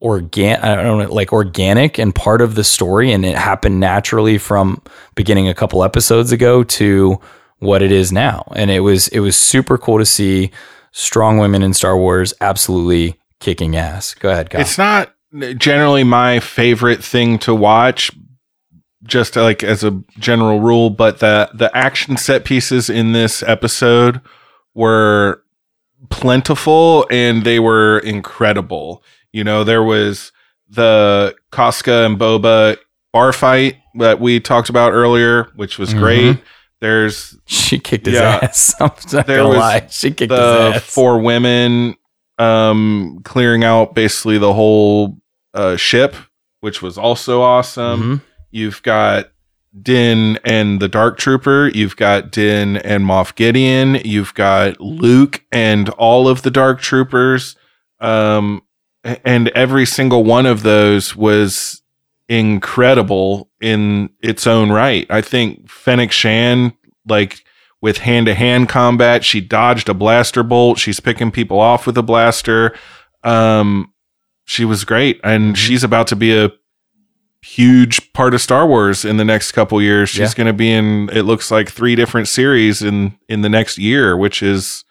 [0.00, 4.38] organ I don't know like organic and part of the story and it happened naturally
[4.38, 4.82] from
[5.14, 7.20] beginning a couple episodes ago to
[7.58, 10.50] what it is now and it was it was super cool to see
[10.92, 14.60] strong women in Star Wars absolutely kicking ass go ahead Kyle.
[14.60, 15.14] It's not
[15.58, 18.10] generally my favorite thing to watch,
[19.04, 24.20] just like as a general rule, but the the action set pieces in this episode
[24.74, 25.42] were
[26.10, 29.02] plentiful and they were incredible.
[29.32, 30.32] You know, there was
[30.68, 32.76] the Koska and Boba
[33.12, 35.98] bar fight that we talked about earlier, which was Mhm.
[35.98, 36.38] great.
[36.80, 38.40] There's she kicked his Yeah.
[38.42, 38.74] ass.
[38.80, 39.86] I'm not there gonna was lie.
[39.90, 40.82] She kicked the his ass.
[40.94, 41.94] four women
[42.38, 45.16] um clearing out basically the whole
[45.54, 46.14] uh ship
[46.60, 48.02] which was also awesome.
[48.02, 48.20] Mhm.
[48.50, 49.30] you've got
[49.80, 51.70] din and the dark trooper.
[51.74, 53.96] You've got din and moff gideon.
[54.04, 57.56] You've got luke and all of the dark troopers.
[58.00, 58.62] Um
[59.24, 61.82] and every single one of those was
[62.28, 66.72] incredible in its own right i think fennec shand
[67.08, 67.44] like
[67.82, 69.22] with hand to hand combat.
[69.22, 70.78] She dodged a blaster bolt.
[70.78, 72.74] She's picking people off with a blaster.
[73.22, 73.92] Um,
[74.46, 76.50] she was great, and she's about to be a
[77.42, 80.08] huge part of Star Wars in the next couple years.
[80.08, 80.34] She's Yeah.
[80.36, 84.16] going to be in it looks like three different series in in the next year,
[84.16, 84.84] which is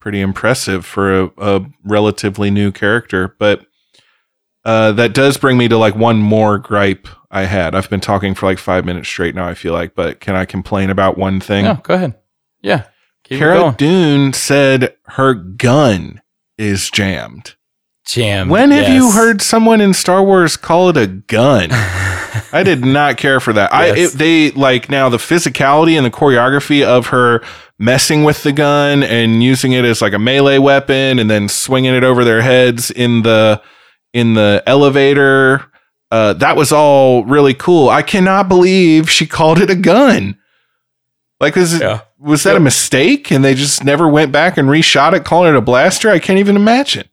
[0.00, 3.34] pretty impressive for a, a relatively new character.
[3.38, 3.66] But
[4.64, 7.74] uh, that does bring me to like one more gripe I had.
[7.74, 9.46] I've been talking for like five minutes straight now.
[9.46, 11.64] I feel like, but can I complain about one thing?
[11.64, 12.14] no go ahead
[12.62, 12.84] yeah
[13.24, 13.74] Cara.
[13.76, 16.20] Dune said her gun
[16.58, 17.54] is jammed.
[18.04, 18.48] Jam.
[18.48, 21.68] When have you heard someone in Star Wars call it a gun?
[22.52, 23.72] I did not care for that.
[23.72, 27.44] I it, they like now the physicality and the choreography of her
[27.78, 31.94] messing with the gun and using it as like a melee weapon and then swinging
[31.94, 33.62] it over their heads in the
[34.12, 35.66] in the elevator.
[36.10, 37.88] Uh, that was all really cool.
[37.88, 40.38] I cannot believe she called it a gun.
[41.40, 45.12] Like, was, it, was that a mistake and they just never went back and reshot
[45.14, 46.10] it, calling it a blaster?
[46.10, 47.08] I can't even imagine.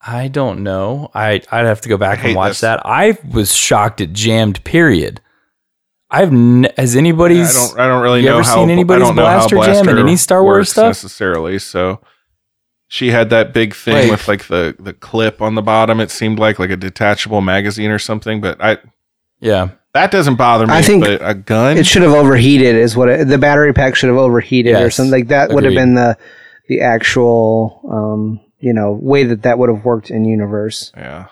[0.00, 1.10] I don't know.
[1.14, 2.60] I I'd have to go back and watch this.
[2.60, 2.80] that.
[2.86, 4.62] I was shocked it jammed.
[4.64, 5.20] Period.
[6.10, 7.54] I've n- has anybody's.
[7.54, 7.80] I don't.
[7.80, 8.54] I don't really you know ever how.
[8.54, 10.90] seen I anybody's don't know how blaster, jam in any Star Wars stuff?
[10.90, 11.58] necessarily.
[11.58, 12.00] So
[12.88, 16.00] she had that big thing Like- with like the the clip on the bottom.
[16.00, 18.40] It seemed like like a detachable magazine or something.
[18.40, 18.78] But I
[19.40, 20.72] Yeah, that doesn't bother me.
[20.72, 21.76] I think but a gun.
[21.76, 25.12] It should have overheated, is what it, the battery pack should have overheated or something
[25.12, 25.50] like that.
[25.52, 26.16] Would have been the
[26.68, 30.92] the actual, um, you know, way that that would have worked in universe.
[30.96, 31.26] Yeah,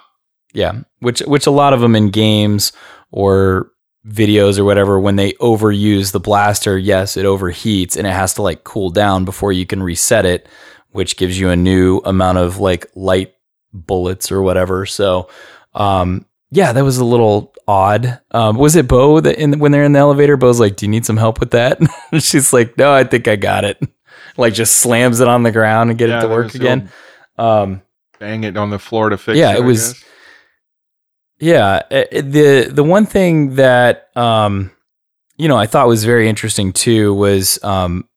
[0.52, 0.72] yeah.
[1.00, 2.72] Which which a lot of them in games
[3.10, 3.70] or
[4.06, 8.42] videos or whatever when they overuse the blaster, yes, it overheats and it has to
[8.42, 10.48] like cool down before you can reset it,
[10.97, 13.35] which gives you a new amount of like light
[13.73, 14.86] bullets or whatever.
[14.86, 15.28] So,
[15.74, 18.20] um, yeah, that was a little odd.
[18.31, 20.36] Um, was it Bo that in when they're in the elevator?
[20.36, 21.78] Bo's like, "Do you need some help with that?"
[22.18, 23.81] She's like, "No, I think I got it."
[24.36, 26.90] like just slams it on the ground and get Yeah, it to work again.
[27.39, 27.82] Um,
[28.18, 29.36] bang it on the floor to fix.
[29.36, 29.40] It.
[29.40, 30.02] Yeah, it, it was.
[31.39, 34.70] Yeah, uh, the the one thing that um,
[35.36, 38.09] you know I thought was very interesting too was um,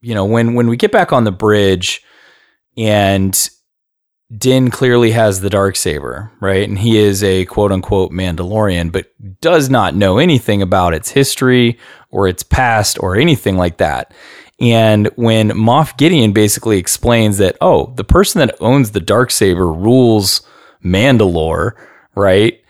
[0.00, 2.04] you know when when we get back on the bridge
[2.78, 3.50] and
[4.36, 6.68] Din clearly has the dark saber, right?
[6.68, 9.06] And he is a quote unquote Mandalorian, but
[9.40, 11.78] does not know anything about its history
[12.10, 14.12] or its past or anything like that.
[14.60, 19.72] And when Moff Gideon basically explains that, oh, the person that owns the dark saber
[19.72, 20.42] rules
[20.84, 21.72] Mandalore,
[22.14, 22.60] right?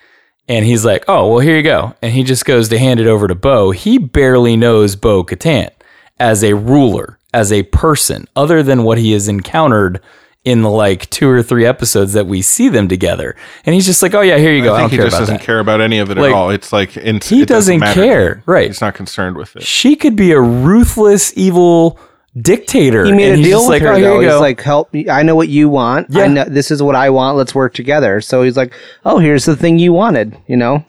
[0.48, 1.94] And he's like, oh, well, here you go.
[2.02, 3.70] And he just goes to hand it over to Bo.
[3.70, 5.70] He barely knows Bo Katan
[6.18, 10.00] as a ruler, as a person, other than what he has encountered
[10.44, 13.36] in the like two or three episodes that we see them together.
[13.66, 14.72] And he's just like, oh, yeah, here you go.
[14.72, 15.44] I, I don't think he care just about doesn't that.
[15.44, 16.50] care about any of it Like, at all.
[16.50, 18.68] It's like in, he it doesn't doesn't matter care, right.
[18.68, 19.62] He's not concerned with it.
[19.62, 21.98] She could be a ruthless, evil
[22.40, 23.04] dictator.
[23.04, 24.20] He made and a deal with like, her oh, here though.
[24.20, 25.08] you He's like, "Help me!
[25.10, 26.06] I know what you want.
[26.10, 26.22] Yeah.
[26.22, 27.36] I know this is what I want.
[27.36, 28.72] Let's work together." So he's like,
[29.04, 30.84] "Oh, here's the thing you wanted." You know,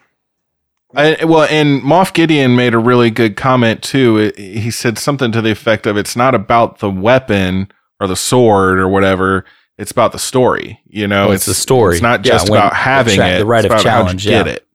[0.95, 4.31] I, well, and Moff Gideon made a really good comment too.
[4.35, 8.79] He said something to the effect of, "It's not about the weapon or the sword
[8.79, 9.45] or whatever.
[9.77, 10.79] It's about the story.
[10.87, 11.93] You know, Well, it's the story.
[11.95, 13.37] It's not Yeah, just when- about the having cha- it.
[13.39, 14.51] the right it's of about how'd challenge, you get yeah.
[14.53, 14.67] it.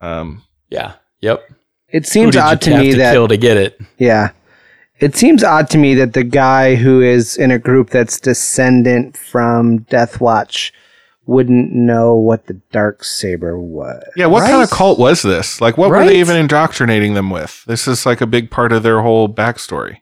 [0.00, 0.92] Um, yeah.
[1.22, 1.42] Yep.
[1.88, 3.80] it seems odd to me to that kill to get it.
[3.98, 4.30] yeah,
[5.00, 9.16] it seems odd to me that the guy who is in a group that's descendant
[9.16, 10.72] from Death Watch
[11.26, 14.02] wouldn't know what the dark saber was.
[14.16, 15.60] yeah, what kind of cult was this?
[15.60, 17.64] Like, what were they even indoctrinating them with?
[17.66, 19.98] This is like a big part of their whole backstory.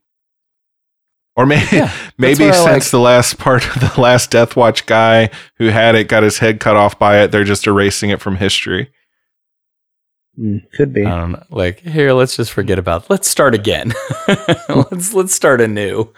[1.35, 1.83] Or maybe,
[2.19, 2.91] maybe since like.
[2.91, 6.61] the last part of the last Death Watch guy who had it got his head
[6.61, 8.93] cut off by it, they're just erasing it from history.
[10.39, 11.05] Mm, could be.
[11.05, 11.45] I don't know.
[11.51, 13.09] Like here, let's just forget about.
[13.11, 13.93] Let's start again.
[14.69, 16.13] let's let's start anew.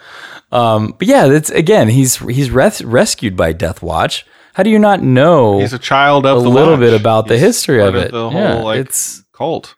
[0.51, 1.89] Um, but yeah, that's again.
[1.89, 4.25] He's he's res- rescued by Death Watch.
[4.55, 5.59] How do you not know?
[5.59, 6.79] He's a child of a the little Watch.
[6.79, 8.11] bit about the He's history of part it.
[8.13, 9.75] the whole yeah, like it's cult.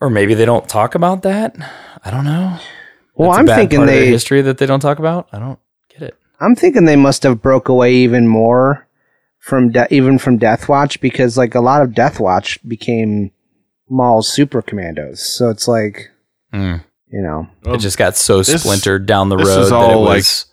[0.00, 1.56] or maybe they don't talk about that.
[2.04, 2.58] I don't know.
[3.14, 5.28] Well, That's a I'm bad thinking part of they- history that they don't talk about.
[5.32, 5.58] I don't
[5.88, 6.16] get it.
[6.40, 8.86] I'm thinking they must have broke away even more
[9.38, 13.30] from de- even from Death Watch because like a lot of Death Watch became
[13.88, 15.20] Maul's super commandos.
[15.20, 16.10] So it's like
[16.52, 16.82] Mm.
[17.08, 19.92] you know, It just got so This- splintered down the this road is that all
[19.92, 20.46] it like was.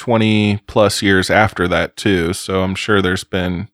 [0.00, 3.68] 20 plus years after that too so i'm sure there's been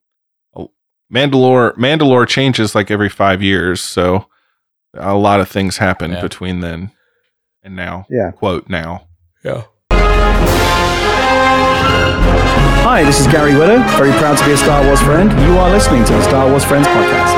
[0.56, 0.64] a,
[1.12, 4.26] mandalore mandalore changes like every five years so
[4.94, 6.20] a lot of things happen Yeah.
[6.20, 6.90] between then
[7.62, 8.32] and now Yeah.
[8.32, 9.06] quote now
[9.44, 9.62] yeah
[12.88, 15.30] Hi, this is Gary Widow, very proud to be a Star Wars friend.
[15.32, 17.34] You are listening to the Star Wars Friends podcast.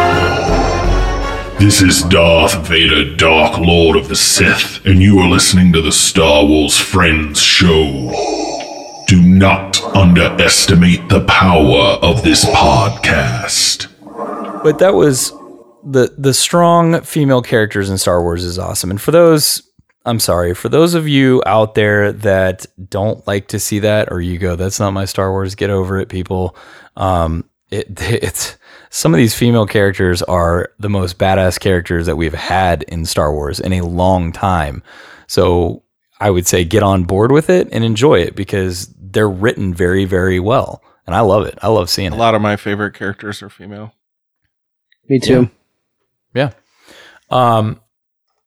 [1.59, 5.91] This is Darth Vader, Dark Lord of the Sith, and you are listening to the
[5.91, 8.13] Star Wars Friends Show.
[9.09, 13.89] Do not underestimate the power of this podcast.
[14.63, 15.31] But that was
[15.83, 18.91] the the strong female characters in Star Wars is awesome.
[18.91, 19.63] And for those
[20.05, 24.21] I'm sorry, for those of you out there that don't like to see that or
[24.21, 26.55] you go that's not my Star Wars, get over it people.
[26.95, 28.59] Um it it's
[28.91, 33.33] some of these female characters are the most badass characters that we've had in Star
[33.33, 34.83] Wars in a long time.
[35.29, 35.83] So
[36.21, 40.05] I would say get on board with it and enjoy it because they're written very
[40.05, 41.59] very well, and I love it.
[41.63, 42.19] I love seeing A it.
[42.19, 43.93] lot of my favorite characters are female.
[45.09, 45.51] Me too.
[46.35, 46.51] Yeah.
[47.31, 47.81] Um,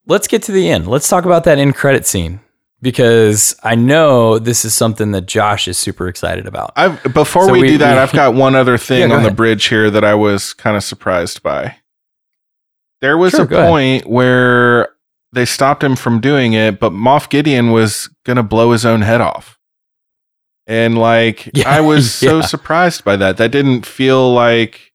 [0.08, 0.88] let's get to the end.
[0.88, 2.40] Let's talk about that end credit scene
[2.82, 6.74] because I know this is something that Josh is super excited about.
[6.76, 9.16] I before So we, we- do that, we- I've got one other thing Yeah, go
[9.16, 11.78] on the bridge here that I was kind of surprised by.
[13.02, 13.70] There was Sure, a go ahead.
[13.70, 14.90] point where
[15.34, 19.22] they stopped him from doing it, but Moff Gideon was gonna blow his own head
[19.22, 19.58] off.
[20.68, 22.46] And like Yeah, I was so yeah.
[22.46, 23.38] surprised by that.
[23.38, 24.92] That didn't feel like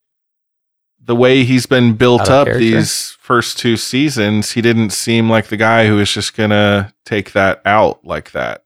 [1.01, 2.59] the way he's been built Out up character?
[2.65, 7.33] these first two seasons, he didn't seem like the guy who was just gonna take
[7.33, 8.63] that out like that.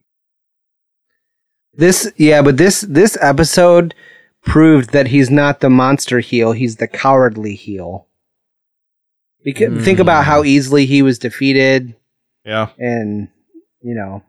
[1.75, 3.95] This yeah, but this this episode
[4.43, 8.07] proved that he's not the monster heel, he's the cowardly heel.
[9.45, 10.49] Because think about how hmm.
[10.49, 11.95] easily he was defeated
[12.45, 12.69] Yeah.
[12.79, 13.29] and
[13.83, 14.23] you know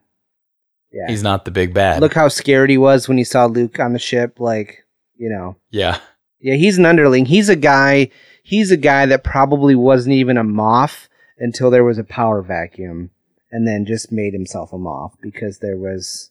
[0.92, 1.06] yeah.
[1.08, 2.00] He's not the big bad.
[2.00, 4.84] Look how scared he was when he saw Luke on the ship like,
[5.16, 5.56] you know.
[5.70, 5.98] yeah.
[6.40, 7.26] Yeah, he's an underling.
[7.26, 8.10] He's a guy
[8.42, 11.06] he's a guy that probably wasn't even a Moff
[11.38, 13.10] until there was a power vacuum
[13.52, 16.30] and then just made himself a Moff because there was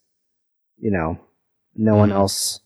[0.78, 1.18] you know,
[1.76, 2.16] no one Mhm.
[2.16, 2.60] else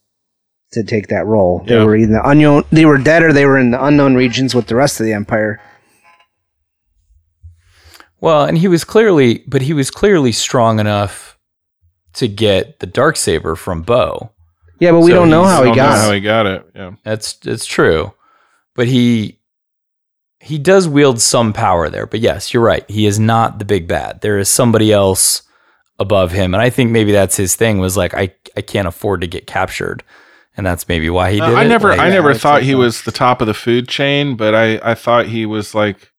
[0.72, 1.63] to take that role.
[1.67, 1.84] They Yeah.
[1.84, 4.76] were either unknown they were dead or they were in the unknown regions with the
[4.76, 5.61] rest of the empire.
[8.19, 11.34] Well, and he was clearly, but he was clearly strong enough
[12.15, 14.31] to get the dark saber from Bo.
[14.79, 16.15] Yeah, but we So don't know how he Don't got how it.
[16.15, 16.69] he got it.
[16.75, 16.91] Yeah.
[17.03, 18.13] That's it's true,
[18.75, 19.39] but he
[20.39, 22.05] he does wield some power there.
[22.05, 22.87] But yes, you're right.
[22.89, 24.21] He is not the big bad.
[24.21, 25.43] There is somebody else
[25.97, 27.77] above him, and I think maybe that's his thing.
[27.79, 30.03] Was like I I can't afford to get captured,
[30.57, 31.55] and that's maybe why he Uh, did.
[31.57, 31.67] I it.
[31.69, 34.35] never, Like, I yeah, never I'd thought he was the top of the food chain,
[34.35, 36.11] but I, I thought he was like,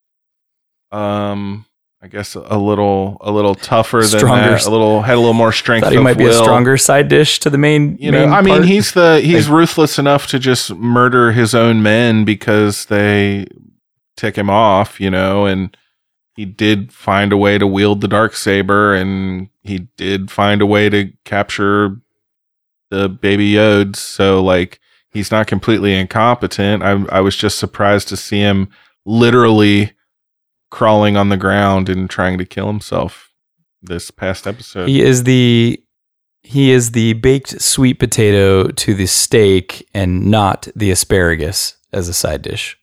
[0.92, 1.66] um,
[2.06, 4.50] I guess a little, a little tougher than Stronger.
[4.50, 4.64] that.
[4.64, 5.82] A little had a little more strength.
[5.82, 7.98] thought he might be a stronger side dish to the main.
[7.98, 8.64] You know, main I mean, part.
[8.64, 13.48] he's the he's ruthless enough to just murder his own men because they
[14.16, 15.00] tick him off.
[15.00, 15.76] You know, and
[16.36, 20.66] he did find a way to wield the dark saber, and he did find a
[20.66, 22.00] way to capture
[22.90, 23.96] the baby Yodes.
[23.96, 24.78] So like,
[25.10, 26.84] he's not completely incompetent.
[26.84, 28.68] I I was just surprised to see him
[29.04, 29.90] literally
[30.76, 33.30] crawling on the ground and trying to kill himself
[33.82, 34.86] this past episode.
[34.90, 35.82] He is the
[36.42, 42.12] he is the baked sweet potato to the steak and not the asparagus as a
[42.12, 42.76] side dish.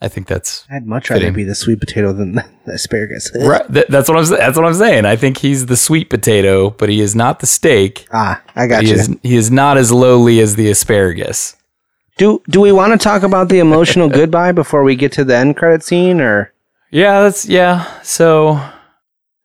[0.00, 1.34] I think that's I'd much rather Fitting.
[1.34, 3.30] be the sweet potato than the asparagus.
[3.38, 3.70] right.
[3.70, 4.24] Th- that's what I'm.
[4.24, 5.04] That's what I'm saying.
[5.04, 8.06] I think he's the sweet potato, but he is not the steak.
[8.14, 8.94] Ah, I got he you.
[8.94, 11.54] Is, he is not as lowly as the asparagus.
[12.18, 15.36] Do do we want to talk about the emotional goodbye before we get to the
[15.36, 16.52] end credit scene or
[16.90, 18.00] Yeah, that's yeah.
[18.02, 18.60] So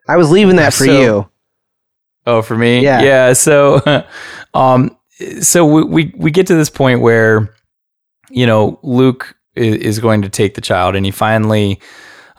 [0.08, 1.30] I was leaving that for So- you.
[2.28, 2.82] Oh, for me?
[2.82, 3.02] Yeah.
[3.04, 3.34] Yeah.
[3.34, 3.82] So,
[4.56, 4.98] um,
[5.42, 7.54] so we, we, we get to this point where,
[8.32, 11.80] you know, Luke is, is going to take the child and he finally,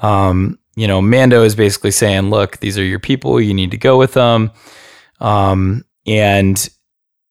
[0.03, 3.41] um, you know, Mando is basically saying, look, these are your people.
[3.41, 4.51] You need to go with them.
[5.21, 6.69] Um, and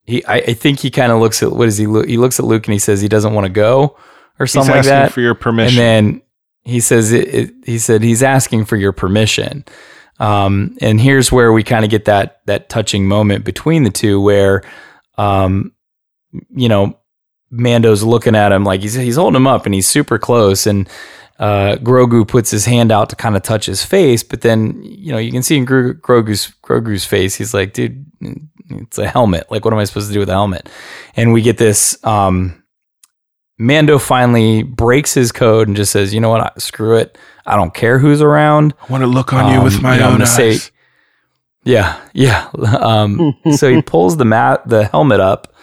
[0.06, 1.86] he, I, I think he kind of looks at, what is he?
[1.86, 2.08] look?
[2.08, 3.98] He looks at Luke and he says he doesn't want to go
[4.38, 5.12] or something like that.
[5.12, 5.82] for your permission.
[5.82, 6.22] And then
[6.62, 9.64] he says, it, it, he said, he's asking for your permission.
[10.18, 14.20] Um, and here's where we kind of get that, that touching moment between the two
[14.20, 14.62] where,
[15.18, 15.72] um,
[16.50, 16.98] you know,
[17.50, 20.66] Mando's looking at him like he's, he's holding him up and he's super close.
[20.66, 20.88] And,
[21.38, 25.12] uh, Grogu puts his hand out to kind of touch his face, but then, you
[25.12, 28.06] know, you can see in Gro- Grogu's, Grogu's face, he's like, dude,
[28.70, 29.50] it's a helmet.
[29.50, 30.68] Like, what am I supposed to do with a helmet?
[31.16, 32.62] And we get this, um,
[33.58, 36.40] Mando finally breaks his code and just says, "You know what?
[36.42, 37.16] I- Screw it.
[37.46, 38.74] I don't care who's around.
[38.86, 40.34] I want to look on you with Um, my you know, own gonna eyes.
[40.36, 40.58] say-
[41.64, 42.48] Yeah, yeah.
[42.80, 45.54] Um, so he pulls the mat, the helmet up,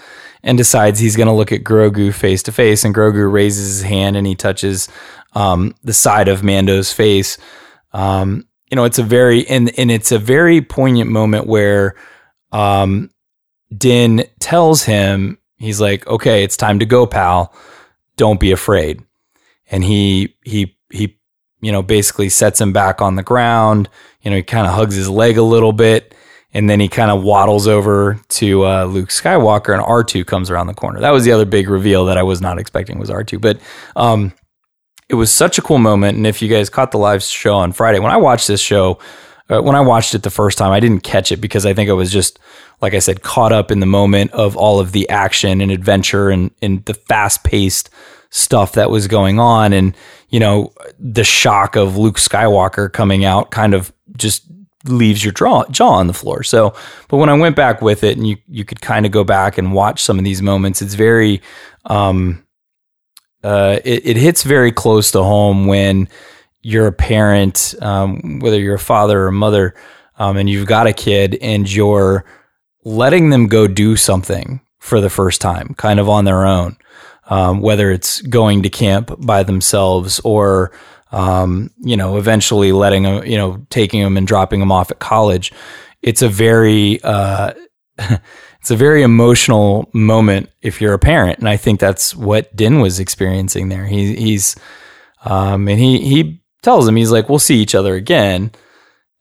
[0.44, 2.84] and decides he's going to look at Grogu face to face.
[2.84, 4.90] And Grogu raises his hand and he touches
[5.36, 7.38] um, the side of Mando's face.
[7.94, 11.96] Um, you know, it's a very and and it's a very poignant moment where
[12.54, 13.10] um,
[13.76, 17.54] Din tells him he's like, "Okay, it's time to go, pal.
[18.16, 19.02] Don't be afraid."
[19.70, 21.18] And he he he
[21.62, 23.90] you know basically sets him back on the ground.
[24.22, 26.16] You know, he kind of hugs his leg a little bit,
[26.54, 30.52] and then he kind of waddles over to uh, Luke Skywalker, and R two comes
[30.52, 31.00] around the corner.
[31.00, 33.60] That was the other big reveal that I was not expecting was R two, but
[33.96, 34.32] um,
[35.10, 36.18] it was such a cool moment.
[36.18, 39.00] And if you guys caught the live show on Friday, when I watched this show,
[39.50, 41.90] uh, when I watched it the first time, I didn't catch it because I think
[41.90, 42.40] I was just,
[42.82, 46.30] like I said, caught up in the moment of all of the action and adventure
[46.30, 47.90] and, and the fast paced
[48.30, 49.74] stuff that was going on.
[49.74, 49.96] And,
[50.30, 54.44] you know, the shock of Luke Skywalker coming out kind of just
[54.86, 56.44] leaves your jaw, jaw on the floor.
[56.44, 56.74] So,
[57.10, 59.58] but when I went back with it and you, you could kind of go back
[59.58, 61.42] and watch some of these moments, it's very,
[61.86, 62.46] um,
[63.44, 66.08] uh, it, it hits very close to home when
[66.64, 69.76] you're a parent, um, whether you're a father or a mother,
[70.18, 72.26] um, and you've got a kid and you're
[72.86, 76.78] letting them go do something for the first time, kind of on their own,
[77.30, 80.72] um, whether it's going to camp by themselves or,
[81.12, 85.00] um, you know, eventually letting them, you know, taking them and dropping them off at
[85.00, 85.52] college.
[86.02, 87.54] It's a very, uh,
[87.98, 92.80] it's a very emotional moment if you're a parent, and I think that's what Din
[92.80, 93.86] was experiencing there.
[93.86, 94.56] He, he's,
[95.26, 98.52] um, and he he tells him he's like, we'll see each other again,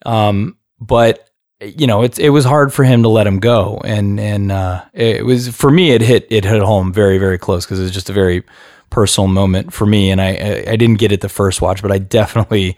[0.06, 1.28] um, but
[1.60, 4.85] you know, it it was hard for him to let him go, and and uh,
[4.93, 5.93] it was for me.
[5.93, 8.43] It hit it hit home very very close because it was just a very
[8.90, 11.93] personal moment for me, and I I, I didn't get it the first watch, but
[11.93, 12.77] I definitely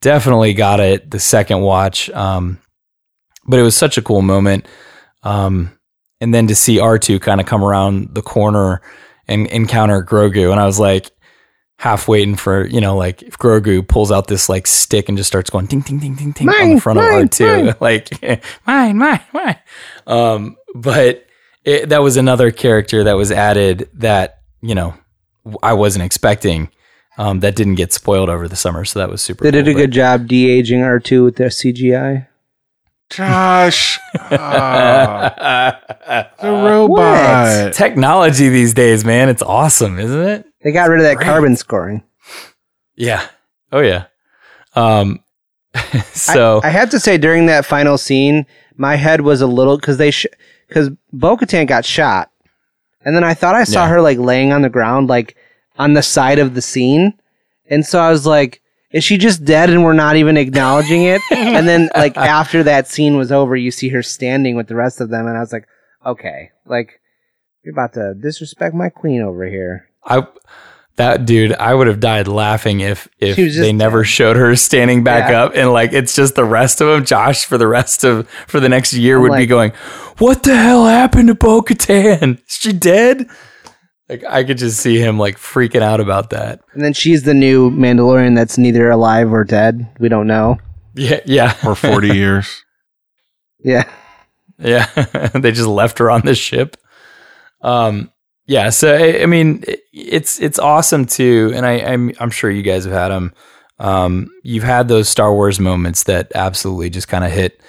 [0.00, 2.08] definitely got it the second watch.
[2.10, 2.60] Um,
[3.46, 4.66] but it was such a cool moment.
[5.22, 5.76] Um,
[6.20, 8.80] and then to see R2 kind of come around the corner
[9.26, 10.50] and encounter Grogu.
[10.50, 11.10] And I was like,
[11.80, 15.28] half waiting for, you know, like if Grogu pulls out this like stick and just
[15.28, 17.64] starts going ding, ding, ding, ding, ding on the front mine, of R2.
[17.64, 17.74] mine.
[17.80, 18.22] Like,
[18.66, 19.58] mine, mine, mine.
[20.06, 21.24] Um, but
[21.64, 24.92] it, that was another character that was added that, you know,
[25.62, 26.70] I wasn't expecting.
[27.16, 29.44] Um, that didn't get spoiled over the summer, so that was super.
[29.44, 32.28] They did cool, a good job de aging R2 with their CGI.
[33.10, 35.80] Josh, ah,
[36.40, 37.74] the robot.
[37.74, 40.49] Technology these days, man, it's awesome, isn't it?
[40.62, 41.26] They got rid of that Great.
[41.26, 42.02] carbon scoring.
[42.96, 43.26] Yeah.
[43.72, 44.06] Oh yeah.
[44.74, 45.20] Um.
[46.12, 48.44] so I, I have to say, during that final scene,
[48.76, 50.12] my head was a little because they
[50.68, 52.30] because Bo Katan got shot,
[53.04, 53.90] and then I thought I saw Yeah.
[53.90, 55.36] her like laying on the ground, like
[55.78, 57.14] on the side of the scene,
[57.68, 58.60] and so I was like,
[58.90, 61.22] "Is she just dead?" And we're not even acknowledging it.
[61.30, 65.00] and then, like after that scene was over, you see her standing with the rest
[65.00, 65.66] of them, and I was like,
[66.04, 67.00] "Okay, like
[67.64, 70.26] you're about to disrespect my queen over here." I
[70.96, 74.54] that dude, I would have died laughing if if She was they never showed her
[74.56, 75.44] standing back Yeah.
[75.44, 77.04] up and like it's just the rest of them.
[77.04, 79.72] Josh for the rest of for the next year I'm would be going,
[80.18, 82.38] "What the hell happened to Bo Katan?
[82.46, 83.26] Is she dead?"
[84.08, 86.60] Like I could just see him like freaking out about that.
[86.74, 89.88] And then she's the new Mandalorian that's neither alive or dead.
[90.00, 90.58] We don't know.
[90.96, 91.52] Yeah, yeah.
[91.52, 92.64] For 40 years.
[93.62, 93.88] Yeah.
[94.58, 94.86] Yeah,
[95.34, 96.76] they just left her on the ship.
[97.62, 98.10] Um,
[98.50, 98.70] yeah.
[98.70, 102.62] So I, I mean, it- it's it's awesome too, and I, I'm I'm sure you
[102.62, 103.32] guys have had them.
[103.78, 107.60] Um, you've had those Star Wars moments that absolutely just kind of hit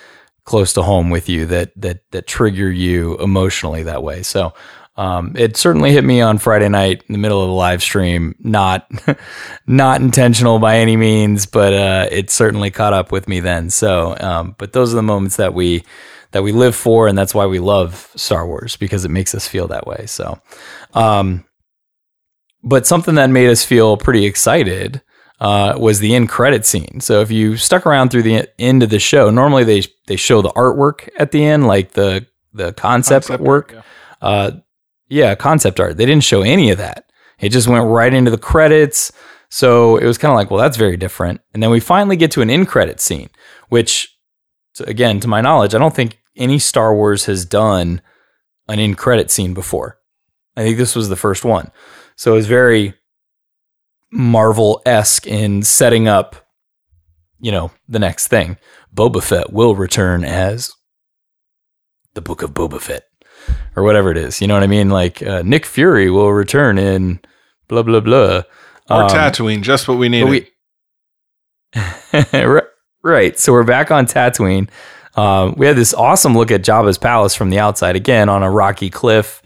[0.46, 4.24] close to home with you that that that trigger you emotionally that way.
[4.24, 4.54] So.
[4.98, 8.36] Um, it certainly hit me on Friday night in the middle of a live stream.
[8.40, 8.92] Not,
[9.66, 13.70] not intentional by any means, but uh, it certainly caught up with me then.
[13.70, 15.86] So, um, but those are the moments that we
[16.32, 19.48] that we live for, and that's why we love Star Wars because it makes us
[19.48, 20.06] feel that way.
[20.08, 20.40] So,
[20.94, 21.46] um,
[22.64, 25.02] but something that made us feel pretty excited
[25.40, 27.02] uh, was the end credit scene.
[27.02, 30.42] So if you stuck around through the end of the show, normally they they show
[30.42, 33.72] the artwork at the end, like the the concept, Concept art, work.
[33.74, 33.82] yeah.
[34.22, 34.52] Uh,
[35.10, 35.98] yeah, concept art.
[35.98, 37.06] They didn't show any of that.
[37.40, 39.12] It just went right into the credits.
[39.50, 41.42] So it was kind of like, well, that's very different.
[41.54, 43.30] And then we finally get to an end credit scene,
[43.68, 44.16] which,
[44.80, 48.02] again, to my knowledge, I don't think any Star Wars has done
[48.68, 49.98] an in credit scene before.
[50.56, 51.72] I think this was the first one.
[52.16, 52.94] So it was very
[54.12, 56.36] Marvel esque in setting up,
[57.40, 58.58] you know, the next thing.
[58.94, 60.72] Boba Fett will return as
[62.14, 63.04] the Book of Boba Fett
[63.76, 64.42] or whatever it is.
[64.42, 64.90] You know what I mean?
[64.90, 67.20] Like uh, Nick Fury will return in
[67.68, 68.44] blah blah blah.
[68.90, 70.26] Or Um, Tatooine, just what we need.
[70.26, 70.48] we-
[73.04, 73.40] right.
[73.40, 74.70] So we're back on Tatooine.
[75.16, 78.50] Um, we had this awesome look at Jabba's palace from the outside, again on a
[78.52, 79.42] rocky cliff,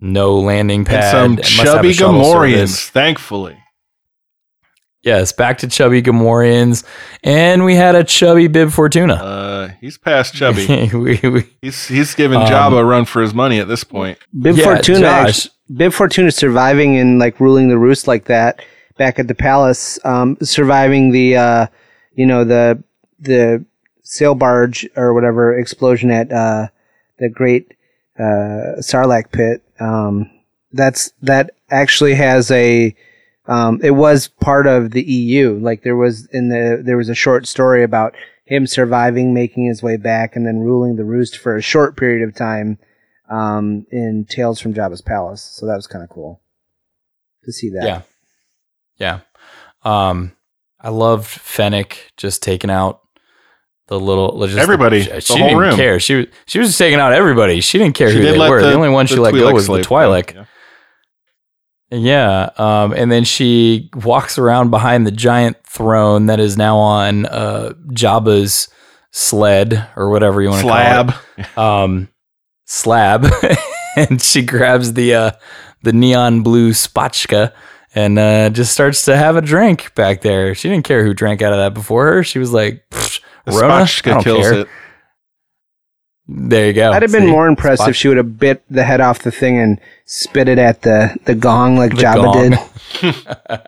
[0.00, 1.10] no landing and pad.
[1.10, 3.58] some It must have chubby shuttle Gamorreans, thankfully.
[5.02, 6.82] Yes, back to chubby Gamorreans,
[7.22, 9.14] and we had a chubby Bib Fortuna.
[9.14, 10.66] Uh, he's past chubby.
[10.94, 14.18] we, we, he's he's giving Um, Jabba a run for his money at this point.
[14.40, 15.48] Bib Yeah, Fortuna, Josh.
[15.74, 18.62] Bib Fortuna surviving and like ruling the roost like that
[18.96, 21.66] back at the palace, um, surviving the, uh,
[22.14, 22.82] you know, the
[23.18, 23.64] the
[24.04, 26.68] sail barge or whatever explosion at uh,
[27.18, 27.74] the Great
[28.18, 29.62] uh, Sarlacc pit.
[29.80, 30.30] Um,
[30.72, 32.94] that's that actually has a.
[33.46, 35.58] Um, it was part of the EU.
[35.58, 38.14] Like there was in the there was a short story about
[38.44, 42.26] him surviving, making his way back, and then ruling the roost for a short period
[42.26, 42.78] of time
[43.28, 45.42] um, in Tales from Jabba's Palace.
[45.42, 46.40] So that was kind of cool
[47.44, 47.84] to see that.
[47.84, 48.02] Yeah.
[48.96, 49.20] Yeah.
[49.82, 50.32] Um,
[50.80, 53.00] I loved Fennec just taking out
[53.88, 55.76] The little just Everybody, She, the she whole didn't room.
[55.76, 56.00] care.
[56.00, 57.60] She was she was taking out everybody.
[57.60, 58.62] She didn't care She who did they were.
[58.62, 60.46] The, the- only one she the let go was the Twi'lek.
[61.90, 62.50] Yeah.
[62.56, 67.74] Um, and then she walks around behind the giant throne that is now on uh,
[67.90, 68.68] Jabba's
[69.10, 71.10] sled or whatever you want to Slab.
[71.12, 71.46] call it.
[71.58, 72.08] Um,
[72.64, 73.26] slab.
[73.96, 75.30] and she grabs the uh,
[75.82, 77.52] the neon blue spatchka
[77.94, 80.54] and uh, just starts to have a drink back there.
[80.54, 82.24] She didn't care who drank out of that before her.
[82.24, 83.86] She was like, "Pfft, The Rona, I
[84.22, 84.68] kills care." it.
[86.26, 86.90] There you go.
[86.92, 87.30] I'd have been See?
[87.30, 90.48] more impressed Spot- if she would have bit the head off the thing and spit
[90.48, 92.32] it at the, the gong like The Jabba
[93.02, 93.12] gong.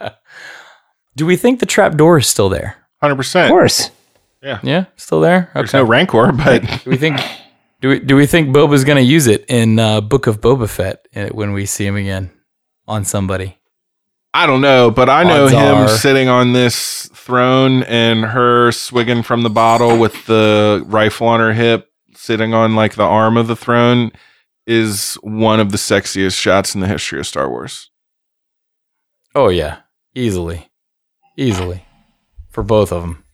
[0.03, 0.13] did.
[1.17, 2.77] Do we think the trap door is still there?
[3.01, 3.47] Hundred percent.
[3.47, 3.91] Of course.
[4.43, 4.61] Yeah.
[4.63, 5.51] Yeah, still there.
[5.55, 7.21] There's no rancor, but do we think
[7.81, 11.07] do we do we think Boba's gonna use it in uh, Book of Boba Fett
[11.17, 12.31] uh, when we see him again
[12.87, 13.59] on somebody?
[14.33, 18.71] I don't know, but I know Odds him are- sitting on this throne and her
[18.73, 23.37] swigging from the bottle with the rifle on her hip, sitting on like the arm
[23.37, 24.13] of the throne,
[24.67, 27.91] is one of the sexiest shots in the history of Star Wars.
[29.35, 29.79] Oh yeah,
[30.15, 30.71] easily,
[31.37, 31.85] easily
[32.49, 33.25] for both of them.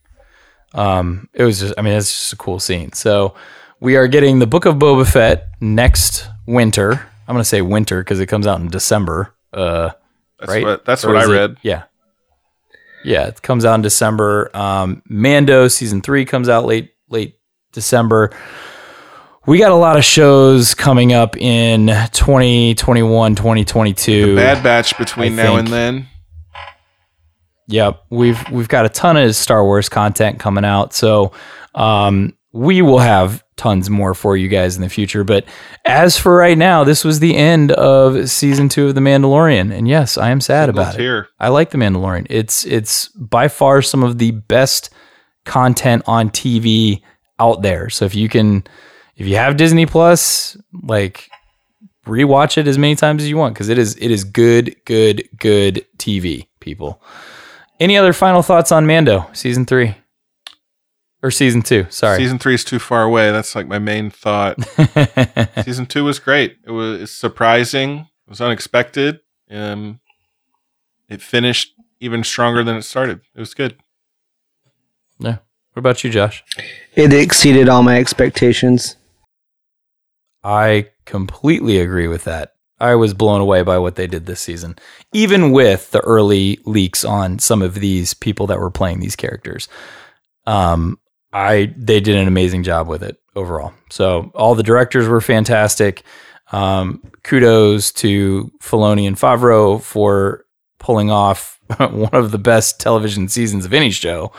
[0.73, 2.91] Um, it was just, I mean, it's just a cool scene.
[2.93, 3.35] So
[3.79, 6.93] we are getting the Book of Boba Fett next winter.
[7.27, 9.33] I'm gonna say winter because it comes out in December.
[9.53, 9.91] Uh,
[10.39, 10.63] That's right?
[10.63, 11.57] what- that's Or what I it- read.
[11.61, 11.83] Yeah,
[13.03, 14.49] yeah, it comes out in December.
[14.53, 17.39] Um, Mando season three comes out late late
[17.71, 18.31] December.
[19.45, 24.35] We got a lot of shows coming up in 2021, 2022.
[24.37, 26.07] Bad Batch between I now and then.
[27.67, 31.31] Yep, we've we've got a ton of Star Wars content coming out, so
[31.75, 35.23] um, we will have tons more for you guys in the future.
[35.23, 35.45] But
[35.85, 39.87] as for right now, this was the end of season two of The Mandalorian, and
[39.87, 40.97] yes, I am sad about it.
[41.39, 42.27] I like The Mandalorian.
[42.29, 44.91] It's it's by far some of the best
[45.45, 47.01] content on TV
[47.39, 47.89] out there.
[47.89, 48.63] So if you can,
[49.17, 51.29] if you have Disney Plus, like
[52.05, 55.27] rewatch it as many times as you want because it is it is good, good,
[55.37, 56.47] good TV.
[56.59, 57.01] People.
[57.79, 59.95] Any other final thoughts on Mando season three
[61.23, 61.87] or season two?
[61.89, 63.31] Sorry, Season three is too far away.
[63.31, 64.57] That's like my main thought.
[65.63, 66.57] Season two was great.
[66.65, 67.99] It was surprising.
[68.27, 69.21] It was unexpected.
[69.49, 70.01] Um,
[71.09, 73.21] it finished even stronger than it started.
[73.33, 73.77] It was good.
[75.17, 75.37] Yeah.
[75.71, 76.43] What about you, Josh?
[76.93, 78.97] It exceeded all my expectations.
[80.43, 82.53] I completely agree with that.
[82.79, 84.75] I was blown away by what they did this season,
[85.13, 89.69] even with the early leaks on some of these people that were playing these characters.
[90.45, 90.99] Um,
[91.33, 93.73] I they did an amazing job with it overall.
[93.89, 96.03] So all the directors were fantastic.
[96.51, 100.45] Um, kudos to Filoni and Favreau for
[100.77, 104.31] pulling off one of the best television seasons of any show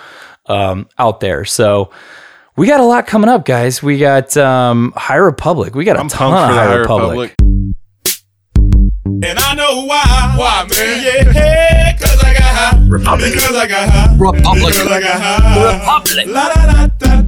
[0.46, 1.44] um, out there.
[1.44, 1.90] So
[2.56, 3.82] we got a lot coming up, guys.
[3.82, 5.74] We got um, High Republic.
[5.74, 7.30] We got a I'm ton of High High Republic.
[7.30, 7.34] Republic.
[9.06, 10.34] And I know why.
[10.36, 11.34] Why, man?
[11.34, 12.86] Yeah, cause I got high.
[12.88, 13.32] Republic.
[13.32, 14.16] Because I got high.
[14.16, 14.72] Republic.
[14.72, 15.74] Because I got high.
[15.78, 16.26] Republic.
[16.28, 17.22] La da da da da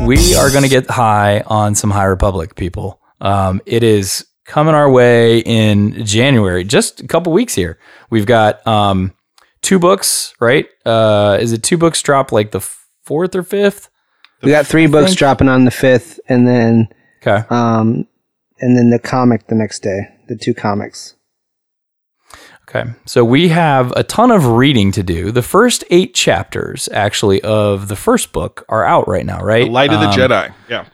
[0.00, 0.06] da.
[0.06, 3.00] We are going to get high on some High Republic people.
[3.20, 7.78] Um, it is coming our way in January, just a couple weeks here.
[8.10, 9.14] We've got um,
[9.62, 10.66] two books, right?
[10.84, 12.60] Uh, is it two books drop like the
[13.04, 13.88] fourth or fifth?
[14.42, 16.88] We got three books think- dropping on the fifth, and then
[17.26, 17.46] Okay.
[17.48, 18.06] um,
[18.60, 20.08] and then the comic the next day.
[20.28, 21.16] The two comics.
[22.68, 22.90] Okay.
[23.04, 25.30] So we have a ton of reading to do.
[25.30, 29.66] The first eight chapters, actually, of the first book are out right now, right?
[29.66, 30.54] The Light of the Um, Jedi.
[30.68, 30.86] Yeah.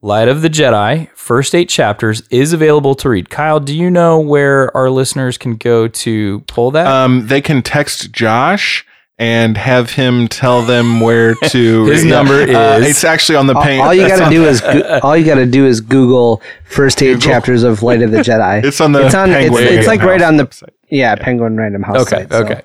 [0.00, 3.30] Light of the Jedi, first eight chapters is available to read.
[3.30, 6.86] Kyle, do you know where our listeners can go to pull that?
[6.86, 8.86] Um, they can text Josh
[9.18, 11.84] and have him tell them where to.
[11.86, 13.82] His number Uh, is- it's actually on the All, paint.
[13.82, 17.02] all you got to do is go- all you got to do is Google first
[17.02, 18.64] eight chapters of Light of the Jedi.
[18.64, 19.30] It's on the It's on.
[19.30, 22.02] It's, Penguin it's Random like right on the yeah, Penguin Random House.
[22.02, 22.22] okay.
[22.22, 22.44] site, so.
[22.44, 22.62] okay.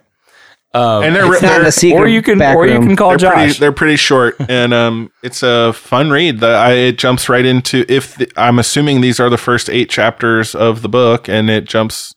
[0.74, 3.10] Um, and they're, It's not they're a secret or you can or you can call
[3.10, 3.34] they're Josh.
[3.36, 6.40] pretty, they're pretty short, and um, it's a fun read.
[6.40, 9.90] The, I, it jumps right into if the, I'm assuming these are the first eight
[9.90, 12.16] chapters of the book, and it jumps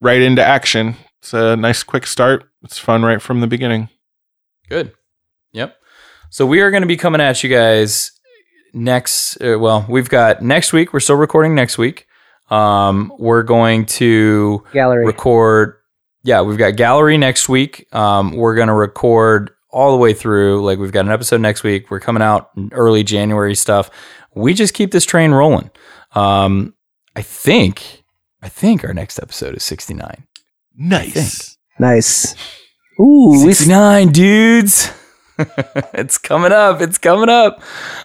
[0.00, 0.96] right into action.
[1.22, 2.42] It's a nice quick start.
[2.64, 3.88] It's fun right from the beginning.
[4.68, 4.92] Good.
[5.52, 5.76] Yep.
[6.30, 8.10] So we are going to be coming at you guys
[8.72, 9.36] next.
[9.40, 10.92] Uh, well, we've got next week.
[10.92, 12.06] We're still recording next week.
[12.50, 15.06] Um, we're going to Gallery.
[15.06, 15.76] record.
[16.22, 17.86] Yeah, we've got gallery next week.
[17.94, 20.64] Um, we're going to record all the way through.
[20.64, 21.90] Like we've got an episode next week.
[21.90, 23.90] We're coming out in early January stuff.
[24.34, 25.70] We just keep this train rolling.
[26.14, 26.74] Um,
[27.14, 28.02] I think.
[28.42, 30.26] I think our next episode is sixty nine.
[30.76, 31.53] Nice.
[31.78, 32.34] Nice.
[33.00, 34.92] Ooh, we, s- Sixty nine dudes.
[35.94, 36.80] it's coming up.
[36.80, 37.60] It's coming up.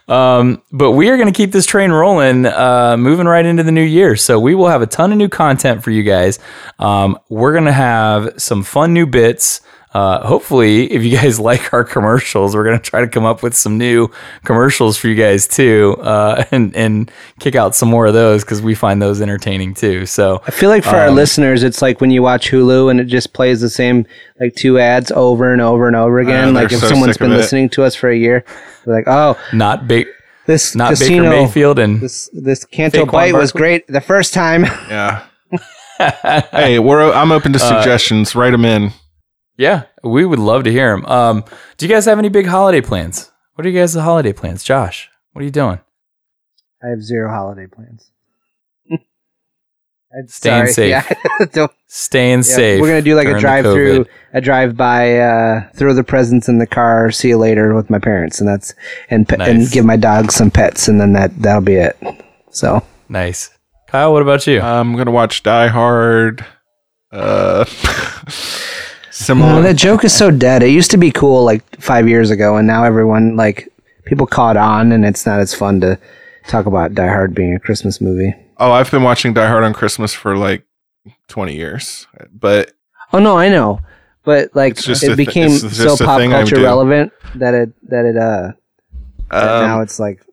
[0.09, 3.71] Um, but we are going to keep this train rolling, uh, moving right into the
[3.71, 4.15] new year.
[4.15, 6.39] So we will have a ton of new content for you guys.
[6.79, 9.61] Um, we're going to have some fun new bits.
[9.91, 13.41] Uh, hopefully, if you guys like our commercials, we're going to try to come up
[13.41, 14.09] with some new
[14.45, 18.61] commercials for you guys too, uh, and and kick out some more of those because
[18.61, 20.05] we find those entertaining too.
[20.05, 22.99] So I feel like for our um, listeners, it's like when you watch Hulu and
[22.99, 24.05] it just plays the same
[24.39, 26.53] like two ads over and over and over again.
[26.53, 28.45] they're like if so someone's sick of been listening to us for a year,
[28.85, 30.07] they're like, oh, not big,
[30.45, 34.63] this not casino, Baker Mayfield and this this Canto Bight was great the first time.
[34.63, 35.25] Yeah.
[36.51, 38.35] hey, we're I'm open to Uh, suggestions.
[38.35, 38.91] Write them in.
[39.59, 41.05] Yeah, we would love to hear them.
[41.05, 41.43] Um,
[41.77, 43.29] do you guys have any big holiday plans?
[43.55, 45.09] What are you guys' holiday plans, Josh?
[45.33, 45.81] What are you doing?
[46.81, 48.09] I have zero holiday plans.
[48.89, 50.73] I'm Staying sorry.
[50.73, 50.89] safe.
[50.89, 51.45] Yeah.
[51.51, 52.81] Don't- Staying yeah, safe.
[52.81, 56.59] We're gonna do like a drive through, a drive by, uh, throw the presents in
[56.59, 58.73] the car, see you later with my parents, and that's
[59.09, 61.97] and pe- and give my dog some pets, and then that that'll be it.
[62.51, 63.49] So Nice.
[63.87, 64.61] Kyle, what about you?
[64.61, 66.45] I'm gonna watch Die Hard.
[67.11, 67.65] Uh,
[69.19, 69.61] No, similar.
[69.61, 70.63] that joke is so dead.
[70.63, 73.67] It used to be cool like five years ago, and now everyone like
[74.05, 75.99] people caught on, and it's not as fun to
[76.47, 78.33] talk about Die Hard being a Christmas movie.
[78.57, 80.65] oh, I've been watching Die Hard on Christmas for like
[81.27, 82.71] 20 years, but
[83.11, 83.79] Oh no, I know,
[84.23, 88.51] but like it became it's so pop culture relevant that it that it uh
[89.31, 90.23] that um, now it's like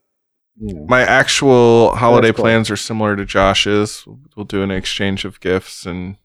[0.60, 2.44] you know my actual holiday cool.
[2.44, 4.04] plans are similar to Josh's.
[4.36, 6.16] We'll do an exchange of gifts and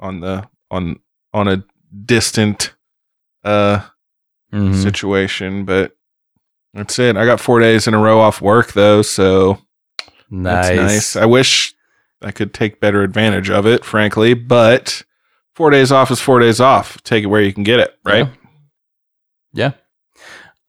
[0.00, 1.00] on the on
[1.34, 1.64] on a
[2.04, 2.74] distant
[3.44, 3.80] uh
[4.52, 4.74] Mhm.
[4.82, 5.96] situation, but
[6.74, 7.16] that's it.
[7.16, 9.58] I got four days in a row off work though, so
[10.30, 10.68] Nice.
[10.68, 11.16] that's nice.
[11.16, 11.74] I wish
[12.22, 15.02] I could take better advantage of it, frankly, but
[15.54, 17.02] four days off is four days off.
[17.02, 18.28] Take it where you can get it, right?
[19.52, 19.72] Yeah.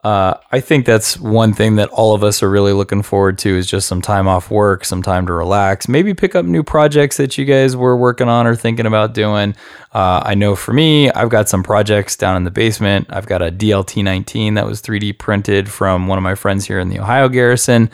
[0.03, 3.55] Uh, I think that's one thing that all of us are really looking forward to
[3.55, 7.15] is just some time off work, some time to relax, maybe pick up new projects
[7.17, 9.55] that you guys were working on or thinking about doing.
[9.93, 13.07] Uh, I know for me, I've got some projects down in the basement.
[13.11, 16.80] I've got a DLT 19 that was 3D printed from one of my friends here
[16.80, 17.89] in the Ohio Garrison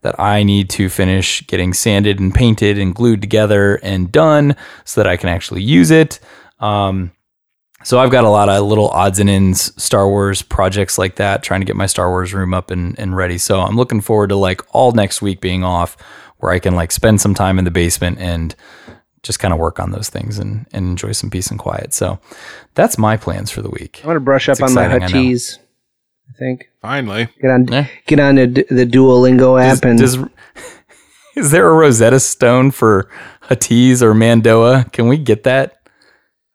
[0.00, 4.56] that I need to finish getting sanded and painted and glued together and done
[4.86, 6.20] so that I can actually use it.
[6.58, 7.12] Um,
[7.82, 11.42] so I've got a lot of little odds and ends Star Wars projects like that,
[11.42, 13.38] trying to get my Star Wars room up and, and ready.
[13.38, 15.96] So I'm looking forward to like all next week being off
[16.38, 18.54] where I can like spend some time in the basement and
[19.22, 21.92] just kind of work on those things and, and enjoy some peace and quiet.
[21.92, 22.18] So
[22.74, 24.00] that's my plans for the week.
[24.02, 25.22] I'm gonna brush up It's on my exciting, I.
[25.22, 25.58] Huttese.
[26.28, 27.28] I think Finally.
[27.42, 27.86] get on Yeah.
[28.06, 30.16] get on the, the Duolingo app and Does,
[31.36, 33.10] is there a Rosetta Stone for
[33.42, 34.90] Huttese or Mando'a?
[34.92, 35.79] Can we get that?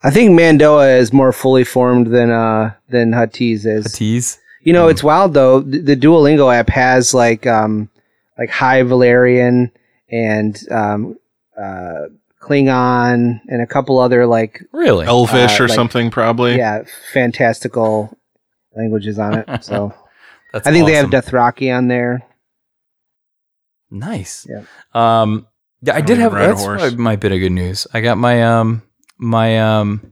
[0.06, 3.88] I think Mando'a is more fully formed than uh than Huttese is.
[3.88, 4.38] Huttese?
[4.62, 5.60] You know, it's wild though.
[5.62, 7.90] The, the Duolingo app has like um
[8.38, 9.72] like High Valyrian
[10.10, 11.18] and um
[11.58, 12.06] uh
[12.42, 15.06] Klingon and a couple other like Really?
[15.08, 16.58] Elvish Uh, or like- something, probably.
[16.58, 18.16] yeah fantastical
[18.76, 19.64] languages on it.
[19.64, 19.94] So
[20.54, 21.32] That's I think they have awesome.
[21.32, 22.24] Dothraki on there.
[23.92, 24.48] Nice.
[24.50, 24.64] Yeah.
[24.94, 25.48] Um,
[25.82, 27.88] yeah, I, I did have a that's my, my bit of good news.
[27.94, 28.82] I got my um
[29.18, 30.12] my um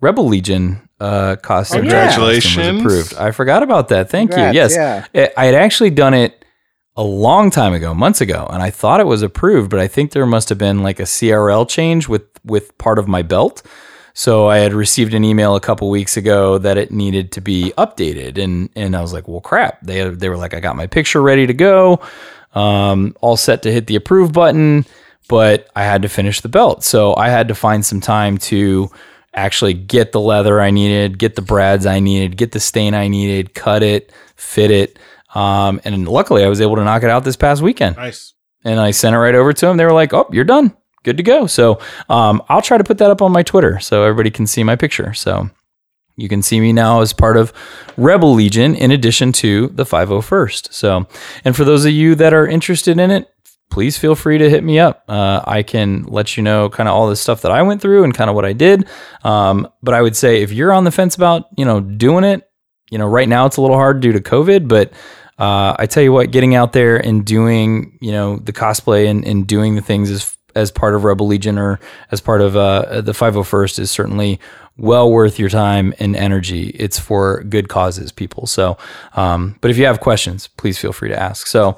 [0.00, 1.82] Rebel Legion uh costume.
[1.82, 2.06] Oh, yeah.
[2.06, 2.84] costume Congratulations.
[2.84, 3.14] was approved.
[3.22, 4.10] I forgot about that.
[4.10, 4.60] Thank Congrats, you.
[4.60, 5.06] Yes, yeah.
[5.36, 6.44] I- I had actually done it
[6.96, 10.10] a long time ago, months ago, and I thought it was approved, but I think
[10.10, 13.62] there must have been like a CRL change with with part of my belt.
[14.14, 17.72] So I had received an email a couple weeks ago that it needed to be
[17.78, 19.80] updated, and and I was like, well, crap.
[19.82, 22.00] They they were like, I got my picture ready to go,
[22.56, 24.84] um, all set to hit the approve button,
[25.28, 28.90] but I had to finish the belt, so I had to find some time to
[29.34, 33.08] actually get the leather I needed, get the brads I needed, get the stain I
[33.08, 34.98] needed, cut it, fit it,
[35.34, 38.32] um, and luckily I was able to knock it out this past weekend Nice.
[38.64, 39.76] and I sent it right over to them.
[39.76, 41.78] They were like, "Oh, you're done, good to go." So
[42.08, 44.74] um, I'll try to put that up on my Twitter so everybody can see my
[44.76, 45.12] picture.
[45.12, 45.50] So
[46.16, 47.52] you can see me now as part of
[47.96, 50.72] Rebel Legion in addition to the 501st.
[50.72, 51.06] So,
[51.44, 53.30] and for those of you that are interested in it,
[53.70, 55.04] please feel free to hit me up.
[55.08, 58.04] Uh, I can let you know kind of all the stuff that I went through
[58.04, 58.86] and kind of what I did.
[59.24, 62.48] Um, but I would say if you're on the fence about you know doing it,
[62.90, 64.92] you know right now it's a little hard due to COVID, but
[65.38, 69.24] uh, I tell you what, getting out there and doing, you know, the cosplay and,
[69.24, 71.78] and doing the things as as part of Rebel Legion or
[72.10, 74.40] as part of uh, the 501st is certainly
[74.76, 76.68] well worth your time and energy.
[76.70, 78.46] It's for good causes, people.
[78.46, 78.76] So,
[79.14, 81.46] um, but if you have questions, please feel free to ask.
[81.46, 81.76] So,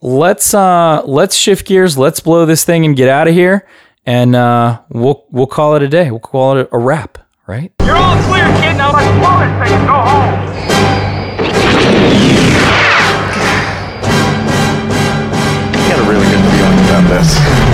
[0.00, 1.98] let's uh let's shift gears.
[1.98, 3.66] Let's blow this thing and get out of here.
[4.06, 6.10] And uh, we'll we'll call it a day.
[6.10, 7.72] We'll call it a wrap, right?
[7.82, 8.76] You're all clear, kid.
[8.76, 10.48] Now let's blow this thing and go home.
[15.74, 17.67] I got a really good feeling about this.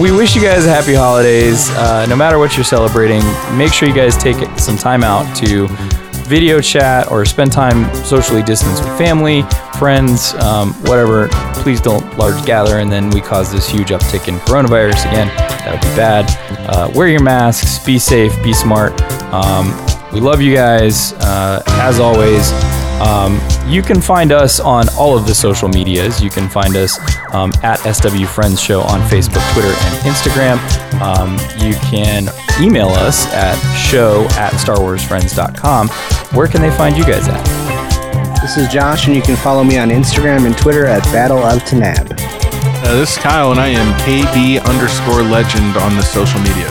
[0.00, 1.70] Wish you guys a happy holidays.
[1.70, 3.22] Uh, no matter what you're celebrating,
[3.56, 5.68] make sure you guys take some time out to
[6.26, 9.42] video chat or spend time socially distanced with family,
[9.78, 11.28] friends, um, whatever.
[11.62, 15.28] Please don't large gather, and then we cause this huge uptick in coronavirus again.
[15.28, 16.26] That would be bad.
[16.68, 17.84] Uh, wear your masks.
[17.84, 18.32] Be safe.
[18.42, 19.00] Be smart.
[19.32, 19.68] Um,
[20.12, 21.12] we love you guys.
[21.14, 22.50] Uh, as always,
[23.00, 26.22] um, you can find us on all of the social medias.
[26.22, 26.98] You can find us
[27.34, 30.58] um, at SW Friends Show on Facebook, Twitter, and Instagram.
[31.00, 31.32] Um,
[31.62, 32.28] you can
[32.60, 35.88] email us at show at starwarsfriends.com.
[36.36, 37.44] Where can they find you guys at?
[38.40, 41.62] This is Josh, and you can follow me on Instagram and Twitter at Battle of
[41.64, 42.12] Tanab.
[42.18, 46.70] Uh, this is Kyle, and I am KB underscore legend on the social medias.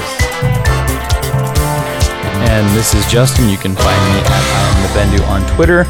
[2.50, 3.50] And this is Justin.
[3.50, 5.86] You can find me at I am the Bendu on Twitter.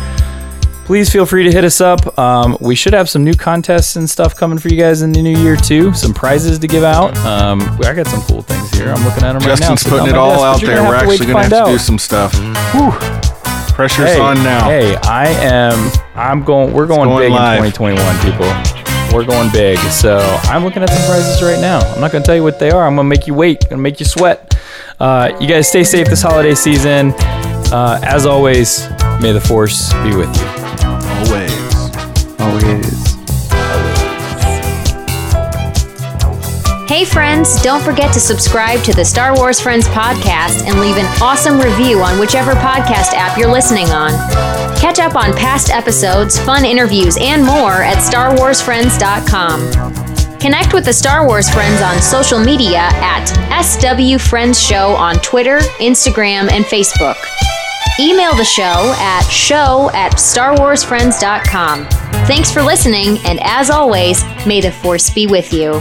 [0.86, 2.18] Please feel free to hit us up.
[2.20, 5.22] Um, we should have some new contests and stuff coming for you guys in the
[5.22, 5.92] new year too.
[5.96, 7.18] Some prizes to give out.
[7.26, 8.90] Um, I got some cool things here.
[8.90, 9.56] I'm looking at them right now.
[9.56, 10.84] Justin's putting it all desk, out there.
[10.84, 12.36] We're actually going to have to do some stuff.
[12.72, 12.92] Whew.
[13.74, 14.70] Pressure's hey, on now.
[14.70, 15.92] Hey, I am.
[16.14, 16.72] I'm going.
[16.72, 17.66] We're going, going big live.
[17.66, 18.46] in 2021, people.
[19.12, 19.80] We're going big.
[19.90, 21.80] So I'm looking at some prizes right now.
[21.80, 22.86] I'm not going to tell you what they are.
[22.86, 23.62] I'm going to make you wait.
[23.62, 24.56] Going to make you sweat.
[25.00, 27.12] Uh, you guys stay safe this holiday season.
[27.74, 28.88] Uh, as always,
[29.20, 30.65] may the force be with you.
[32.40, 33.16] Always.
[36.88, 41.06] Hey friends, don't forget to subscribe to the Star Wars Friends podcast and leave an
[41.22, 44.12] awesome review on whichever podcast app you're listening on.
[44.80, 50.40] Catch up on past episodes, fun interviews, and more at starwarsfriends.com.
[50.40, 53.26] Connect with the Star Wars Friends on social media at
[53.64, 57.18] SW Friends Show on Twitter, Instagram, and Facebook.
[58.00, 62.05] Email the show at show at starwarsfriends.com.
[62.28, 65.74] Thanks for listening, and as always, may the Force be with you.